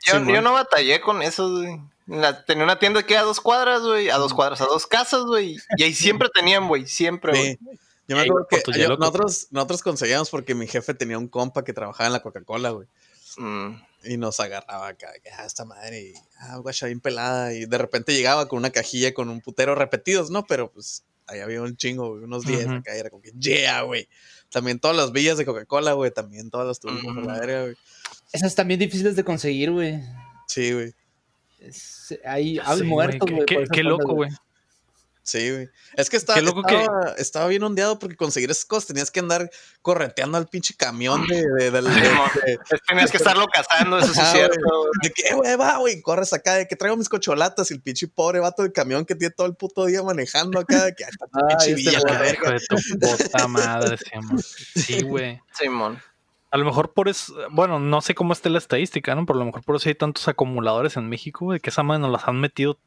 Yo, 0.06 0.42
no 0.42 0.54
batallé 0.54 1.02
con 1.02 1.22
eso, 1.22 1.52
güey. 1.52 1.82
La- 2.06 2.46
tenía 2.46 2.64
una 2.64 2.80
tienda 2.80 3.04
que 3.04 3.18
a 3.18 3.24
dos 3.24 3.42
cuadras, 3.42 3.82
güey, 3.82 4.10
a 4.10 4.16
dos 4.18 4.34
cuadras, 4.34 4.62
a 4.62 4.66
dos 4.66 4.88
casas, 4.88 5.24
güey. 5.24 5.58
Y 5.76 5.84
ahí 5.84 5.94
siempre 5.94 6.30
tenían, 6.34 6.70
güey, 6.70 6.88
siempre, 6.88 7.32
güey. 7.34 7.52
Sí. 7.56 7.60
Yo 8.08 8.16
me 8.16 8.22
acuerdo 8.22 8.48
por 8.50 8.64
que 8.74 8.80
yo- 8.82 8.96
nosotros, 8.96 9.48
nosotros 9.52 9.84
conseguíamos 9.84 10.30
porque 10.30 10.56
mi 10.56 10.68
jefe 10.68 10.94
tenía 10.94 11.18
un 11.18 11.28
compa 11.28 11.66
que 11.66 11.74
trabajaba 11.74 12.08
en 12.08 12.14
la 12.14 12.22
Coca-Cola, 12.22 12.70
güey. 12.70 12.88
Mm. 13.36 13.82
Y 14.04 14.18
nos 14.18 14.40
agarraba 14.40 14.88
acá, 14.90 15.12
que, 15.24 15.30
ah, 15.32 15.46
esta 15.46 15.66
madre, 15.66 16.02
y, 16.02 16.14
ah, 16.40 16.58
guacha, 16.58 16.86
bien 16.86 17.00
pelada. 17.02 17.54
Y 17.54 17.66
de 17.66 17.78
repente 17.78 18.14
llegaba 18.14 18.48
con 18.48 18.60
una 18.60 18.70
cajilla 18.70 19.14
con 19.14 19.30
un 19.30 19.42
putero 19.42 19.76
repetidos, 19.76 20.30
¿no? 20.30 20.46
Pero 20.46 20.72
pues 20.72 21.04
ahí 21.26 21.40
había 21.40 21.62
un 21.62 21.76
chingo, 21.76 22.10
güey, 22.12 22.24
unos 22.24 22.46
10 22.46 22.66
Ujú. 22.68 22.76
acá, 22.76 22.96
y 22.96 23.00
era 23.00 23.10
como 23.10 23.22
que, 23.22 23.32
yeah, 23.40 23.82
güey. 23.82 24.08
También 24.50 24.80
todas 24.80 24.96
las 24.96 25.12
villas 25.12 25.38
de 25.38 25.46
Coca-Cola, 25.46 25.94
güey, 25.94 26.12
también 26.12 26.50
todas 26.50 26.68
las 26.68 26.80
tuvimos 26.80 27.18
Ujú. 27.18 27.20
a 27.30 27.34
la 27.34 27.40
verga, 27.40 27.62
güey. 27.64 27.76
Esas 28.32 28.56
también 28.56 28.80
difíciles 28.80 29.16
de 29.16 29.24
conseguir, 29.24 29.72
güey. 29.72 30.00
Sí, 30.48 30.72
güey. 30.74 30.94
Es- 31.60 32.18
hay 32.24 32.60
sé, 32.78 32.84
muertos, 32.84 33.30
güey. 33.30 33.46
Qué, 33.46 33.84
loco, 33.84 34.14
güey. 34.14 34.30
Sí, 35.28 35.52
güey. 35.52 35.70
Es 35.98 36.10
que 36.10 36.16
estaba, 36.16 36.40
Qué 36.40 36.46
que- 36.46 36.88
estaba, 37.22 37.48
bien 37.48 37.62
ondeado 37.62 38.00
porque 38.00 38.16
conseguir 38.16 38.50
esas 38.50 38.64
cosas 38.64 38.88
tenías 38.88 39.12
que 39.12 39.20
andar 39.20 39.50
correteando 39.82 40.38
al 40.38 40.48
pinche 40.48 40.74
camión 40.74 41.28
de, 41.28 41.46
de, 41.46 41.70
de- 41.70 41.82
de- 41.82 42.60
Tenías 42.88 43.12
que 43.12 43.18
estarlo 43.18 43.46
cazando, 43.48 44.00
eso 44.00 44.14
sí 44.14 44.22
es 44.22 44.30
cierto. 44.32 44.56
güey. 44.66 44.90
de 45.04 45.10
que, 45.12 45.28
eh, 45.28 45.34
güey, 45.36 45.56
va, 45.58 45.78
güey, 45.80 46.02
corres 46.02 46.32
acá, 46.32 46.54
de 46.54 46.66
que 46.66 46.78
traigo 46.78 46.96
mis 46.96 47.10
cocholatas 47.10 47.70
y 47.72 47.74
el 47.74 47.82
pinche 47.82 48.08
pobre 48.08 48.40
vato 48.40 48.64
del 48.64 48.72
camión 48.72 49.04
que 49.06 49.16
tiene 49.16 49.34
todo 49.36 49.48
el 49.48 49.56
puto 49.56 49.86
día 49.86 50.02
manejando 50.02 50.62
acá, 50.62 50.86
de 50.86 50.96
que 50.96 51.04
"Ay, 51.04 51.10
esta 51.12 51.26
Ay, 51.34 51.42
pinche 51.50 51.70
este 51.72 51.76
villa, 51.76 52.00
la 52.06 52.20
verga". 52.22 52.52
De 52.52 52.60
tu 52.60 52.76
puta 53.28 53.48
madre, 53.50 53.98
Simón. 53.98 54.40
Sí, 54.40 55.02
güey. 55.04 55.42
Simón. 55.52 56.02
A 56.52 56.58
lo 56.58 56.64
mejor 56.64 56.94
por 56.94 57.10
eso, 57.10 57.34
bueno, 57.52 57.82
no 57.82 58.00
sé 58.00 58.16
cómo 58.16 58.32
esté 58.32 58.50
la 58.50 58.60
estadística, 58.60 59.14
¿no? 59.14 59.26
Pero 59.26 59.36
a 59.36 59.40
lo 59.42 59.46
mejor 59.48 59.66
por 59.66 59.76
eso 59.76 59.90
hay 59.90 59.96
tantos 59.96 60.26
acumuladores 60.30 60.96
en 60.96 61.10
México, 61.10 61.44
güey, 61.44 61.60
que 61.60 61.70
esa 61.70 61.84
madre 61.84 62.00
nos 62.04 62.12
las 62.14 62.26
han 62.30 62.40
metido 62.40 62.80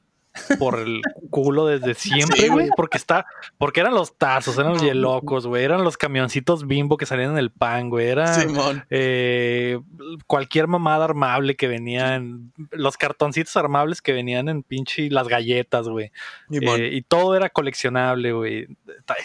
por 0.59 0.79
el 0.79 1.01
culo 1.31 1.67
desde 1.67 1.95
siempre, 1.95 2.49
güey. 2.49 2.69
Porque 2.77 2.99
está, 2.99 3.27
porque 3.59 3.81
eran 3.81 3.95
los 3.95 4.17
tazos, 4.17 4.57
eran 4.59 4.75
los 4.75 4.83
yelocos, 4.83 5.47
güey, 5.47 5.65
eran 5.65 5.85
los 5.85 5.97
camioncitos 5.97 6.67
bimbo 6.67 6.97
que 6.97 7.07
salían 7.07 7.33
en 7.33 7.39
el 7.39 7.51
pan, 7.51 7.91
güey, 7.91 8.09
era 8.09 8.33
Simón. 8.35 8.85
eh, 8.91 9.81
cualquier 10.27 10.67
mamada 10.67 11.05
armable 11.05 11.57
que 11.57 11.69
venían, 11.69 12.53
los 12.71 12.97
cartoncitos 12.97 13.57
armables 13.57 14.03
que 14.03 14.13
venían 14.13 14.49
en 14.49 14.63
pinche 14.63 15.11
las 15.11 15.29
galletas, 15.29 15.89
güey. 15.89 16.13
Eh, 16.51 16.91
y 16.93 17.03
todo 17.03 17.35
era 17.37 17.49
coleccionable, 17.51 18.33
güey. 18.33 18.67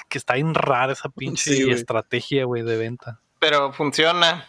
Que 0.09 0.17
está 0.17 0.35
bien 0.35 0.53
rara 0.53 0.93
esa 0.93 1.09
pinche 1.09 1.53
Sí, 1.53 1.69
estrategia, 1.69 2.45
güey, 2.45 2.63
de 2.63 2.77
venta. 2.77 3.19
Pero 3.39 3.71
funciona. 3.73 4.47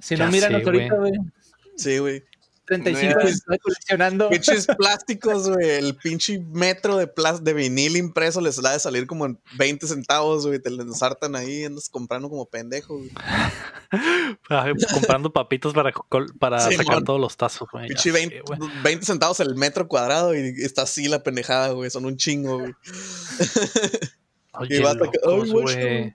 Si 0.00 0.16
Ya 0.16 0.26
no, 0.26 0.32
sé, 0.32 0.46
ahorita, 0.46 0.96
güey. 0.96 1.12
Sí, 1.76 1.98
güey. 1.98 2.22
35 2.66 3.06
Mira. 3.08 3.20
años 3.20 3.32
estoy 3.34 3.58
coleccionando. 3.58 4.30
Pinches 4.30 4.66
plásticos, 4.78 5.50
güey. 5.50 5.68
El 5.70 5.94
pinche 5.96 6.38
metro 6.52 6.96
de, 6.96 7.06
plas- 7.06 7.42
de 7.42 7.52
vinil 7.52 7.96
impreso 7.96 8.40
les 8.40 8.60
da 8.62 8.72
de 8.72 8.78
salir 8.80 9.06
como 9.06 9.26
en 9.26 9.38
20 9.58 9.86
centavos, 9.86 10.46
güey. 10.46 10.58
Te 10.58 10.70
lo 10.70 10.82
ensartan 10.82 11.36
ahí, 11.36 11.64
andas 11.64 11.88
comprando 11.88 12.28
como 12.30 12.46
pendejo, 12.46 12.96
güey. 12.98 13.10
Ah, 14.48 14.72
comprando 14.92 15.32
papitos 15.32 15.72
para, 15.74 15.92
para 16.38 16.60
Sí, 16.68 16.76
sacar 16.76 17.02
todos 17.02 17.20
los 17.20 17.36
tazos, 17.36 17.68
güey. 17.70 17.88
Pinche 17.88 18.10
sé, 18.10 18.12
20, 18.12 18.40
güey. 18.46 18.58
20 18.82 19.06
centavos 19.06 19.40
el 19.40 19.54
metro 19.56 19.86
cuadrado 19.86 20.34
y 20.34 20.54
está 20.62 20.82
así 20.82 21.06
la 21.08 21.22
pendejada, 21.22 21.68
güey. 21.70 21.90
Son 21.90 22.04
un 22.06 22.16
chingo, 22.16 22.58
güey. 22.60 22.74
Oye, 24.54 24.76
y 24.80 24.84
ay, 24.86 24.96
locos, 24.96 25.50
guacha. 25.52 25.80
güey. 25.80 26.14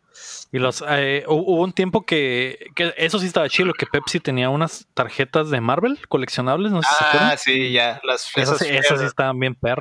Y 0.51 0.57
los, 0.57 0.83
eh, 0.87 1.23
hu- 1.27 1.43
hubo 1.45 1.61
un 1.63 1.73
tiempo 1.73 2.05
que, 2.05 2.71
que 2.75 2.91
eso 2.97 3.19
sí 3.19 3.27
estaba 3.27 3.47
chido, 3.49 3.71
que 3.73 3.85
Pepsi 3.85 4.19
tenía 4.19 4.49
unas 4.49 4.87
tarjetas 4.95 5.51
de 5.51 5.61
Marvel 5.61 5.99
coleccionables, 6.07 6.71
no 6.71 6.81
sé 6.81 6.89
si 6.89 6.95
se 7.11 7.17
Ah, 7.19 7.37
sí, 7.37 7.71
ya. 7.71 8.01
Las 8.03 8.31
Esas, 8.35 8.37
esas 8.37 8.57
sí- 8.59 8.65
esas 8.67 8.85
sí 8.87 8.93
Flare- 8.95 9.05
estaban 9.07 9.39
bien 9.39 9.55
güey. 9.61 9.75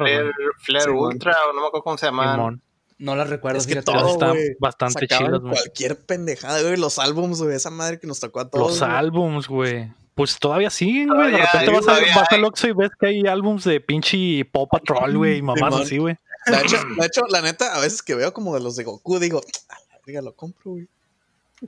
Flare 0.58 0.84
Simón. 0.84 1.12
Ultra, 1.14 1.36
o 1.48 1.52
no 1.54 1.60
me 1.62 1.66
acuerdo 1.68 1.84
cómo 1.84 1.96
se 1.98 2.06
llamaban. 2.06 2.34
Simón. 2.36 2.62
No 2.98 3.14
las 3.16 3.30
recuerdo, 3.30 3.58
Es 3.58 3.66
que 3.66 3.80
todo, 3.80 4.12
estaban 4.12 4.34
güey. 4.36 4.48
bastante 4.58 5.06
chidas, 5.06 5.40
güey. 5.40 5.52
cualquier 5.54 5.96
pendejada, 6.04 6.60
güey. 6.62 6.76
Los 6.76 6.98
álbums, 6.98 7.40
güey. 7.40 7.54
Esa 7.54 7.70
madre 7.70 7.98
que 8.00 8.06
nos 8.08 8.18
tocó 8.20 8.40
a 8.40 8.50
todos. 8.50 8.72
Los 8.72 8.82
álbums, 8.82 9.46
güey. 9.48 9.90
Pues 10.14 10.36
todavía 10.40 10.68
siguen, 10.68 11.08
güey. 11.08 11.30
De 11.30 11.38
repente 11.38 11.70
vas, 11.70 11.86
a, 11.86 11.92
vas 12.18 12.32
al. 12.32 12.44
Oxxo 12.44 12.66
y 12.68 12.72
ves 12.72 12.90
que 13.00 13.06
hay 13.06 13.20
álbums 13.28 13.62
de 13.62 13.80
pinche 13.80 14.44
Paw 14.46 14.66
Patrol, 14.68 15.16
güey, 15.16 15.38
y 15.38 15.42
mamás 15.42 15.76
así, 15.76 15.98
güey. 15.98 16.16
De 16.46 16.56
hecho, 16.60 16.76
de 16.98 17.06
hecho, 17.06 17.22
la 17.30 17.40
neta, 17.40 17.74
a 17.76 17.80
veces 17.80 18.02
que 18.02 18.16
veo 18.16 18.32
como 18.32 18.52
de 18.54 18.60
los 18.60 18.74
de 18.74 18.82
Goku, 18.82 19.18
digo, 19.20 19.40
a 19.68 19.76
verga, 20.08 20.22
lo 20.22 20.34
compro, 20.34 20.72
güey. 20.72 20.88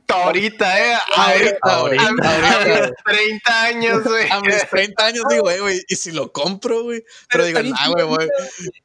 Ahorita, 0.09 0.79
eh. 0.79 0.94
Ahorita, 1.16 1.59
A, 1.62 1.81
güey. 1.81 1.98
a- 1.98 2.03
Ahorita, 2.09 2.61
a 2.61 2.64
mis 2.87 2.94
30 3.05 3.62
años, 3.64 4.05
güey. 4.05 4.31
A 4.31 4.40
mis 4.40 4.68
30 4.70 5.05
años 5.07 5.24
digo, 5.29 5.50
eh, 5.50 5.61
güey, 5.61 5.83
y 5.88 5.96
si 5.96 6.12
lo 6.12 6.31
compro, 6.33 6.85
güey. 6.85 7.05
Pero, 7.31 7.44
digo, 7.44 7.59
está 7.59 7.62
bien 7.62 7.74
nah, 7.74 7.88
güey, 7.92 8.07
güey. 8.07 8.29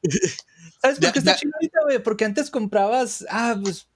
¿Sabes 0.82 0.98
por 1.00 1.12
qué 1.12 1.18
está 1.20 1.36
chido 1.36 1.52
ahorita, 1.54 1.78
güey? 1.84 1.98
Porque 2.02 2.24
antes 2.24 2.50
comprabas, 2.50 3.24
ah, 3.30 3.56
pues, 3.62 3.88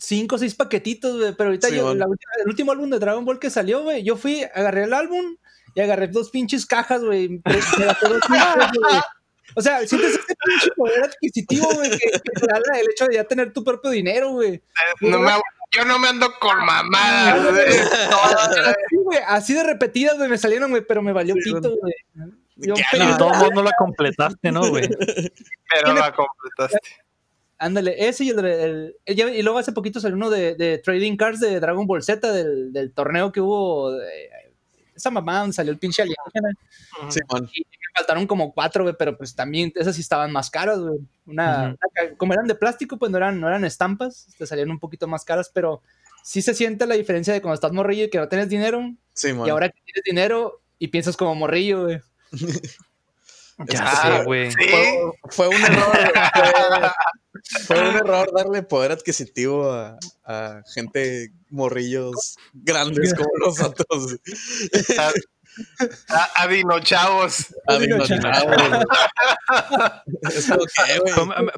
cinco 0.00 0.36
o 0.36 0.38
seis 0.38 0.54
paquetitos, 0.54 1.18
güey. 1.18 1.34
Pero 1.34 1.48
ahorita 1.50 1.68
Sí, 1.68 1.76
yo, 1.76 1.84
man. 1.86 1.98
la 1.98 2.06
última- 2.06 2.32
el 2.40 2.48
último 2.48 2.72
álbum 2.72 2.90
de 2.90 2.98
Dragon 3.00 3.24
Ball 3.24 3.38
que 3.40 3.50
salió, 3.50 3.82
güey, 3.82 4.02
yo 4.04 4.16
fui, 4.16 4.42
agarré 4.54 4.84
el 4.84 4.94
álbum 4.94 5.36
y 5.74 5.80
agarré 5.80 6.08
dos 6.08 6.30
pinches 6.30 6.64
cajas, 6.64 7.02
güey. 7.02 7.40
O 9.54 9.60
sea, 9.60 9.86
sientes 9.86 10.12
ese 10.14 10.34
pinche 10.44 10.70
poder 10.76 11.04
adquisitivo, 11.04 11.68
güey, 11.74 11.90
que, 11.90 11.98
que 11.98 12.20
te 12.20 12.46
da 12.46 12.58
el 12.80 12.90
hecho 12.90 13.06
de 13.06 13.14
ya 13.16 13.24
tener 13.24 13.52
tu 13.52 13.62
propio 13.62 13.90
dinero, 13.90 14.30
güey. 14.32 14.62
No 15.00 15.18
me, 15.18 15.30
yo 15.72 15.84
no 15.84 15.98
me 15.98 16.08
ando 16.08 16.32
con 16.40 16.56
mamadas, 16.64 17.50
güey. 17.52 17.66
Así, 18.66 18.96
güey, 19.04 19.18
así 19.26 19.54
de 19.54 19.62
repetidas, 19.64 20.16
güey, 20.16 20.28
me 20.30 20.38
salieron, 20.38 20.70
güey, 20.70 20.82
pero 20.86 21.02
me 21.02 21.12
valió 21.12 21.34
Sí, 21.34 21.52
pito, 21.52 21.76
güey. 21.76 21.94
Yo 22.56 22.74
de 22.74 23.14
todos 23.18 23.36
modos 23.38 23.50
no 23.54 23.62
la 23.62 23.72
completaste, 23.78 24.52
¿no, 24.52 24.68
güey? 24.68 24.88
Pero 24.88 25.94
la 25.94 26.12
completaste. 26.12 26.78
Ándale, 27.58 27.94
ese 28.08 28.24
y 28.24 28.30
el, 28.30 28.36
de- 28.36 28.64
el- 29.04 29.36
y 29.36 29.42
luego 29.42 29.58
hace 29.58 29.72
poquito 29.72 30.00
salió 30.00 30.16
uno 30.16 30.30
de, 30.30 30.54
de 30.56 30.78
Trading 30.78 31.16
Cards 31.16 31.40
de 31.40 31.60
Dragon 31.60 31.86
Ball 31.86 32.02
Z, 32.02 32.32
del, 32.32 32.72
del 32.72 32.92
torneo 32.92 33.30
que 33.32 33.40
hubo. 33.40 33.92
de- 33.92 34.30
esa 35.02 35.10
mamá 35.10 35.40
donde 35.40 35.52
salió 35.52 35.72
el 35.72 35.78
pinche 35.78 36.00
alienígena. 36.02 36.50
Simón. 37.10 37.50
Y 37.52 37.60
me 37.60 37.92
faltaron 37.96 38.26
como 38.26 38.52
cuatro, 38.52 38.84
güey, 38.84 38.94
pero 38.96 39.18
pues 39.18 39.34
también 39.34 39.72
esas 39.74 39.96
sí 39.96 40.00
estaban 40.00 40.30
más 40.30 40.48
caras, 40.48 40.78
güey. 40.78 41.00
Una, 41.26 41.76
como 42.16 42.32
eran 42.32 42.46
de 42.46 42.54
plástico, 42.54 42.96
pues 42.96 43.10
no 43.10 43.16
eran, 43.16 43.40
no 43.40 43.48
eran 43.48 43.64
estampas, 43.64 44.28
te 44.38 44.46
salían 44.46 44.70
un 44.70 44.78
poquito 44.78 45.08
más 45.08 45.24
caras, 45.24 45.50
pero 45.52 45.82
sí 46.22 46.40
se 46.40 46.54
siente 46.54 46.86
la 46.86 46.94
diferencia 46.94 47.34
de 47.34 47.42
cuando 47.42 47.54
estás 47.54 47.72
morrillo 47.72 48.04
y 48.04 48.10
que 48.10 48.18
no 48.18 48.28
tienes 48.28 48.48
dinero, 48.48 48.94
y 49.24 49.50
ahora 49.50 49.68
que 49.68 49.80
tienes 49.84 50.04
dinero 50.04 50.60
y 50.78 50.88
piensas 50.88 51.16
como 51.16 51.34
morrillo, 51.34 51.84
güey. 51.84 52.00
Ya 53.68 54.22
güey. 54.24 54.50
Sí. 54.50 54.56
Fue, 54.68 55.46
fue 55.46 55.48
un 55.48 55.62
error. 55.62 55.92
Fue, 56.34 56.90
fue 57.66 57.78
un 57.88 57.96
error 57.96 58.30
darle 58.34 58.62
poder 58.62 58.92
adquisitivo 58.92 59.70
a, 59.72 59.98
a 60.24 60.62
gente 60.74 61.32
morrillos 61.50 62.36
grandes 62.52 63.14
como 63.16 63.30
nosotros. 63.46 64.16
A, 64.98 65.10
a, 66.14 66.42
a 66.42 66.46
dinochavos. 66.48 67.54
Adinochados. 67.66 68.84
¿Eso 70.22 70.56
qué, 70.86 70.98
güey? 70.98 71.14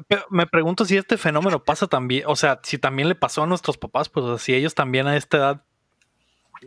Pero 0.07 0.25
me- 0.29 0.47
pregunto 0.47 0.85
si 0.85 0.97
este 0.97 1.17
fenómeno 1.17 1.63
pasa 1.63 1.87
también, 1.87 2.23
o 2.27 2.35
sea, 2.35 2.59
si 2.63 2.77
también 2.77 3.07
le 3.09 3.15
pasó 3.15 3.43
a 3.43 3.47
nuestros 3.47 3.77
papás, 3.77 4.09
pues 4.09 4.25
o 4.25 4.37
sea, 4.37 4.43
si 4.45 4.53
ellos 4.53 4.75
también 4.75 5.07
a 5.07 5.15
esta 5.17 5.37
edad 5.37 5.61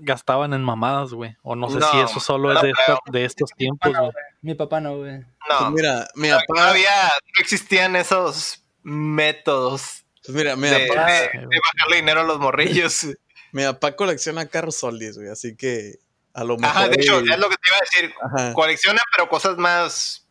gastaban 0.01 0.53
en 0.55 0.63
mamadas, 0.63 1.13
güey. 1.13 1.37
O 1.43 1.57
no 1.57 1.69
sé 1.71 1.79
No, 1.79 1.91
si 1.91 1.99
eso 1.99 2.21
solo 2.21 2.53
es 2.53 2.63
de, 2.63 2.73
creo. 2.73 2.97
esta- 2.99 3.13
de 3.13 3.25
estos 3.25 3.51
tiempos, 3.57 3.93
güey. 3.97 4.11
Mi 4.43 4.55
papá 4.55 4.81
no, 4.81 4.97
güey. 4.99 5.21
Pues 5.23 5.61
No, 5.61 5.71
mira, 5.71 6.07
mi 6.15 6.29
papá, 6.31 6.71
había, 6.71 7.09
no 7.09 7.41
existían 7.41 7.97
esos 7.97 8.63
métodos 8.89 10.05
pues 10.25 10.37
mira, 10.37 10.57
mi 10.57 10.69
de, 10.69 10.87
papá, 10.89 11.07
de- 11.07 11.21
de 11.21 11.61
bajarle 11.75 11.97
dinero 11.97 12.21
a 12.21 12.25
los 12.25 12.39
morrillos. 12.39 13.07
mi 13.53 13.63
papá 13.65 13.97
colecciona 13.97 14.47
carros 14.47 14.77
solis, 14.77 15.17
güey, 15.17 15.29
así 15.31 15.57
que 15.57 15.95
a 16.35 16.45
lo 16.45 16.57
mejor. 16.59 16.77
Ajá, 16.77 16.89
de 16.89 16.97
hecho, 17.01 17.21
y- 17.25 17.31
es 17.33 17.39
lo 17.39 17.49
que 17.49 17.57
te 17.57 17.71
iba 17.71 17.77
a 17.77 17.81
decir. 17.81 18.15
Ajá. 18.23 18.53
Colecciona, 18.53 19.01
pero 19.17 19.29
cosas 19.29 19.57
más 19.57 20.27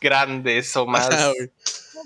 grandes 0.00 0.76
o 0.76 0.86
más. 0.86 1.10
Ajá. 1.10 1.32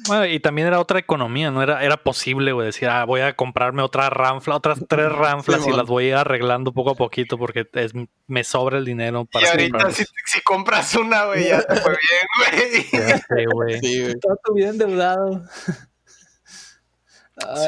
Bueno, 0.09 0.27
y 0.27 0.41
también 0.41 0.67
era 0.67 0.81
otra 0.81 0.99
economía, 0.99 1.51
no 1.53 1.63
era, 1.63 1.85
era 1.85 1.97
posible, 1.99 2.51
güey, 2.53 2.67
decir, 2.67 2.89
ah, 2.89 3.05
voy 3.05 3.21
a 3.21 3.37
comprarme 3.37 3.81
otra 3.83 4.11
ranfla, 4.11 4.57
otras 4.57 4.79
tres 4.89 5.13
ranflas 5.13 5.67
y 5.67 5.71
las 5.71 5.87
voy 5.87 6.07
a 6.07 6.09
ir 6.09 6.15
arreglando 6.15 6.73
poco 6.73 6.91
a 6.93 6.95
poquito 6.95 7.37
porque 7.39 7.69
es- 7.75 7.93
me 8.27 8.43
sobra 8.43 8.79
el 8.79 8.85
dinero 8.85 9.23
y 9.23 9.33
para 9.33 9.51
ahorita, 9.51 9.71
comprarlas. 9.71 9.97
si, 9.97 10.05
si 10.25 10.41
compras 10.41 10.95
una, 10.97 11.27
güey, 11.27 11.49
ya 11.49 11.63
te 11.63 11.77
fue 11.77 11.93
bien, 11.93 12.27
güey. 12.39 12.83
Sé, 13.21 13.45
güey. 13.53 13.81
Sí, 13.81 14.03
güey. 14.03 14.15
Toda 14.19 14.37
tu 14.43 14.55
vida 14.55 14.71
endeudado. 14.71 15.45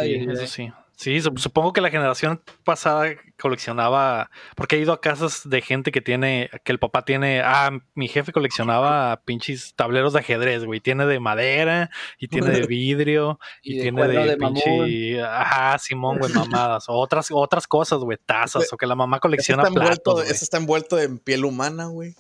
Sí, 0.00 0.14
eso 0.28 0.46
sí. 0.46 0.72
Sí, 0.98 1.18
sup- 1.20 1.36
supongo 1.38 1.74
que 1.74 1.82
la 1.82 1.90
generación 1.90 2.40
pasada 2.64 3.10
coleccionaba, 3.38 4.30
porque 4.54 4.76
he 4.76 4.78
ido 4.78 4.94
a 4.94 5.00
casas 5.02 5.42
de 5.44 5.60
gente 5.60 5.92
que 5.92 6.00
tiene, 6.00 6.48
que 6.64 6.72
el 6.72 6.78
papá 6.78 7.04
tiene, 7.04 7.42
ah, 7.44 7.70
mi 7.94 8.08
jefe 8.08 8.32
coleccionaba 8.32 9.20
pinches 9.26 9.74
tableros 9.76 10.14
de 10.14 10.20
ajedrez, 10.20 10.64
güey, 10.64 10.80
tiene 10.80 11.04
de 11.04 11.20
madera 11.20 11.90
y 12.18 12.28
tiene 12.28 12.48
de 12.50 12.66
vidrio 12.66 13.38
y, 13.62 13.72
Y 13.72 13.76
de 13.76 13.82
tiene 13.82 14.08
de, 14.08 14.26
de 14.26 14.36
pinche, 14.38 15.22
ajá, 15.22 15.78
Simón, 15.78 16.18
güey, 16.18 16.32
mamadas, 16.32 16.88
o 16.88 16.94
otras, 16.94 17.28
otras 17.30 17.66
cosas, 17.66 17.98
güey, 17.98 18.16
tazas, 18.24 18.72
o 18.72 18.78
que 18.78 18.86
la 18.86 18.94
mamá 18.94 19.20
colecciona 19.20 19.64
está, 19.64 19.68
envuelto, 19.78 20.14
platos, 20.14 20.30
ese 20.30 20.44
está 20.44 20.56
envuelto 20.56 20.98
en 20.98 21.18
piel 21.18 21.44
humana, 21.44 21.86
güey. 21.86 22.14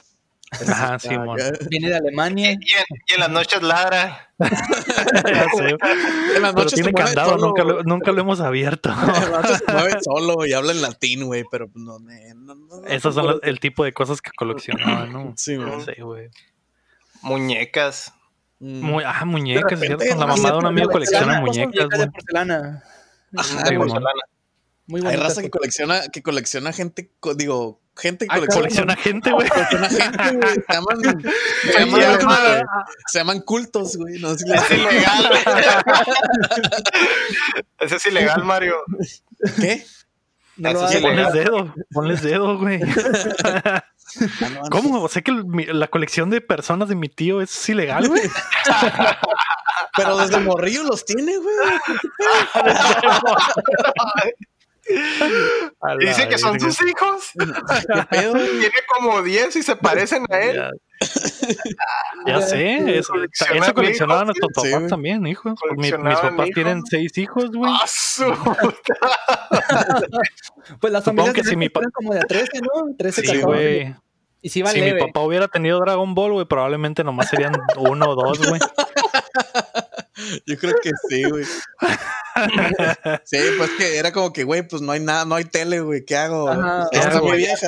Ajá, 0.52 0.94
acá. 0.94 1.52
Viene 1.70 1.88
de 1.88 1.96
Alemania. 1.96 2.52
Y 2.52 2.54
en, 2.54 2.60
y 3.06 3.12
en 3.14 3.20
las 3.20 3.30
noches 3.30 3.62
ladra. 3.62 4.22
Ya 4.38 5.46
sé, 5.56 5.68
En 6.34 6.42
las 6.42 6.52
pero 6.52 6.64
noches 6.64 6.74
tiene 6.74 6.92
candado, 6.92 7.30
solo, 7.30 7.46
nunca 7.48 7.64
lo, 7.64 7.82
nunca 7.84 8.12
lo 8.12 8.20
hemos 8.20 8.40
abierto. 8.40 8.90
En 8.90 9.06
las 9.06 9.30
noches 9.30 9.62
se 9.66 9.72
mueve 9.72 9.96
solo 10.02 10.46
y 10.46 10.52
habla 10.52 10.72
en 10.72 10.82
latín, 10.82 11.24
güey, 11.24 11.44
pero 11.50 11.70
no, 11.74 11.98
no, 11.98 12.14
no, 12.34 12.54
no, 12.54 12.86
Esas 12.86 13.14
son 13.14 13.26
las- 13.26 13.36
el 13.42 13.60
tipo 13.60 13.82
de 13.84 13.92
cosas 13.92 14.20
que 14.20 14.30
coleccionaba, 14.36 15.06
¿no? 15.06 15.32
Sí, 15.36 15.56
güey. 15.56 15.68
No 15.68 15.80
sé, 15.80 15.94
güey. 16.02 16.28
Muñecas. 17.22 18.12
Mm. 18.58 18.80
Muy, 18.82 19.04
ah, 19.06 19.24
muñecas, 19.24 19.80
repente, 19.80 20.04
¿cierto? 20.04 20.20
La 20.20 20.26
mamá 20.26 20.50
de 20.50 20.56
un 20.56 20.60
sí, 20.62 20.66
amigo 20.68 20.90
colecciona 20.90 21.40
cosas 21.40 21.56
muñecas, 21.58 21.98
de 21.98 22.10
porcelana. 22.10 22.82
Ajá, 23.36 23.62
de 23.62 23.68
Sí, 23.68 23.76
porcelana. 23.76 24.22
Muy 24.88 25.04
Hay 25.06 25.16
raza 25.16 25.42
que 25.42 25.50
colecciona, 25.50 26.00
que 26.12 26.22
colecciona 26.22 26.72
gente, 26.72 27.10
co- 27.18 27.34
digo, 27.34 27.80
gente 27.96 28.26
que 28.28 28.34
Ah, 28.34 28.38
colecciona, 28.38 28.94
colecciona 28.94 28.96
gente, 28.96 29.30
güey. 29.32 29.48
colecciona 29.48 29.88
gente, 29.88 30.36
güey. 30.36 30.54
Se 30.54 30.72
llaman, 30.72 31.00
se 31.62 31.72
Se 31.72 31.78
llaman, 31.80 32.00
llama- 32.20 32.66
se 33.08 33.18
llaman 33.18 33.40
cultos, 33.40 33.96
güey. 33.96 34.20
No 34.20 34.34
si 34.36 34.44
Es 34.48 34.70
ilegal. 34.70 35.30
Eso 37.80 37.96
es 37.96 38.06
ilegal, 38.06 38.44
Mario. 38.44 38.76
¿Qué? 39.60 39.84
No 40.56 40.72
lo 40.72 40.88
Eso 40.88 40.94
le- 40.94 41.00
Ponles 41.02 41.32
dedo, 41.32 41.74
ponles 41.92 42.22
dedo, 42.22 42.58
güey. 42.58 42.80
Ah. 43.44 43.84
¿Cómo? 44.70 45.02
O 45.02 45.08
sea 45.08 45.20
que 45.20 45.32
la 45.32 45.88
colección 45.88 46.30
de 46.30 46.40
personas 46.40 46.88
de 46.88 46.94
mi 46.94 47.08
tío 47.08 47.40
es 47.42 47.68
ilegal, 47.68 48.08
güey. 48.08 48.22
Pero 49.96 50.16
desde 50.18 50.38
morrillo 50.40 50.84
los 50.84 51.04
tiene, 51.04 51.36
güey. 51.38 51.56
A 55.86 55.94
la 55.94 55.96
Dice 55.98 56.28
que 56.28 56.38
son 56.38 56.58
sus 56.58 56.76
hijos. 56.82 57.30
¿Qué 57.38 58.02
pedo? 58.10 58.32
Tiene 58.34 58.74
como 58.94 59.22
10 59.22 59.56
y 59.56 59.62
se 59.62 59.76
parecen 59.76 60.24
a 60.30 60.38
él. 60.40 60.56
Ya, 60.56 60.70
ya 62.26 62.40
sé, 62.40 62.98
eso, 62.98 63.12
eso 63.14 63.74
coleccionaban 63.74 64.24
hijos, 64.28 64.36
nuestros 64.40 64.72
papás 64.72 64.88
también, 64.88 65.26
hijo. 65.26 65.54
Mi- 65.76 65.92
mis 65.92 65.92
papás 65.92 66.32
hijos. 66.32 66.50
tienen 66.54 66.82
seis 66.86 67.16
hijos, 67.18 67.50
güey. 67.52 67.70
¡Ah, 67.74 67.84
su 67.86 68.24
puta! 68.24 68.94
Pues 70.80 70.92
las 70.92 71.04
Supongo 71.04 71.26
familias 71.26 71.34
que 71.34 71.44
si 71.44 71.54
mi 71.56 71.68
pa- 71.68 71.80
como 71.92 72.12
de 72.12 72.20
a 72.20 72.22
13, 72.22 72.60
¿no? 72.62 72.94
13, 72.98 73.20
Sí, 73.20 73.26
14. 73.26 73.44
güey. 73.46 73.94
Y 74.42 74.48
si 74.48 74.62
va 74.62 74.70
Si 74.70 74.80
mi 74.80 74.92
papá 74.98 75.20
hubiera 75.20 75.48
tenido 75.48 75.78
Dragon 75.80 76.14
Ball, 76.14 76.32
güey, 76.32 76.46
probablemente 76.46 77.04
nomás 77.04 77.28
serían 77.28 77.52
uno 77.76 78.06
o 78.10 78.14
dos, 78.14 78.38
güey. 78.48 78.60
Yo 80.46 80.58
creo 80.58 80.74
que 80.82 80.90
sí, 81.08 81.22
güey. 81.24 81.44
Sí, 83.24 83.38
pues 83.56 83.70
que 83.78 83.96
era 83.96 84.12
como 84.12 84.30
que, 84.32 84.44
güey, 84.44 84.66
pues 84.66 84.82
no 84.82 84.92
hay 84.92 85.00
nada, 85.00 85.24
no 85.24 85.34
hay 85.36 85.44
tele, 85.44 85.80
güey. 85.80 86.04
¿Qué 86.04 86.16
hago? 86.16 86.48
Ajá. 86.50 86.86
¿Qué 86.92 86.98
está 86.98 87.20
muy 87.22 87.38
vieja. 87.38 87.66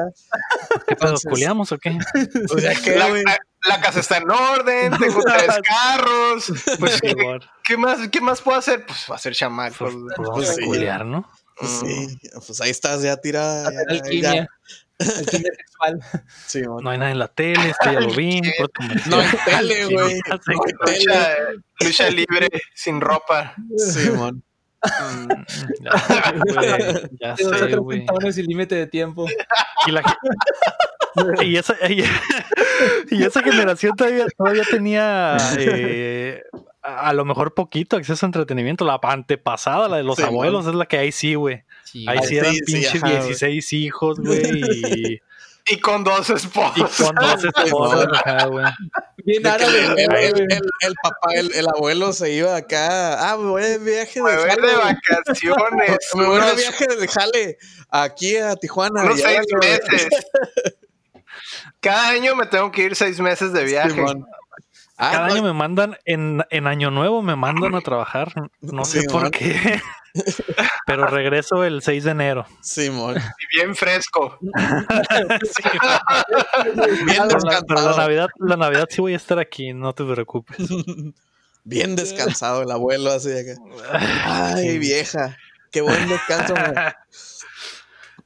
¿Qué 0.87 0.95
pedo? 0.97 1.15
¿Culeamos 1.29 1.73
o 1.73 1.79
qué? 1.79 1.97
Pues 2.49 2.63
ya 2.63 2.75
qué, 2.75 2.97
La, 2.97 3.09
güey. 3.09 3.23
la- 3.25 3.39
la 3.67 3.81
casa 3.81 4.01
está 4.01 4.19
en 4.19 4.31
orden, 4.31 4.93
tengo 4.99 5.21
tres 5.23 5.59
carros. 5.67 6.53
Pues, 6.79 6.93
Sí, 6.95 7.01
¿qué, 7.15 7.39
qué 7.65 7.77
más, 7.77 8.09
¿qué 8.09 8.21
más 8.21 8.41
puedo 8.41 8.57
hacer? 8.59 8.85
Pues 8.87 9.11
hacer 9.11 9.35
chamacos. 9.35 9.79
Pues, 9.79 9.95
pues 10.17 10.29
vamos 10.29 10.47
sí. 10.49 10.63
a 10.63 10.67
culear, 10.67 11.05
¿no? 11.07 11.29
Pues 11.57 11.73
sí, 11.81 12.19
pues 12.47 12.61
ahí 12.61 12.71
estás, 12.71 13.03
ya 13.03 13.17
tira. 13.17 13.67
Hacer 13.67 14.03
ya- 14.21 14.47
ya. 14.99 15.19
Alquimia 15.19 15.51
sexual. 15.57 16.01
Sí, 16.47 16.63
mon. 16.63 16.85
No 16.85 16.91
hay 16.91 16.99
nada 16.99 17.11
en 17.13 17.19
la 17.19 17.29
tele, 17.29 17.71
esto 17.71 17.93
ya 17.93 18.01
lo 18.01 18.11
vi. 18.15 18.41
No 19.07 19.19
hay 19.19 19.29
tele, 19.45 19.85
güey. 19.95 20.21
No 20.29 20.35
hay 20.35 20.39
tele. 20.39 20.99
Lucha, 20.99 21.37
lucha 21.81 22.11
libre, 22.11 22.49
sin 22.75 23.01
ropa. 23.01 23.55
Sí, 23.77 24.11
mon. 24.11 24.37
Mm, 24.37 25.29
Ya, 25.81 25.91
güey, 26.55 27.11
ya 27.21 27.37
sé, 27.37 27.77
güey. 27.77 28.07
sin 28.33 28.47
límite 28.47 28.75
de 28.77 28.87
tiempo. 28.87 29.27
Y, 29.87 29.91
la 29.91 30.03
y 31.43 31.57
esa, 31.57 31.75
y, 31.91 32.05
y 33.11 33.25
esa 33.25 33.43
generación 33.43 33.97
todavía, 33.97 34.27
todavía 34.37 34.63
tenía 34.71 35.37
eh, 35.59 36.43
a, 36.83 37.12
lo 37.12 37.25
mejor 37.25 37.55
poquito 37.55 37.97
acceso 37.97 38.25
a 38.25 38.29
entretenimiento. 38.29 38.85
La 38.85 38.99
antepasada, 39.03 39.88
la 39.88 39.97
de 39.99 40.03
los 40.05 40.17
Sí, 40.17 40.23
abuelos, 40.23 40.67
es 40.67 40.75
la 40.75 40.87
que 40.87 40.99
ahí 40.99 41.12
sí, 41.12 41.35
güey. 41.35 41.62
Sí, 41.85 42.05
Ahí 42.09 42.19
sí 42.25 42.37
eran 42.37 42.55
sí, 42.55 42.61
pinches 42.67 43.03
ajá, 43.03 43.09
güey. 43.14 43.23
16 43.29 43.73
hijos, 43.73 44.19
güey. 44.25 44.41
Y, 44.61 45.21
Y 45.71 45.81
con 45.81 46.05
dos 46.05 46.31
y 46.31 46.35
esposas. 46.35 46.97
con 46.97 47.14
dos 47.17 47.45
esposas, 47.64 48.07
ajá, 48.25 48.47
güey. 48.47 48.64
Bien 49.25 49.47
árabe, 49.47 49.85
el, 49.85 49.99
el- 49.99 50.07
güey. 50.09 50.25
el- 50.27 50.41
el- 50.53 50.71
el 50.81 50.95
papá, 51.03 51.29
el, 51.35 51.53
el 51.55 51.67
abuelo 51.69 52.12
se 52.12 52.33
iba 52.33 52.57
acá. 52.57 53.31
Ah, 53.33 53.37
me 53.37 53.49
voy 53.51 53.62
de 53.62 53.79
viaje 53.79 54.23
Me 54.23 54.31
de 54.31 54.37
voy 54.38 54.49
de 54.49 54.77
vacaciones. 54.77 55.99
Me 56.14 56.25
voy 56.27 56.37
de 56.37 56.43
unos- 56.43 56.57
viaje 56.57 56.87
de 56.87 57.09
jale 57.09 57.59
aquí 57.91 58.37
a 58.37 58.57
Tijuana. 58.57 59.03
unos 59.03 59.21
seis 59.21 59.41
meses. 59.61 60.09
Cada 61.81 62.09
año 62.11 62.35
me 62.35 62.47
tengo 62.47 62.71
que 62.73 62.83
ir 62.83 62.97
seis 62.97 63.21
meses 63.21 63.53
de 63.53 63.64
viaje. 63.64 64.03
Ah, 65.01 65.13
Cada 65.13 65.29
no, 65.29 65.35
año 65.35 65.43
me 65.45 65.53
mandan, 65.53 65.97
en, 66.05 66.43
en 66.51 66.67
Año 66.67 66.91
Nuevo 66.91 67.23
me 67.23 67.37
mandan 67.37 67.75
a 67.77 67.81
trabajar. 67.81 68.33
No 68.61 68.85
sé 68.85 69.03
Sí, 69.03 69.07
por 69.07 69.23
man. 69.23 69.31
qué. 69.31 69.81
Pero 70.87 71.07
regreso 71.07 71.63
el 71.65 71.83
6 71.83 72.03
de 72.05 72.11
enero. 72.11 72.47
Simón. 72.61 73.17
Y 73.17 73.57
bien 73.57 73.77
fresco. 73.77 74.39
Bien 77.05 77.23
Pero 77.29 77.39
la, 77.39 77.63
pero 77.63 77.81
la 77.81 77.89
descansado. 77.89 77.97
Navidad, 77.97 78.29
la 78.39 78.57
Navidad 78.57 78.87
sí 78.91 79.01
voy 79.01 79.13
a 79.13 79.17
estar 79.17 79.39
aquí, 79.39 79.73
no 79.73 79.93
te 79.93 80.05
preocupes. 80.05 80.57
Bien 81.65 81.95
descansado 81.97 82.63
el 82.63 82.71
abuelo 82.71 83.11
así 83.13 83.29
de 83.29 83.53
acá. 83.53 83.61
Ay, 84.57 84.79
vieja. 84.79 85.37
Qué 85.71 85.81
buen 85.83 86.09
descanso. 86.09 86.55
man. 86.55 86.75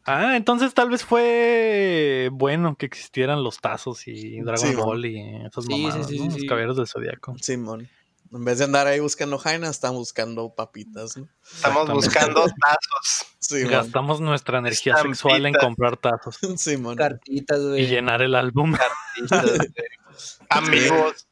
Ah, 0.05 0.37
entonces 0.37 0.75
tal 0.75 0.91
vez 0.91 1.05
fue 1.05 2.29
bueno 2.33 2.77
que 2.77 2.87
existieran 2.87 3.45
los 3.45 3.61
tazos 3.61 4.07
y 4.09 4.41
Dragon 4.41 4.59
Sí, 4.71 4.75
Ball 4.75 5.07
y 5.07 5.21
esas 5.47 5.65
Sí, 5.65 5.73
sí, 5.73 5.83
mamadas, 5.83 6.07
sí, 6.09 6.19
¿no? 6.19 6.25
sí, 6.25 6.31
Los 6.31 6.41
sí. 6.41 6.47
caballeros 6.47 6.77
del 6.77 6.87
zodiaco. 6.89 7.35
Simón. 7.41 7.89
En 8.33 8.45
vez 8.47 8.59
de 8.59 8.65
andar 8.65 8.87
ahí 8.87 8.99
buscando 8.99 9.37
Jaina, 9.39 9.69
están 9.69 9.93
buscando 9.93 10.55
papitas. 10.55 11.17
¿no? 11.19 11.29
Estamos 11.55 11.91
buscando 11.93 12.41
tazos. 12.61 13.27
Simón. 13.39 13.71
Gastamos 13.71 14.21
nuestra 14.21 14.59
energía 14.59 14.95
Estampitas. 14.95 15.19
sexual 15.19 15.47
en 15.47 15.55
comprar 15.55 15.97
tazos 15.99 16.39
Simón. 16.57 16.97
Cartitas, 16.97 17.59
y 17.61 17.69
güey. 17.69 17.87
llenar 17.87 18.23
el 18.23 18.35
álbum. 18.35 18.75
Amigos. 20.49 21.27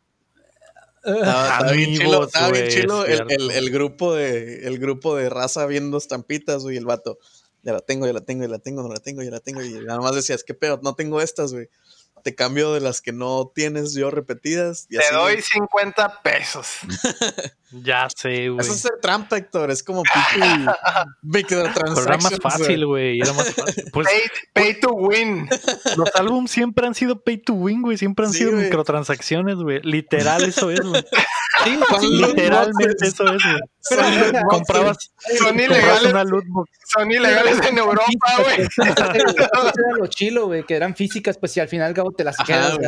Estaba, 1.02 1.22
estaba 1.22 1.72
bien 1.72 1.88
Amigos, 1.88 2.04
chilo, 2.04 2.24
estaba 2.26 2.50
bien 2.50 2.68
chilo 2.68 3.06
el- 3.06 3.50
el 3.52 3.70
grupo 3.70 4.14
de, 4.14 4.66
el 4.66 4.78
grupo 4.78 5.16
de 5.16 5.30
raza 5.30 5.64
viendo 5.66 5.96
estampitas, 5.96 6.62
güey, 6.62 6.76
el 6.76 6.85
vato. 6.85 7.18
Ya 7.62 7.73
la 7.73 7.81
tengo, 7.81 8.07
ya 8.07 8.12
la 8.12 8.20
tengo, 8.20 8.44
ya 8.44 8.51
la 8.51 8.59
tengo, 8.59 8.83
no 8.83 8.88
la 8.88 9.01
tengo, 9.01 9.23
ya 9.23 9.31
la 9.31 9.40
tengo. 9.40 9.62
Y 9.62 9.73
nada 9.85 10.01
más 10.01 10.14
decías, 10.14 10.44
¿qué 10.44 10.55
pedo? 10.55 10.81
No 10.83 10.94
tengo 10.94 11.20
estas, 11.20 11.53
güey. 11.53 11.68
Te 12.23 12.35
cambio 12.35 12.75
de 12.75 12.81
las 12.81 13.01
que 13.01 13.12
no 13.12 13.51
tienes 13.55 13.94
yo 13.94 14.11
repetidas. 14.11 14.87
Y 14.90 14.96
Te 14.99 15.05
así, 15.05 15.14
doy 15.14 15.33
güey. 15.35 15.42
50 15.42 16.23
pesos. 16.23 16.66
Ya 17.72 18.09
sé, 18.16 18.48
güey. 18.48 18.61
Eso 18.66 18.72
es 18.72 18.80
ser 18.80 18.98
trampa, 19.00 19.37
Héctor. 19.37 19.70
Es 19.70 19.83
como 19.83 20.02
pinche 20.02 20.28
Pero 20.35 20.66
era 20.66 20.66
más 20.66 21.22
microtransactions, 21.22 22.40
fácil, 22.42 22.87
güey. 22.87 23.20
Era 23.20 23.33
más 23.33 23.54
fácil. 23.54 23.85
Pues 23.92 24.09
Pay, 24.09 24.20
pay 24.52 24.80
to 24.80 24.92
win. 24.92 25.48
los 25.96 26.14
álbumes 26.16 26.50
siempre 26.50 26.87
han 26.87 26.94
sido 26.94 27.22
pay 27.22 27.38
to 27.38 27.52
win, 27.54 27.83
güey. 27.83 27.96
Siempre 27.96 28.26
han 28.26 28.33
Sí, 28.33 28.38
sido 28.38 28.52
microtransacciones, 28.52 29.56
güey. 29.56 29.80
Literal, 29.83 30.42
eso 30.44 30.70
es, 30.70 30.80
güey. 30.80 31.04
Sí, 31.62 31.78
Literalmente 32.09 33.06
eso 33.06 33.24
es, 33.35 33.42
güey. 33.44 33.61
Pero, 33.90 34.02
Comprabas, 34.48 34.96
Son 35.37 35.48
comprabas 35.48 35.70
ilegales, 35.70 36.12
una 36.12 36.24
loot 36.24 36.44
box. 36.48 36.70
son 36.87 37.11
ilegales 37.11 37.59
en 37.68 37.76
Europa, 37.78 38.33
güey. 38.42 38.61
Eso 38.66 38.83
era 38.83 39.96
lo 39.98 40.06
chilo, 40.06 40.46
güey, 40.46 40.64
que 40.64 40.74
eran 40.74 40.96
físicas, 40.96 41.37
pues 41.37 41.52
si 41.52 41.61
al 41.61 41.68
final 41.68 41.88
al 41.88 41.94
cabo 41.94 42.12
te 42.12 42.24
las 42.24 42.40
Ajá, 42.40 42.46
quedas. 42.46 42.78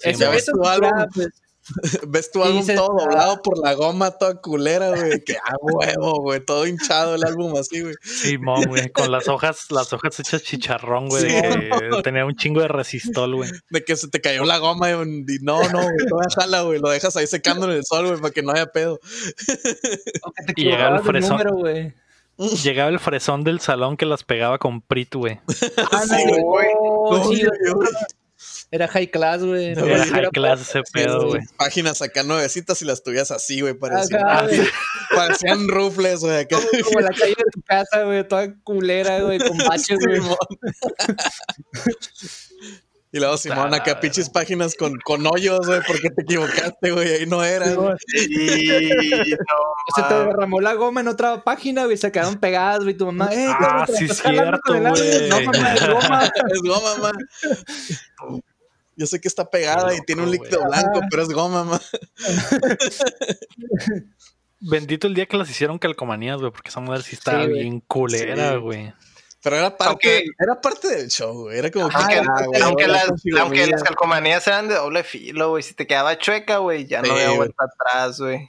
Sí, 0.00 0.10
eso, 0.10 0.30
era, 0.74 1.06
pues, 1.14 1.28
Ves 2.08 2.30
tu 2.32 2.40
Sí, 2.42 2.48
álbum 2.48 2.62
se- 2.64 2.74
todo 2.74 2.88
doblado 2.98 3.40
por 3.42 3.58
la 3.58 3.74
goma, 3.74 4.10
toda 4.10 4.40
culera, 4.40 4.90
güey. 4.90 5.22
Que 5.24 5.34
a 5.36 5.54
huevo, 5.60 6.20
güey. 6.20 6.44
Todo 6.44 6.66
hinchado 6.66 7.14
el 7.14 7.24
álbum 7.24 7.54
así, 7.56 7.80
güey. 7.82 7.94
Simón, 8.02 8.64
güey. 8.66 8.90
Con 8.90 9.10
las 9.12 9.28
hojas, 9.28 9.70
las 9.70 9.92
hojas 9.92 10.18
hechas 10.20 10.42
chicharrón, 10.42 11.08
güey. 11.08 11.22
Sí. 11.22 11.28
de 11.36 11.70
que 11.96 12.02
tenía 12.02 12.24
un 12.26 12.34
chingo 12.34 12.60
de 12.60 12.68
resistol, 12.68 13.36
güey. 13.36 13.50
De 13.70 13.84
que 13.84 13.94
se 13.96 14.08
te 14.08 14.20
cayó 14.20 14.44
la 14.44 14.58
goma 14.58 14.90
y, 14.90 14.94
y 14.94 15.38
no, 15.42 15.62
no, 15.70 15.82
güey. 15.82 15.96
Todavía 16.08 16.28
jala, 16.34 16.62
güey. 16.62 16.80
Lo 16.80 16.90
dejas 16.90 17.16
ahí 17.16 17.26
secando 17.26 17.66
en 17.70 17.76
el 17.76 17.84
sol, 17.84 18.06
güey, 18.08 18.20
para 18.20 18.32
que 18.32 18.42
no 18.42 18.52
haya 18.52 18.66
pedo. 18.66 18.98
te 20.46 20.52
Y 20.56 20.64
llegaba 20.64 20.96
el 20.98 21.02
fresón. 21.04 21.30
número, 21.30 21.54
güey. 21.56 21.94
Llegaba 22.64 22.88
el 22.90 22.98
fresón 22.98 23.44
del 23.44 23.60
salón 23.60 23.96
que 23.96 24.06
las 24.06 24.24
pegaba 24.24 24.58
con 24.58 24.80
Prit, 24.80 25.14
güey. 25.14 25.38
Oh, 25.92 27.16
No, 27.18 27.24
sí, 27.24 27.44
güey, 27.44 27.54
güey. 27.54 27.72
güey. 27.74 27.88
Era 28.70 28.88
high 28.88 29.10
class, 29.10 29.42
güey. 29.42 29.74
No, 29.74 29.84
Era 29.84 30.06
high 30.06 30.30
class 30.32 30.60
ese 30.62 30.82
pedo, 30.92 31.28
güey. 31.28 31.42
Páginas 31.58 32.00
acá 32.00 32.22
nuevecitas 32.22 32.80
y 32.80 32.84
las 32.86 33.02
tuyas 33.02 33.30
así, 33.30 33.60
güey. 33.60 33.74
Parecían, 33.74 34.46
güey. 34.46 34.60
parecían 35.14 35.68
rufles, 35.68 36.20
güey. 36.20 36.40
Acá. 36.40 36.58
Como 36.84 37.00
la 37.00 37.10
calle 37.10 37.34
de 37.36 37.44
tu 37.52 37.62
casa, 37.62 38.02
güey, 38.04 38.26
toda 38.26 38.54
culera, 38.62 39.20
güey, 39.20 39.38
con 39.38 39.58
baches, 39.58 39.98
güey. 40.06 40.20
Y 43.14 43.18
luego 43.18 43.36
Simón, 43.36 43.74
acá 43.74 44.00
pinches 44.00 44.30
páginas 44.30 44.74
con, 44.74 44.98
con 45.00 45.26
hoyos, 45.26 45.66
güey, 45.66 45.80
porque 45.86 46.08
te 46.08 46.22
equivocaste, 46.22 46.90
güey, 46.92 47.12
ahí 47.12 47.26
no 47.26 47.44
era. 47.44 47.70
güey. 47.74 47.94
Y 48.18 48.68
no, 49.32 49.36
Se 49.94 50.02
te 50.02 50.14
derramó 50.14 50.60
la 50.62 50.72
goma 50.74 51.02
en 51.02 51.08
otra 51.08 51.44
página, 51.44 51.84
güey, 51.84 51.98
se 51.98 52.10
quedaron 52.10 52.36
pegadas, 52.40 52.82
güey, 52.84 52.96
tu 52.96 53.04
mamá, 53.06 53.28
eh, 53.32 53.46
Ah, 53.50 53.84
¿qué, 53.86 53.92
te 53.92 54.04
la 54.06 54.14
sí, 54.14 54.22
cierto, 54.22 54.72
agua? 54.74 54.80
No, 54.80 54.90
güey. 54.94 55.46
mamá, 55.46 55.74
es 55.74 55.86
goma. 55.88 56.24
Es 56.54 56.62
goma, 56.62 56.94
mamá. 56.96 58.40
Yo 58.96 59.06
sé 59.06 59.20
que 59.20 59.28
está 59.28 59.48
pegada 59.50 59.94
y 59.94 60.00
tiene 60.06 60.22
un 60.22 60.30
líquido 60.30 60.60
güey. 60.60 60.68
blanco, 60.70 61.00
pero 61.10 61.22
es 61.22 61.28
goma, 61.28 61.64
mamá. 61.64 61.80
Bendito 64.60 65.06
el 65.08 65.14
día 65.14 65.26
que 65.26 65.36
las 65.36 65.50
hicieron 65.50 65.78
calcomanías, 65.78 66.38
güey, 66.38 66.52
porque 66.52 66.68
esa 66.70 66.80
madre 66.80 67.02
sí 67.02 67.16
estaba 67.16 67.42
Sí, 67.44 67.50
güey. 67.50 67.62
bien 67.62 67.80
culera, 67.80 68.54
Sí. 68.54 68.92
Pero 69.42 69.56
era 69.56 69.76
parte, 69.76 69.90
Aunque- 69.90 70.24
era 70.38 70.60
parte 70.60 70.88
del 70.88 71.08
show, 71.10 71.32
güey. 71.42 71.58
Era 71.58 71.70
como 71.70 71.88
que. 71.88 71.96
Aunque, 71.96 72.14
ah, 72.18 72.44
güey, 72.46 72.62
aunque 72.62 72.86
las, 72.86 73.10
aunque 73.40 73.66
las 73.66 73.82
calcomanías 73.82 74.46
eran 74.46 74.68
de 74.68 74.74
doble 74.76 75.02
filo, 75.02 75.50
güey. 75.50 75.62
Si 75.62 75.74
te 75.74 75.86
quedaba 75.86 76.16
chueca, 76.16 76.58
güey, 76.58 76.86
ya 76.86 77.02
Sí, 77.02 77.08
no 77.08 77.14
había 77.14 77.30
vuelta 77.32 77.64
atrás, 77.64 78.20
güey. 78.20 78.46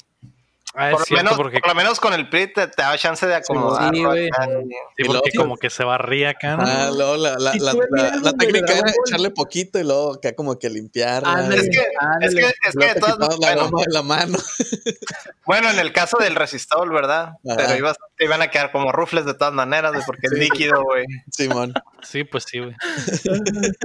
Ah, 0.76 0.90
es 0.90 0.96
Por, 0.98 1.12
lo 1.12 1.18
menos, 1.18 1.34
porque, 1.36 1.60
por 1.60 1.70
lo 1.70 1.76
menos 1.76 2.00
con 2.00 2.14
el 2.14 2.30
PRI 2.30 2.52
te, 2.52 2.68
te 2.68 2.82
daba 2.82 2.98
chance 2.98 3.28
de 3.28 3.36
acomodarlo. 3.36 3.92
Sí, 3.94 4.04
güey. 4.04 4.30
porque 4.32 5.04
luego- 5.06 5.22
como 5.38 5.58
que 5.58 5.70
se 5.70 5.84
barría 5.84 6.32
acá, 6.32 6.58
¿no? 6.58 6.64
Ah, 6.66 6.90
luego 6.96 7.16
la, 7.18 7.36
la, 7.38 7.52
Sí, 7.52 7.60
la, 7.60 7.74
la- 8.22 8.34
técnica 8.34 8.74
era 8.78 8.92
echarle 9.06 9.30
poquito 9.30 9.78
y 9.80 9.84
luego 9.84 10.14
acá 10.16 10.34
como 10.34 10.58
que 10.58 10.72
limpiarla. 10.72 11.32
Ándale, 11.32 11.58
güey. 11.58 11.70
Es 11.70 11.70
que, 11.70 11.82
es 11.82 11.88
ándale. 12.00 12.36
que, 12.36 12.48
es 12.70 12.76
que 12.76 12.86
de 12.94 13.00
todas 13.00 13.20
la 13.20 13.28
bueno, 13.38 13.66
goma 13.70 13.84
de 13.86 13.94
la 13.94 14.02
mano. 14.02 14.38
bueno, 15.46 15.70
en 15.70 15.78
el 15.80 15.94
caso 15.94 16.18
del 16.18 16.34
resistol, 16.36 16.90
¿verdad? 16.92 17.34
Ajá. 17.48 17.56
Pero 17.56 17.76
ibas, 17.76 17.98
te 18.18 18.26
iban 18.26 18.42
a 18.42 18.48
quedar 18.50 18.72
como 18.72 18.92
rufles 18.92 19.26
de 19.26 19.36
todas 19.36 19.54
maneras, 19.54 19.92
porque 20.08 20.28
Sí. 20.28 20.34
es 20.36 20.40
líquido, 20.40 20.82
güey. 20.84 21.06
Simón. 21.32 21.74
Sí, 22.02 22.24
pues 22.24 22.46
sí, 22.48 22.58
güey. 22.60 22.74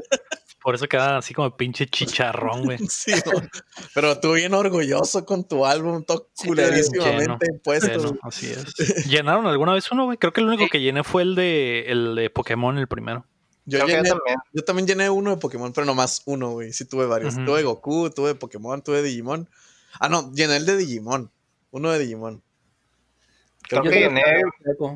Por 0.62 0.74
eso 0.74 0.88
quedaban 0.88 1.16
así 1.16 1.34
como 1.34 1.56
pinche 1.56 1.86
chicharrón, 1.86 2.64
güey. 2.64 2.78
Simón. 2.88 3.48
Pero 3.94 4.18
tú 4.20 4.32
bien 4.32 4.54
orgulloso 4.54 5.24
con 5.24 5.46
tu 5.46 5.64
álbum, 5.64 6.04
todo 6.04 6.28
Sí, 6.34 6.48
culerísimamente 6.48 7.46
puesto. 7.62 8.00
Bueno, 8.00 8.18
así 8.22 8.50
es. 8.50 9.06
¿Llenaron 9.06 9.46
alguna 9.46 9.72
vez 9.72 9.90
uno, 9.92 10.06
güey? 10.06 10.18
Creo 10.18 10.32
que 10.32 10.40
el 10.40 10.48
único 10.48 10.66
que 10.68 10.80
llené 10.80 11.04
fue 11.04 11.22
el 11.22 11.34
de, 11.34 11.84
el 11.88 12.14
de 12.16 12.30
Pokémon, 12.30 12.76
el 12.76 12.88
primero. 12.88 13.24
Yo, 13.66 13.78
también. 13.78 14.04
yo 14.52 14.64
también 14.64 14.88
llené 14.88 15.10
uno 15.10 15.30
de 15.30 15.36
Pokémon, 15.36 15.72
pero 15.72 15.84
nomás 15.84 16.22
uno, 16.24 16.52
güey. 16.52 16.72
Sí 16.72 16.86
tuve 16.86 17.06
varios. 17.06 17.34
Tuve 17.36 17.62
Goku, 17.62 18.10
tuve 18.10 18.34
Pokémon, 18.34 18.82
tuve 18.82 19.02
Digimon. 19.02 19.48
Ah, 20.00 20.08
no, 20.08 20.32
llené 20.32 20.56
el 20.56 20.66
de 20.66 20.76
Digimon. 20.76 21.30
Uno 21.70 21.90
de 21.90 21.98
Digimon. 21.98 22.42
Creo 23.68 23.82
Creo 23.82 23.92
que 23.92 23.98
que 23.98 24.04
llené, 24.06 24.22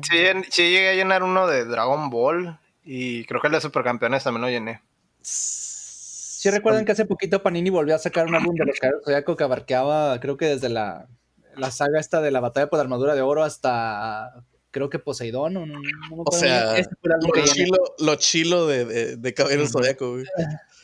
sí, 0.01 0.51
sí 0.51 0.61
llegué 0.63 0.89
a 0.89 0.95
llenar 0.95 1.21
uno 1.21 1.45
de 1.45 1.65
Dragon 1.65 2.09
Ball 2.09 2.59
y 2.83 3.23
creo 3.25 3.39
que 3.39 3.47
el 3.47 3.53
de 3.53 3.61
Supercampeones 3.61 4.23
también 4.23 4.41
lo 4.41 4.49
llené. 4.49 4.81
Sí 5.23 6.49
recuerdan 6.49 6.85
que 6.85 6.91
hace 6.91 7.05
poquito 7.05 7.41
Panini 7.41 7.69
volvió 7.69 7.95
a 7.95 7.99
sacar 7.99 8.27
un 8.27 8.35
álbum 8.35 8.55
de 8.55 8.65
los 8.65 8.77
Caballeros 8.77 9.05
Zodiaco 9.05 9.37
que 9.37 9.43
abarcaba, 9.43 10.19
creo 10.19 10.35
que 10.35 10.47
desde 10.47 10.69
la, 10.69 11.07
la 11.55 11.71
saga 11.71 11.99
esta 11.99 12.21
de 12.21 12.31
la 12.31 12.41
batalla 12.41 12.69
por 12.69 12.77
la 12.77 12.83
armadura 12.83 13.15
de 13.15 13.21
oro 13.21 13.43
hasta 13.43 14.43
creo 14.71 14.89
que 14.89 14.99
Poseidón. 14.99 15.55
O, 15.55 15.65
no, 15.65 15.75
no 15.75 15.79
me 15.81 16.21
acuerdo 16.21 16.39
sea, 16.39 16.75
álbum 16.75 17.31
Lo 17.33 17.45
chilo, 17.45 17.77
lo 17.99 18.15
chilo 18.15 18.67
de, 18.67 18.85
de, 18.85 19.15
de 19.15 19.95
güey. 19.99 20.25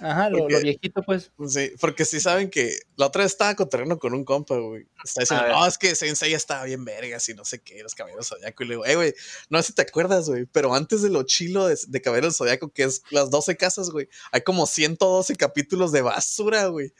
Ajá, 0.01 0.29
lo, 0.29 0.39
porque- 0.39 0.53
lo 0.53 0.61
viejito, 0.61 1.03
pues. 1.03 1.31
Sí, 1.47 1.71
porque 1.79 2.05
sí 2.05 2.19
saben 2.19 2.49
que 2.49 2.79
la 2.95 3.07
otra 3.07 3.23
vez 3.23 3.31
estaba 3.33 3.53
cotorreando 3.55 3.99
con 3.99 4.13
un 4.13 4.23
compa, 4.23 4.55
güey. 4.57 4.87
Está 5.03 5.21
diciendo, 5.21 5.47
no, 5.49 5.65
es 5.65 5.77
que 5.77 5.93
Sensei 5.95 6.31
ya 6.31 6.37
estaba 6.37 6.63
bien 6.63 6.85
vergas 6.85 7.27
y 7.29 7.33
no 7.33 7.43
sé 7.45 7.59
qué, 7.61 7.81
los 7.83 7.95
Caballeros 7.95 8.27
Zodiaco. 8.27 8.63
Y 8.63 8.67
le 8.67 8.73
digo, 8.75 8.85
eh, 8.85 8.95
güey, 8.95 9.13
no 9.49 9.61
sé 9.61 9.67
si 9.67 9.73
te 9.73 9.81
acuerdas, 9.81 10.29
güey, 10.29 10.45
pero 10.45 10.73
antes 10.73 11.01
de 11.01 11.09
lo 11.09 11.23
chilo 11.23 11.67
de, 11.67 11.77
de 11.87 12.01
Caballeros 12.01 12.37
Zodiaco, 12.37 12.69
que 12.71 12.83
es 12.83 13.03
las 13.09 13.29
12 13.29 13.57
casas, 13.57 13.89
güey, 13.89 14.07
hay 14.31 14.41
como 14.41 14.65
112 14.65 15.35
capítulos 15.35 15.91
de 15.91 16.01
basura, 16.01 16.67
güey. 16.67 16.93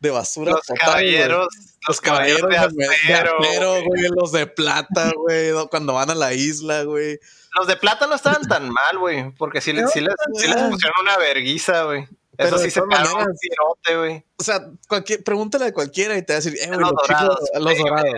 De 0.00 0.10
basura 0.10 0.50
Los 0.52 0.66
total, 0.66 0.76
güey. 0.76 1.14
caballeros, 1.14 1.48
los 1.88 2.00
caballeros 2.00 2.50
de 2.50 2.56
de, 2.58 2.86
de 2.88 2.94
acero. 3.14 3.38
acero, 3.40 3.70
güey. 3.72 3.84
güey, 3.86 4.02
los 4.20 4.32
de 4.32 4.46
plata, 4.46 5.12
güey, 5.16 5.52
cuando 5.70 5.94
van 5.94 6.10
a 6.10 6.14
la 6.14 6.34
isla, 6.34 6.82
güey. 6.82 7.18
Los 7.58 7.68
de 7.68 7.76
plata 7.76 8.06
no 8.06 8.14
estaban 8.14 8.42
tan 8.46 8.68
mal, 8.68 8.98
güey, 8.98 9.30
porque 9.38 9.62
sí, 9.62 9.72
les- 9.72 9.90
sí 9.92 10.00
les, 10.00 10.12
sí 10.34 10.46
les 10.48 10.56
pusieron 10.64 11.00
una 11.00 11.16
verguiza, 11.16 11.84
güey. 11.84 12.06
Pero 12.36 12.48
Eso 12.56 12.58
sí 12.58 12.70
se 12.70 12.82
pegaron 12.82 13.14
un 13.28 13.36
tirote, 13.36 13.96
güey. 13.98 14.24
O 14.38 14.42
sea, 14.42 14.60
cualquier, 14.88 15.22
pregúntale 15.24 15.66
a 15.66 15.72
cualquiera 15.72 16.16
y 16.16 16.22
te 16.22 16.32
va 16.32 16.38
a 16.38 16.40
decir, 16.40 16.54
eh, 16.60 16.66
güey, 16.68 16.80
Los 16.80 16.90
los, 16.90 17.00
chicos- 17.02 17.08
dorados, 17.20 17.50
los 17.54 17.62
güey, 17.64 17.78
dorados. 17.78 18.12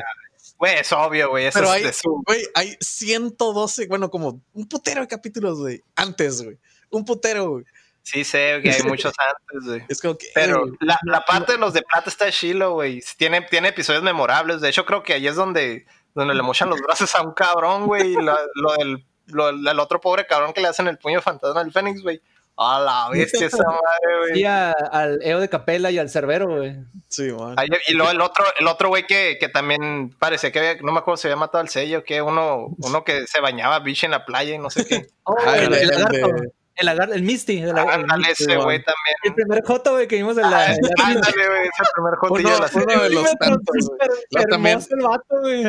Güey, 0.59 0.74
es 0.79 0.92
obvio, 0.92 1.29
güey. 1.31 1.46
Eso 1.46 1.59
Pero 1.59 1.66
es 1.68 1.72
hay, 1.76 1.83
de 1.83 1.92
su... 1.92 2.22
güey, 2.26 2.42
hay 2.55 2.76
112, 2.81 3.87
bueno, 3.88 4.11
como 4.11 4.40
un 4.55 4.68
putero 4.68 5.00
de 5.02 5.09
capítulos, 5.09 5.59
güey. 5.59 5.83
Antes, 5.96 6.42
güey. 6.42 6.59
Un 6.90 7.05
putero, 7.05 7.50
güey. 7.50 7.64
Sí 8.02 8.24
sé 8.24 8.61
que 8.62 8.70
hay 8.70 8.83
muchos 8.85 9.12
antes, 9.52 9.68
güey. 9.68 9.85
Es 9.88 10.00
como 10.00 10.16
que. 10.16 10.29
Pero 10.35 10.66
eh, 10.66 10.70
la, 10.81 10.98
la 11.05 11.20
parte 11.24 11.52
de 11.52 11.59
los 11.59 11.72
de 11.74 11.83
plata 11.83 12.09
está 12.09 12.31
chilo, 12.31 12.72
güey. 12.74 13.02
Tiene, 13.18 13.42
tiene 13.42 13.68
episodios 13.68 14.02
memorables. 14.02 14.61
De 14.61 14.68
hecho, 14.68 14.87
creo 14.87 15.02
que 15.02 15.12
ahí 15.14 15.26
es 15.26 15.35
donde, 15.37 15.87
donde 16.14 16.35
le 16.35 16.42
mochan 16.42 16.70
los 16.70 16.81
brazos 16.81 17.14
a 17.16 17.22
un 17.22 17.35
cabrón, 17.35 17.87
güey. 17.87 18.12
Y 18.12 18.22
la- 18.22 18.38
lo 18.55 18.72
del 18.74 19.05
lo, 19.26 19.48
el 19.48 19.81
otro 19.81 20.00
pobre 20.00 20.24
cabrón 20.24 20.52
que 20.52 20.61
le 20.61 20.68
hacen 20.68 20.87
el 20.87 20.98
puño 20.98 21.20
fantasma 21.20 21.61
al 21.61 21.72
Fénix, 21.72 22.00
güey. 22.00 22.22
A 22.58 22.80
la 22.80 23.08
bestia 23.10 23.46
esa 23.48 23.58
madre, 23.66 23.80
Sí, 24.26 24.30
güey. 24.32 24.44
a- 24.44 24.72
al 24.72 25.18
Eo 25.22 25.40
de 25.40 25.48
Capela 25.48 25.90
y 25.90 25.98
al 25.98 26.08
Cerbero, 26.08 26.46
güey. 26.56 26.76
sí, 27.08 27.30
man. 27.32 27.54
Ahí- 27.58 27.68
y 27.88 27.92
luego 27.94 28.10
el 28.10 28.20
otro, 28.20 28.44
el 28.58 28.66
otro 28.66 28.88
güey 28.88 29.06
que, 29.06 29.36
que 29.38 29.48
también 29.48 30.14
parecía 30.18 30.50
que 30.52 30.58
había, 30.58 30.76
no 30.82 30.92
me 30.92 31.00
acuerdo 31.00 31.18
si 31.18 31.28
había 31.28 31.36
matado 31.36 31.60
al 31.60 31.68
sello, 31.68 32.02
que 32.04 32.22
uno, 32.22 32.68
uno 32.78 33.04
que 33.04 33.26
se 33.26 33.40
bañaba 33.40 33.78
bicho 33.80 34.06
en 34.06 34.12
la 34.12 34.24
playa 34.24 34.54
y 34.54 34.58
no 34.58 34.70
sé 34.70 34.86
qué. 34.86 35.06
Oh, 35.24 35.36
Ah, 35.44 35.58
el, 35.58 35.74
el- 35.74 35.88
lagarto. 35.88 36.12
de- 36.28 36.50
El 36.76 36.86
lagarto, 36.86 37.14
el 37.14 37.22
Misty. 37.22 37.58
El, 37.58 37.70
el 37.70 37.78
Ándale, 37.78 38.28
Misty, 38.28 38.44
ese 38.44 38.56
güey. 38.56 38.82
también. 38.84 39.16
El 39.24 39.34
primer 39.34 39.64
Joto, 39.64 39.92
güey, 39.92 40.06
que 40.08 40.16
vimos 40.16 40.36
en 40.38 40.50
la. 40.50 40.66
Ah, 40.66 40.74
Ándale, 41.04 41.48
güey, 41.48 41.62
ese 41.62 41.90
primer 41.94 42.14
jotillo 42.16 42.48
de 42.48 42.54
la 42.54 42.58
Uno- 42.58 42.68
serie. 42.68 42.94
uno 42.94 43.02
de 43.02 43.10
los 43.10 43.34
tantos, 43.38 43.90
hermoso 44.30 44.88
el 44.94 45.02
vato, 45.02 45.40
güey. 45.40 45.64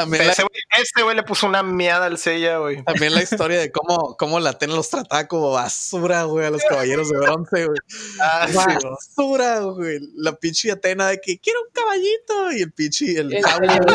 También 0.00 0.26
la, 0.26 0.32
Ese 0.32 1.02
güey, 1.02 1.16
le 1.16 1.22
puso 1.22 1.46
una 1.46 1.62
miada 1.62 2.06
al 2.06 2.18
sella, 2.18 2.58
güey. 2.58 2.82
también 2.84 3.14
la 3.14 3.22
historia 3.22 3.58
de 3.60 3.70
cómo, 3.70 4.16
cómo 4.16 4.40
la 4.40 4.50
Atena 4.50 4.74
los 4.74 4.90
trataba 4.90 5.26
como 5.28 5.52
basura, 5.52 6.24
güey, 6.24 6.46
a 6.46 6.50
los 6.50 6.62
caballeros 6.64 7.08
de 7.10 7.18
bronce, 7.18 7.66
güey. 7.66 7.78
Ah, 8.20 8.46
Basura, 8.52 9.60
güey. 9.60 9.98
La 10.16 10.32
pinche 10.36 10.70
Atena 10.70 11.08
de 11.08 11.20
que 11.20 11.38
quiero 11.38 11.60
un 11.62 11.68
caballito. 11.72 12.52
Y 12.52 12.62
el 12.62 12.72
pinche, 12.72 13.18
el 13.18 13.34
Ah, 13.44 13.58
se 13.60 13.66
no, 13.66 13.86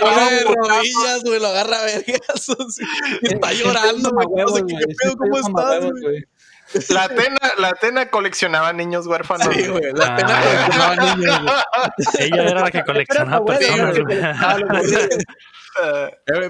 pone 0.00 0.34
de 0.34 0.44
no, 0.44 0.54
rodillas, 0.54 1.22
güey, 1.24 1.40
lo 1.40 1.46
agarra 1.48 1.80
a 1.80 1.84
vergazos. 1.84 2.78
y 3.22 3.34
Está 3.34 3.52
llorando, 3.52 4.10
güey. 4.10 4.44
No 4.44 4.48
sé 4.54 4.62
qué 4.66 4.94
pedo, 5.02 5.16
¿cómo 5.16 5.36
estás, 5.38 5.84
güey? 6.00 6.24
La 6.90 7.04
Atena, 7.04 7.38
la 7.58 7.68
Atena 7.68 8.10
coleccionaba 8.10 8.72
niños 8.72 9.06
huérfanos. 9.06 9.48
Sí, 9.54 9.66
güey, 9.66 9.92
la 9.94 10.06
Ah. 10.06 10.14
Atena 10.14 10.40
coleccionaba 10.42 10.96
niños, 11.16 11.42
güey. 11.42 12.26
Ella 12.26 12.42
era 12.50 12.60
la 12.62 12.70
que 12.70 12.84
coleccionaba 12.84 13.44
personas, 13.44 13.96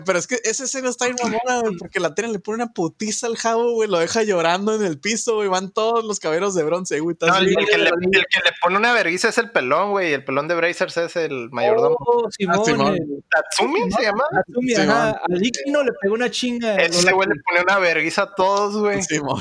pero 0.04 0.18
es 0.18 0.26
que 0.26 0.38
esa 0.44 0.64
escena 0.64 0.88
está 0.88 1.04
bien 1.06 1.16
mamona, 1.22 1.60
güey, 1.62 1.76
porque 1.76 2.00
la 2.00 2.14
tele 2.14 2.28
le 2.28 2.38
pone 2.38 2.62
una 2.62 2.72
putiza 2.72 3.26
al 3.26 3.36
jabo, 3.36 3.72
güey, 3.72 3.88
lo 3.88 3.98
deja 3.98 4.22
llorando 4.22 4.74
en 4.74 4.82
el 4.84 4.98
piso, 4.98 5.36
güey, 5.36 5.48
van 5.48 5.72
todos 5.72 6.04
los 6.04 6.18
caballeros 6.20 6.54
de 6.54 6.64
bronce, 6.64 7.00
güey. 7.00 7.16
No, 7.20 7.36
el, 7.36 7.48
el 7.48 7.66
que 7.66 7.78
le, 7.78 7.90
güey. 7.90 8.04
el 8.12 8.26
que 8.26 8.40
le 8.44 8.50
pone 8.62 8.76
una 8.78 8.92
vergüenza 8.92 9.28
es 9.28 9.38
el 9.38 9.50
pelón, 9.50 9.90
güey. 9.90 10.12
El 10.14 10.24
pelón 10.24 10.48
de 10.48 10.54
Brazers 10.54 10.96
es 10.96 11.16
el 11.16 11.50
mayordomo. 11.50 11.96
Oh, 12.00 12.30
Simón, 12.30 12.64
Simón. 12.64 12.94
el- 12.94 13.24
¿Tatsumi 13.30 13.90
se 13.92 14.02
llama? 14.02 14.24
Tatsumi, 14.32 14.74
ajá. 14.74 15.10
Al 15.28 15.46
Iki 15.46 15.70
no 15.70 15.84
le 15.84 15.92
pegó 16.00 16.14
una 16.14 16.30
chinga. 16.30 16.76
Ese 16.76 17.12
güey 17.12 17.28
le 17.28 17.34
pone 17.46 17.62
una 17.62 17.78
vergüenza 17.78 18.22
a 18.22 18.34
todos, 18.34 18.76
güey. 18.76 19.02
Simón. 19.02 19.40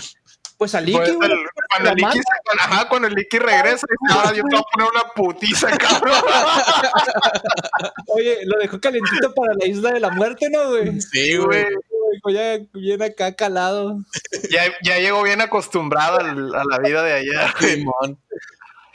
Pues 0.59 0.75
al 0.75 0.83
Pues 0.91 1.07
Iki, 1.07 1.15
güey. 1.15 1.17
cuando, 1.17 1.35
el 1.35 1.83
la 1.85 1.91
Iki, 1.93 2.01
mano. 2.01 2.13
se- 2.15 2.21
cuando- 2.43 2.63
ajá, 2.63 2.89
cuando 2.89 3.07
el 3.07 3.17
Iki 3.19 3.39
regresa, 3.39 3.87
dice, 3.89 4.13
ahora 4.13 4.29
yo 4.35 4.43
te 4.43 4.55
voy 4.55 4.59
a 4.59 4.63
poner 4.73 4.87
una 4.91 5.03
putiza, 5.15 5.69
cabrón. 5.77 6.13
Oye, 8.07 8.39
lo 8.43 8.59
dejó 8.59 8.77
calentito 8.81 9.33
para 9.33 9.53
la 9.57 9.65
isla 9.65 9.91
de 9.93 10.01
la 10.01 10.09
muerte, 10.09 10.49
¿no, 10.51 10.67
güey? 10.69 10.99
Sí, 10.99 11.37
güey. 11.37 11.65
Ya 12.33 12.59
bien 12.73 13.01
acá 13.01 13.33
calado. 13.37 13.99
Ya, 14.51 14.63
ya 14.83 14.99
llegó 14.99 15.23
bien 15.23 15.39
acostumbrado 15.39 16.19
al- 16.19 16.53
a 16.53 16.63
la 16.69 16.79
vida 16.79 17.03
de 17.03 17.13
allá. 17.13 17.53
güey. 17.57 17.75
Simón. 17.75 18.19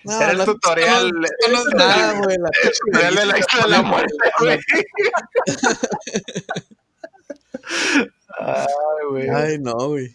No, 0.05 0.20
Era 0.20 0.33
el 0.33 0.38
la- 0.38 0.44
tutorial. 0.44 1.11
no- 1.12 1.29
no 1.50 1.64
nada, 1.79 2.12
güey. 2.20 2.37
El 2.62 2.72
tutorial 2.79 3.14
de 3.14 3.24
la 3.24 3.38
isla 3.38 3.62
de 3.62 3.68
la 3.70 3.81
muerte, 3.83 4.14
güey. 4.38 4.59
Ay, 8.38 8.66
güey. 9.09 9.29
Ay, 9.31 9.59
no, 9.59 9.72
güey. 9.88 10.14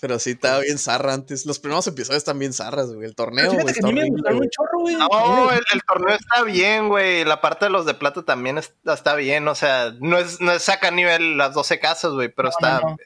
Pero 0.00 0.18
sí 0.18 0.32
estaba 0.32 0.58
bien 0.60 0.76
zarra 0.78 1.14
antes. 1.14 1.46
Los 1.46 1.58
primeros 1.58 1.86
episodios 1.86 2.18
están 2.18 2.38
bien 2.38 2.52
zarras, 2.52 2.92
güey. 2.92 3.06
El 3.08 3.14
torneo, 3.14 3.50
güey. 3.52 3.60
A 3.60 3.86
mí 3.86 3.92
me 3.94 4.00
horrible, 4.02 4.10
gustaron 4.10 4.38
güey. 4.38 4.46
un 4.46 4.50
chorro, 4.50 4.78
güey. 4.80 4.96
No, 4.96 5.52
el, 5.52 5.62
el 5.72 5.82
torneo 5.88 6.14
está 6.16 6.42
bien, 6.42 6.88
güey. 6.88 7.24
La 7.24 7.40
parte 7.40 7.64
de 7.66 7.70
los 7.70 7.86
de 7.86 7.94
plata 7.94 8.22
también 8.22 8.58
está, 8.58 8.92
está 8.92 9.14
bien. 9.14 9.48
O 9.48 9.54
sea, 9.54 9.94
no 10.00 10.18
es, 10.18 10.40
no 10.40 10.52
es 10.52 10.62
saca 10.62 10.90
nivel 10.90 11.38
las 11.38 11.54
12 11.54 11.80
casas, 11.80 12.12
güey, 12.12 12.28
pero 12.28 12.48
No, 12.48 12.50
está, 12.50 12.80
no, 12.80 12.90
no. 12.90 12.96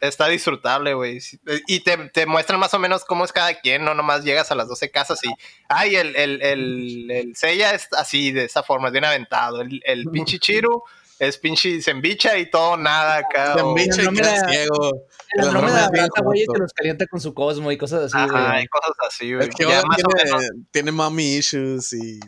está 0.00 0.28
disfrutable, 0.28 0.94
güey. 0.94 1.20
Sí, 1.20 1.38
Y 1.66 1.80
te, 1.80 1.96
te 2.08 2.24
muestran 2.24 2.60
más 2.60 2.72
o 2.72 2.78
menos 2.78 3.04
cómo 3.04 3.24
es 3.26 3.32
cada 3.32 3.52
quien, 3.60 3.84
no 3.84 3.92
nomás 3.94 4.24
llegas 4.24 4.50
a 4.50 4.54
las 4.54 4.68
12 4.68 4.90
casas 4.90 5.22
y, 5.22 5.28
ay, 5.68 5.96
el, 5.96 6.16
el, 6.16 6.40
el, 6.40 7.10
el 7.10 7.36
Seiya 7.36 7.74
es 7.74 7.88
así, 7.92 8.32
de 8.32 8.44
esa 8.44 8.62
forma, 8.62 8.88
es 8.88 8.92
bien 8.92 9.04
aventado. 9.04 9.60
El, 9.60 9.82
el 9.84 10.06
pinche 10.10 10.38
Chiru 10.38 10.82
es 11.18 11.36
pinche 11.38 11.80
se 11.82 11.90
embicha 11.90 12.36
y 12.38 12.50
todo 12.50 12.76
nada 12.78 13.16
acá. 13.18 13.54
Se 13.54 13.60
o- 13.62 13.68
embicha 13.70 14.02
y 14.02 14.06
no 14.06 14.48
ciego. 14.48 15.02
El 15.32 15.46
El 15.46 15.52
nombre 15.52 15.72
de 15.72 15.78
Andrómeda 15.78 16.02
rata, 16.04 16.22
güey, 16.22 16.44
que 16.52 16.58
los 16.58 16.72
calienta 16.72 17.06
con 17.06 17.20
su 17.20 17.34
cosmo 17.34 17.72
y 17.72 17.76
cosas 17.78 18.04
así, 18.04 18.16
Ajá, 18.16 18.26
güey. 18.48 18.60
hay 18.60 18.66
cosas 18.68 18.92
así, 19.08 19.34
güey. 19.34 19.48
Es 19.48 19.54
que 19.54 19.64
Ya 19.64 19.76
ahora 19.78 19.88
más 19.88 19.98
o 20.04 20.08
tiene, 20.08 20.30
menos. 20.32 20.50
tiene 20.70 20.92
mommy 20.92 21.36
issues 21.36 21.92
y. 21.92 22.20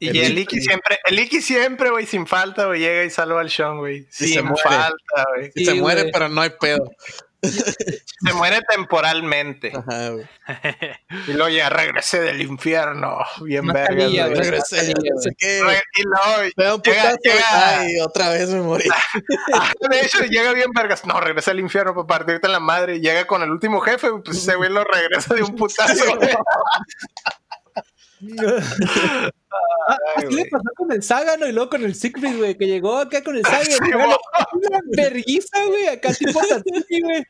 Y 0.00 0.08
El 0.08 0.16
el, 0.16 0.38
Iki- 0.38 0.60
siempre, 0.60 0.98
el 1.06 1.18
Iki 1.20 1.40
siempre, 1.40 1.90
güey, 1.90 2.04
sin 2.04 2.26
falta, 2.26 2.66
güey, 2.66 2.80
llega 2.80 3.04
y 3.04 3.10
salva 3.10 3.40
al 3.40 3.48
Sean, 3.48 3.78
güey. 3.78 4.06
se 4.10 4.26
Sin 4.26 4.44
muere. 4.44 4.62
falta, 4.62 5.24
güey. 5.36 5.50
y 5.54 5.64
se 5.64 5.72
Sí, 5.72 5.80
muere, 5.80 6.10
pero 6.12 6.28
no 6.28 6.40
hay 6.42 6.50
pedo. 6.60 6.90
Se 7.48 8.32
muere 8.34 8.60
temporalmente. 8.70 9.72
Ajá, 9.76 10.10
güey. 10.10 10.26
Y 11.26 11.32
luego 11.32 11.48
ya 11.48 11.68
regresé 11.68 12.20
del 12.20 12.40
infierno. 12.42 13.18
Bien 13.42 13.66
güey. 13.66 13.84
güey. 14.28 14.34
Regresé, 14.34 14.76
Mascarilla, 14.76 15.14
no 15.14 15.20
sé 15.20 15.30
qué. 15.38 15.62
Re- 15.62 15.82
Y 15.96 16.02
luego 16.02 16.52
Me 16.56 16.64
da 16.64 16.74
un 16.74 16.82
llega, 16.82 17.02
putazo. 17.02 17.16
llega- 17.24 17.78
Ay, 17.80 18.00
otra 18.00 18.28
vez 18.30 18.48
me 18.50 18.60
morí. 18.60 18.88
Ah, 19.54 19.72
de 19.90 20.00
hecho, 20.00 20.22
llega 20.24 20.52
bien 20.52 20.70
vergas. 20.74 21.04
No, 21.06 21.20
regresa 21.20 21.50
al 21.52 21.60
infierno 21.60 21.94
para 21.94 22.06
partirte 22.06 22.48
la 22.48 22.60
madre. 22.60 22.96
Y 22.96 23.00
llega 23.00 23.26
con 23.26 23.42
el 23.42 23.50
último 23.50 23.80
jefe, 23.80 24.08
pues 24.24 24.38
ese 24.38 24.54
güey 24.56 24.70
lo 24.70 24.84
regresa 24.84 25.34
de 25.34 25.42
un 25.42 25.54
putazo, 25.54 26.04
güey. 26.16 26.30
Ah, 29.86 29.96
¿Qué 30.18 30.26
le 30.34 30.46
pasó 30.46 30.64
con 30.76 30.90
el 30.92 31.02
Sagano 31.02 31.46
y 31.46 31.52
luego 31.52 31.70
con 31.70 31.84
el 31.84 31.94
Siegfried, 31.94 32.38
güey? 32.38 32.56
Que 32.56 32.66
llegó 32.66 32.96
acá 32.98 33.22
con 33.22 33.36
el 33.36 33.44
Sagan. 33.44 33.64
Sí, 33.70 33.78
una 34.52 34.80
verguiza, 34.96 35.64
güey, 35.66 35.88
acá 35.88 36.12
tipo 36.14 36.40
Tatsumi, 36.40 37.00
güey. 37.02 37.24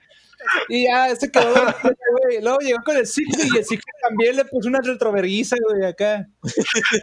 Y 0.69 0.85
ya 0.87 1.15
se 1.17 1.31
quedó 1.31 1.53
güey. 1.53 2.41
Luego 2.43 2.59
llegó 2.61 2.83
con 2.85 2.97
el 2.97 3.07
Siegfried 3.07 3.45
y 3.55 3.59
el 3.59 3.65
Siegfried 3.65 3.95
también 4.09 4.37
le 4.37 4.45
puso 4.45 4.69
una 4.69 4.81
retroverguiza, 4.83 5.57
güey, 5.69 5.85
acá. 5.89 6.27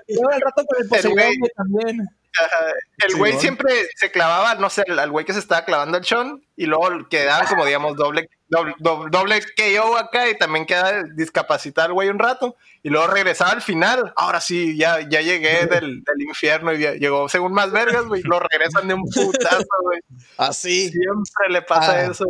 Luego 0.07 0.29
al 0.31 0.41
rato 0.41 0.65
con 0.65 0.81
el 0.81 0.87
Poseidón, 0.89 1.33
también. 1.55 2.07
Ajá. 2.39 2.71
El 3.03 3.11
Sí, 3.11 3.17
güey 3.17 3.33
siempre 3.39 3.73
se 3.97 4.09
clavaba, 4.09 4.55
no 4.55 4.69
sé, 4.69 4.83
al 4.87 5.11
güey 5.11 5.25
que 5.25 5.33
se 5.33 5.39
estaba 5.39 5.65
clavando 5.65 5.97
el 5.97 6.05
Sean 6.05 6.41
y 6.55 6.65
luego 6.65 6.87
quedaban 7.09 7.45
como, 7.45 7.65
digamos, 7.65 7.97
doble, 7.97 8.29
doble, 8.47 8.73
doble, 8.79 9.09
doble 9.11 9.41
KO 9.57 9.97
acá 9.97 10.29
y 10.29 10.37
también 10.37 10.65
queda 10.65 11.03
discapacitado 11.13 11.87
el 11.89 11.93
güey 11.93 12.07
un 12.07 12.19
rato 12.19 12.55
y 12.83 12.89
luego 12.89 13.07
regresaba 13.07 13.51
al 13.51 13.61
final. 13.61 14.13
Ahora 14.15 14.39
sí, 14.39 14.77
ya, 14.77 15.01
ya 15.09 15.19
llegué 15.19 15.65
del, 15.67 16.03
del 16.03 16.21
infierno 16.25 16.71
y 16.73 16.79
ya 16.79 16.93
llegó 16.93 17.27
según 17.27 17.51
más 17.51 17.69
vergas, 17.73 18.05
güey, 18.05 18.21
y 18.21 18.27
lo 18.27 18.39
regresan 18.39 18.87
de 18.87 18.93
un 18.93 19.03
putazo, 19.03 19.65
güey. 19.83 19.99
Así, 20.37 20.89
Siempre 20.89 21.49
le 21.49 21.61
pasa 21.63 21.91
Ah. 21.97 22.03
eso. 22.05 22.25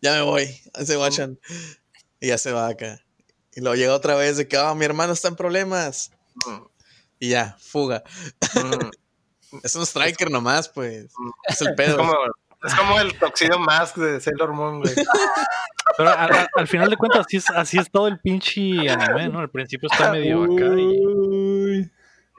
Güey. 0.00 0.02
ya 0.02 0.12
me 0.14 0.22
voy. 0.22 0.46
Se 0.84 0.96
guachan. 0.96 1.38
Y 2.20 2.28
ya 2.28 2.38
se 2.38 2.52
va 2.52 2.68
acá. 2.68 3.00
Y 3.54 3.60
luego 3.60 3.76
llega 3.76 3.94
otra 3.94 4.14
vez 4.14 4.36
de 4.36 4.46
que, 4.48 4.56
ah, 4.56 4.74
mi 4.74 4.84
hermano 4.84 5.12
está 5.12 5.28
en 5.28 5.36
problemas. 5.36 6.10
Y 7.18 7.30
ya, 7.30 7.56
fuga. 7.60 8.02
Mm. 8.54 8.90
Es 9.62 9.74
un 9.76 9.86
striker 9.86 10.30
nomás, 10.30 10.68
pues. 10.68 11.06
Es 11.48 11.60
el 11.62 11.68
Es 11.68 11.74
pedo. 11.74 11.96
como, 11.96 12.12
es 12.64 12.74
como 12.74 13.00
el 13.00 13.18
Toxido 13.18 13.58
Mask 13.58 13.96
de 13.96 14.20
Sailor 14.20 14.52
Moon, 14.52 14.80
güey. 14.82 14.94
Pero 15.96 16.10
a- 16.10 16.24
a- 16.26 16.48
al 16.54 16.68
final 16.68 16.90
de 16.90 16.98
cuentas, 16.98 17.20
así 17.26 17.38
es, 17.38 17.48
así 17.50 17.78
es 17.78 17.90
todo 17.90 18.08
el 18.08 18.20
pinche 18.20 18.90
anime, 18.90 19.30
¿no? 19.30 19.38
Al 19.38 19.48
principio 19.48 19.88
está 19.90 20.12
medio 20.12 20.44
acá 20.44 20.66
y. 20.78 21.82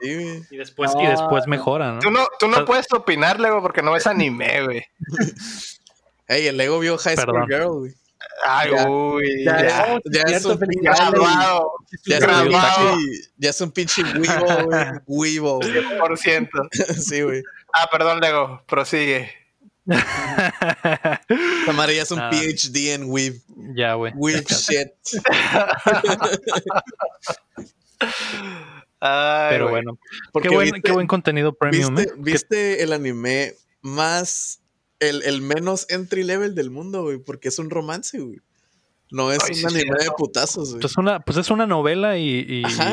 Sí, 0.00 0.14
güey. 0.14 0.42
y 0.52 0.56
después, 0.56 0.92
y 1.02 1.04
después 1.06 1.48
mejora, 1.48 1.94
¿no? 1.94 1.98
Tú 1.98 2.12
no, 2.12 2.24
tú 2.38 2.46
no 2.46 2.58
Ah. 2.58 2.64
puedes 2.64 2.86
opinar, 2.92 3.40
Lego, 3.40 3.60
porque 3.60 3.82
no 3.82 3.90
ves 3.90 4.06
anime, 4.06 4.62
güey. 4.64 4.84
Ey, 6.30 6.46
el 6.46 6.56
Lego 6.56 6.78
vio 6.78 6.96
High 6.96 7.16
School 7.16 7.26
Perdón. 7.26 7.48
Girl, 7.48 7.68
güey. 7.80 7.92
Ay, 8.44 8.70
Ya. 8.70 8.88
uy. 8.88 9.44
Ya, 9.44 9.62
ya. 9.62 10.00
ya 10.28 10.36
es 10.36 10.44
un. 10.44 10.58
Graduado. 10.58 11.72
Ya 12.06 12.18
es, 12.18 12.22
un 12.22 12.42
pinche, 12.42 13.32
ya 13.36 13.50
es 13.50 13.60
un 13.60 13.70
pinche 13.72 14.02
Weevo, 14.04 14.64
güey. 14.66 14.86
Weevo, 15.06 15.56
güey. 15.56 15.98
Por 15.98 16.16
ciento. 16.18 16.62
Sí, 17.00 17.22
güey. 17.22 17.42
Ah, 17.72 17.88
perdón, 17.90 18.20
Lego, 18.20 18.62
prosigue. 18.68 19.30
Esta 19.90 21.72
madre 21.74 21.96
ya 21.96 22.02
es 22.02 22.10
un 22.12 22.20
Ah. 22.20 22.30
PhD 22.30 22.94
en 22.94 23.04
Weave. 23.10 23.40
ya, 23.74 23.94
güey. 23.94 24.12
Weave 24.14 24.44
shit. 24.48 24.88
Ay, 29.00 29.48
Pero 29.50 29.64
güey. 29.70 29.82
bueno, 29.82 29.98
Porque 30.32 30.48
qué 30.48 30.54
buen, 30.54 30.66
viste- 30.70 30.82
qué 30.82 30.92
buen 30.92 31.06
contenido 31.06 31.54
premium, 31.54 31.94
¿Viste, 31.94 32.12
¿eh? 32.12 32.16
Viste 32.18 32.82
el 32.82 32.92
anime 32.92 33.54
más. 33.82 34.59
El, 35.00 35.22
el 35.22 35.42
menos 35.42 35.86
entry 35.90 36.22
level 36.22 36.54
del 36.54 36.70
mundo, 36.70 37.02
güey. 37.02 37.18
Porque 37.18 37.48
es 37.48 37.58
un 37.58 37.68
romance, 37.70 38.18
güey. 38.20 38.40
No 39.10 39.32
es 39.32 39.40
Ay, 39.42 39.50
un 39.50 39.70
sí, 39.70 39.78
anime 39.80 39.96
de 40.04 40.10
putazos, 40.16 40.68
güey. 40.70 40.80
pues, 40.82 40.96
una, 40.96 41.18
pues 41.20 41.36
es 41.38 41.50
una 41.50 41.66
novela 41.66 42.16
y, 42.16 42.44
y, 42.48 42.64
Ajá, 42.64 42.92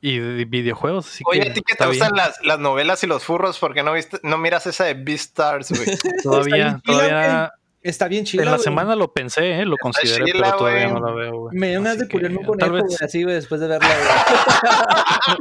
y 0.00 0.18
de 0.18 0.44
videojuegos. 0.46 1.08
Así 1.08 1.22
Oye, 1.26 1.42
que 1.42 1.48
a 1.50 1.52
ti 1.52 1.60
que 1.60 1.74
te 1.74 1.84
bien. 1.84 1.98
gustan 1.98 2.16
las, 2.16 2.36
las 2.42 2.58
novelas 2.58 3.02
y 3.04 3.06
los 3.06 3.22
furros, 3.22 3.58
¿por 3.58 3.74
qué 3.74 3.82
no, 3.82 3.92
viste, 3.92 4.18
no 4.22 4.38
miras 4.38 4.66
esa 4.66 4.84
de 4.84 4.94
Beastars, 4.94 5.70
güey? 5.72 5.88
Todavía, 6.22 6.80
Está 6.86 6.86
bien 6.86 6.86
chila, 6.86 6.96
todavía. 7.08 7.52
Está 7.82 8.08
bien 8.08 8.24
chido. 8.24 8.44
En 8.44 8.50
la 8.50 8.58
semana 8.58 8.96
lo 8.96 9.12
pensé, 9.12 9.60
¿eh? 9.60 9.66
lo 9.66 9.76
consideré, 9.76 10.24
chila, 10.24 10.44
pero 10.46 10.56
todavía 10.58 10.88
no 10.88 11.00
la 11.06 11.12
veo, 11.12 11.38
güey. 11.40 11.56
Me 11.58 11.68
dio 11.70 11.80
unas 11.80 11.96
Así 11.96 12.04
de 12.04 12.06
ponerme 12.08 12.38
un 12.38 12.44
conejo, 12.46 12.72
vez- 12.74 13.02
así, 13.02 13.22
güey, 13.24 13.34
después 13.34 13.60
de 13.60 13.66
verla, 13.68 13.88
güey. 13.88 15.36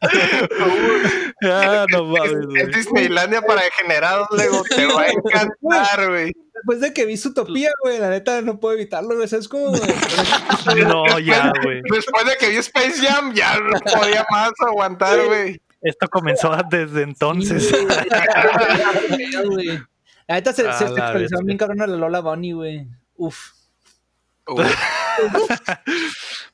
Ah, 1.44 1.86
no 1.90 2.04
mames, 2.06 2.32
Es, 2.56 2.68
es 2.68 2.76
Disneylandia 2.76 3.42
para 3.42 3.62
degenerados, 3.62 4.28
Lego. 4.36 4.62
Te 4.64 4.86
va 4.86 5.02
a 5.02 5.08
encantar, 5.10 6.08
güey. 6.08 6.32
Después 6.54 6.80
de 6.80 6.92
que 6.92 7.06
vi 7.06 7.16
su 7.16 7.28
utopía, 7.28 7.70
güey, 7.82 7.98
la 7.98 8.10
neta 8.10 8.42
no 8.42 8.58
puedo 8.58 8.74
evitarlo, 8.74 9.14
güey. 9.14 9.28
¿Sabes 9.28 9.48
cómo? 9.48 9.68
güey? 9.68 9.80
No, 10.86 11.18
ya, 11.18 11.52
güey. 11.62 11.82
Después 11.90 12.26
de 12.26 12.36
que 12.36 12.48
vi 12.48 12.56
Space 12.56 13.00
Jam, 13.00 13.32
ya 13.32 13.58
no 13.58 13.78
podía 13.80 14.24
más 14.30 14.50
aguantar, 14.66 15.24
güey. 15.26 15.60
Esto 15.80 16.08
comenzó 16.08 16.56
desde 16.68 17.02
entonces. 17.02 17.68
Sí. 17.68 17.76
La 20.26 20.34
neta 20.34 20.52
se, 20.52 20.68
A 20.68 20.72
se 20.76 20.86
bien 21.44 21.56
cabrón 21.56 21.80
a 21.80 21.86
la 21.86 21.96
Lola 21.96 22.20
Bunny, 22.20 22.52
güey. 22.52 22.88
Uf. 23.16 23.52
Pues 24.44 24.68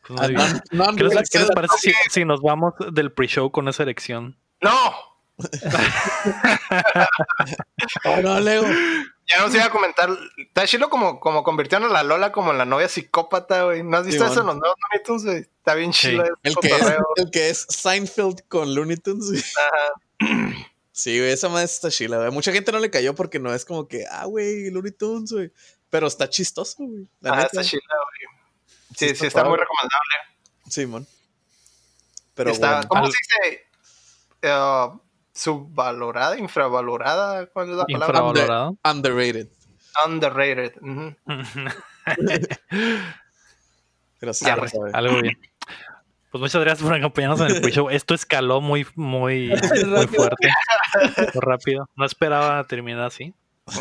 no, 0.08 0.20
¿Qué 0.26 0.32
les, 0.32 0.62
no, 0.72 0.86
qué 0.96 1.38
les 1.38 1.50
parece 1.54 1.74
si, 1.78 1.92
si 2.10 2.24
nos 2.24 2.40
vamos 2.40 2.74
del 2.92 3.12
pre-show 3.12 3.50
con 3.50 3.68
esa 3.68 3.84
erección? 3.84 4.36
No, 4.64 4.94
Oh, 8.04 8.16
no, 8.22 8.38
Lego. 8.40 8.66
ya 9.26 9.40
nos 9.40 9.54
iba 9.54 9.64
a 9.64 9.70
comentar. 9.70 10.08
Tashiro 10.52 10.88
como, 10.90 11.18
como 11.20 11.42
convirtieron 11.42 11.88
a 11.90 11.92
la 11.92 12.02
Lola 12.04 12.30
como 12.32 12.52
en 12.52 12.58
la 12.58 12.64
novia 12.64 12.88
psicópata, 12.88 13.64
güey. 13.64 13.82
¿No 13.82 13.96
has 13.96 14.06
visto 14.06 14.24
Sí, 14.26 14.30
eso 14.30 14.40
en 14.42 14.46
los 14.46 14.56
nuevos 14.56 14.76
Looney 14.80 15.04
Tunes, 15.04 15.24
güey? 15.24 15.38
Está 15.38 15.74
bien 15.74 15.92
Sí. 15.92 16.10
chido. 16.10 16.24
El 16.42 16.54
que, 16.56 16.68
es, 16.68 16.72
cotorreo. 16.78 17.06
el 17.16 17.30
que 17.30 17.50
es 17.50 17.66
Seinfeld 17.68 18.42
con 18.48 18.74
Looney 18.74 18.96
Tunes, 18.96 19.30
güey. 19.30 19.42
Sí, 20.92 21.18
güey, 21.18 21.32
esa 21.32 21.48
madre 21.48 21.64
está 21.64 21.90
chila, 21.90 22.18
güey. 22.18 22.30
Mucha 22.30 22.52
gente 22.52 22.70
no 22.70 22.78
le 22.78 22.88
cayó 22.88 23.16
porque 23.16 23.40
no 23.40 23.52
es 23.52 23.64
como 23.64 23.88
que, 23.88 24.04
ah, 24.08 24.26
güey, 24.26 24.70
Looney 24.70 24.92
Tunes, 24.92 25.32
güey. 25.32 25.50
Pero 25.90 26.06
está 26.06 26.30
chistoso, 26.30 26.76
güey. 26.78 27.08
La 27.20 27.32
Ah, 27.32 27.36
neta. 27.38 27.46
está 27.46 27.64
chida, 27.64 27.80
güey. 27.80 28.68
Sí, 28.96 29.08
Sí, 29.08 29.16
sí, 29.16 29.26
está 29.26 29.26
está 29.26 29.44
muy 29.44 29.58
recomendable. 29.58 30.14
Simón. 30.68 31.06
Pero 32.34 32.50
Está, 32.52 32.74
bueno. 32.74 32.88
¿Cómo 32.88 33.04
Al- 33.06 33.10
se 33.12 33.18
dice? 33.18 33.66
Eh, 34.44 34.88
subvalorada, 35.32 36.38
infravalorada, 36.38 37.46
¿cuál 37.46 37.70
es 37.70 37.76
la 37.76 37.84
palabra? 37.86 38.06
Infravalorado. 38.06 38.76
Underrated. 38.84 39.48
Underrated. 40.06 40.72
Gracias. 44.20 44.50
Arre, 44.50 44.62
Rafa. 44.62 44.98
algo 44.98 45.22
bien. 45.22 45.38
Pues 46.30 46.42
muchas 46.42 46.60
gracias 46.62 46.86
por 46.86 46.94
acompañarnos 46.98 47.40
en 47.40 47.56
el 47.56 47.62
pre-show. 47.62 47.88
Esto 47.90 48.12
escaló 48.14 48.60
muy, 48.60 48.86
muy, 48.96 49.48
muy 49.86 50.06
fuerte. 50.08 50.48
Muy 51.32 51.40
rápido. 51.40 51.88
No 51.96 52.04
esperaba 52.04 52.64
terminar 52.64 53.06
así, 53.06 53.32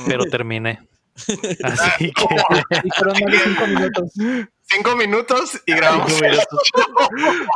pero 0.08 0.26
terminé. 0.26 0.80
Así 1.64 2.12
que 2.12 2.26
Y 2.84 2.90
fueron 2.90 3.18
más 3.22 3.32
de 3.32 3.40
cinco 3.40 3.68
minutos. 3.68 4.14
Cinco 4.76 4.96
minutos 4.96 5.62
y 5.66 5.74
grabamos. 5.74 6.12
cinco 6.12 6.26
minutos. 6.26 6.60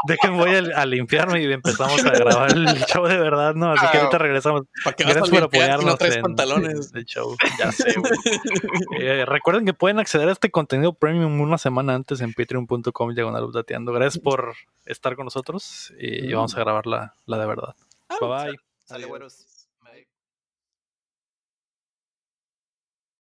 Dejen 0.07 0.37
voy 0.37 0.55
al 0.55 0.93
infierno 0.93 1.37
y 1.37 1.51
empezamos 1.51 2.03
a 2.05 2.09
grabar 2.11 2.51
el 2.51 2.65
show 2.85 3.05
de 3.05 3.17
verdad, 3.17 3.55
¿no? 3.55 3.71
Así 3.71 3.85
que 3.91 3.97
ahorita 3.97 4.17
regresamos. 4.17 4.63
¿Para 4.83 4.95
qué 4.95 5.03
vas 5.03 5.13
Gracias 5.15 5.29
a 5.29 5.35
por 5.35 5.43
apoyarnos 5.45 5.85
no 5.85 5.97
traes 5.97 6.15
en 6.17 6.21
pantalones? 6.21 6.91
el 6.93 7.05
show. 7.05 7.35
Ya 7.57 7.71
sé. 7.71 7.95
Eh, 8.99 9.25
recuerden 9.25 9.65
que 9.65 9.73
pueden 9.73 9.99
acceder 9.99 10.29
a 10.29 10.31
este 10.31 10.51
contenido 10.51 10.93
premium 10.93 11.39
una 11.41 11.57
semana 11.57 11.95
antes 11.95 12.21
en 12.21 12.33
patreon.com 12.33 13.13
diagonal 13.13 13.43
updateando. 13.45 13.91
Gracias 13.93 14.21
por 14.21 14.53
estar 14.85 15.15
con 15.15 15.25
nosotros 15.25 15.93
y 15.99 16.31
vamos 16.33 16.55
a 16.55 16.59
grabar 16.59 16.87
la, 16.87 17.15
la 17.25 17.37
de 17.37 17.45
verdad. 17.45 17.75
Bye 18.19 18.29
bye. 18.29 18.59
Sale, 18.85 19.05
güeros. 19.05 19.46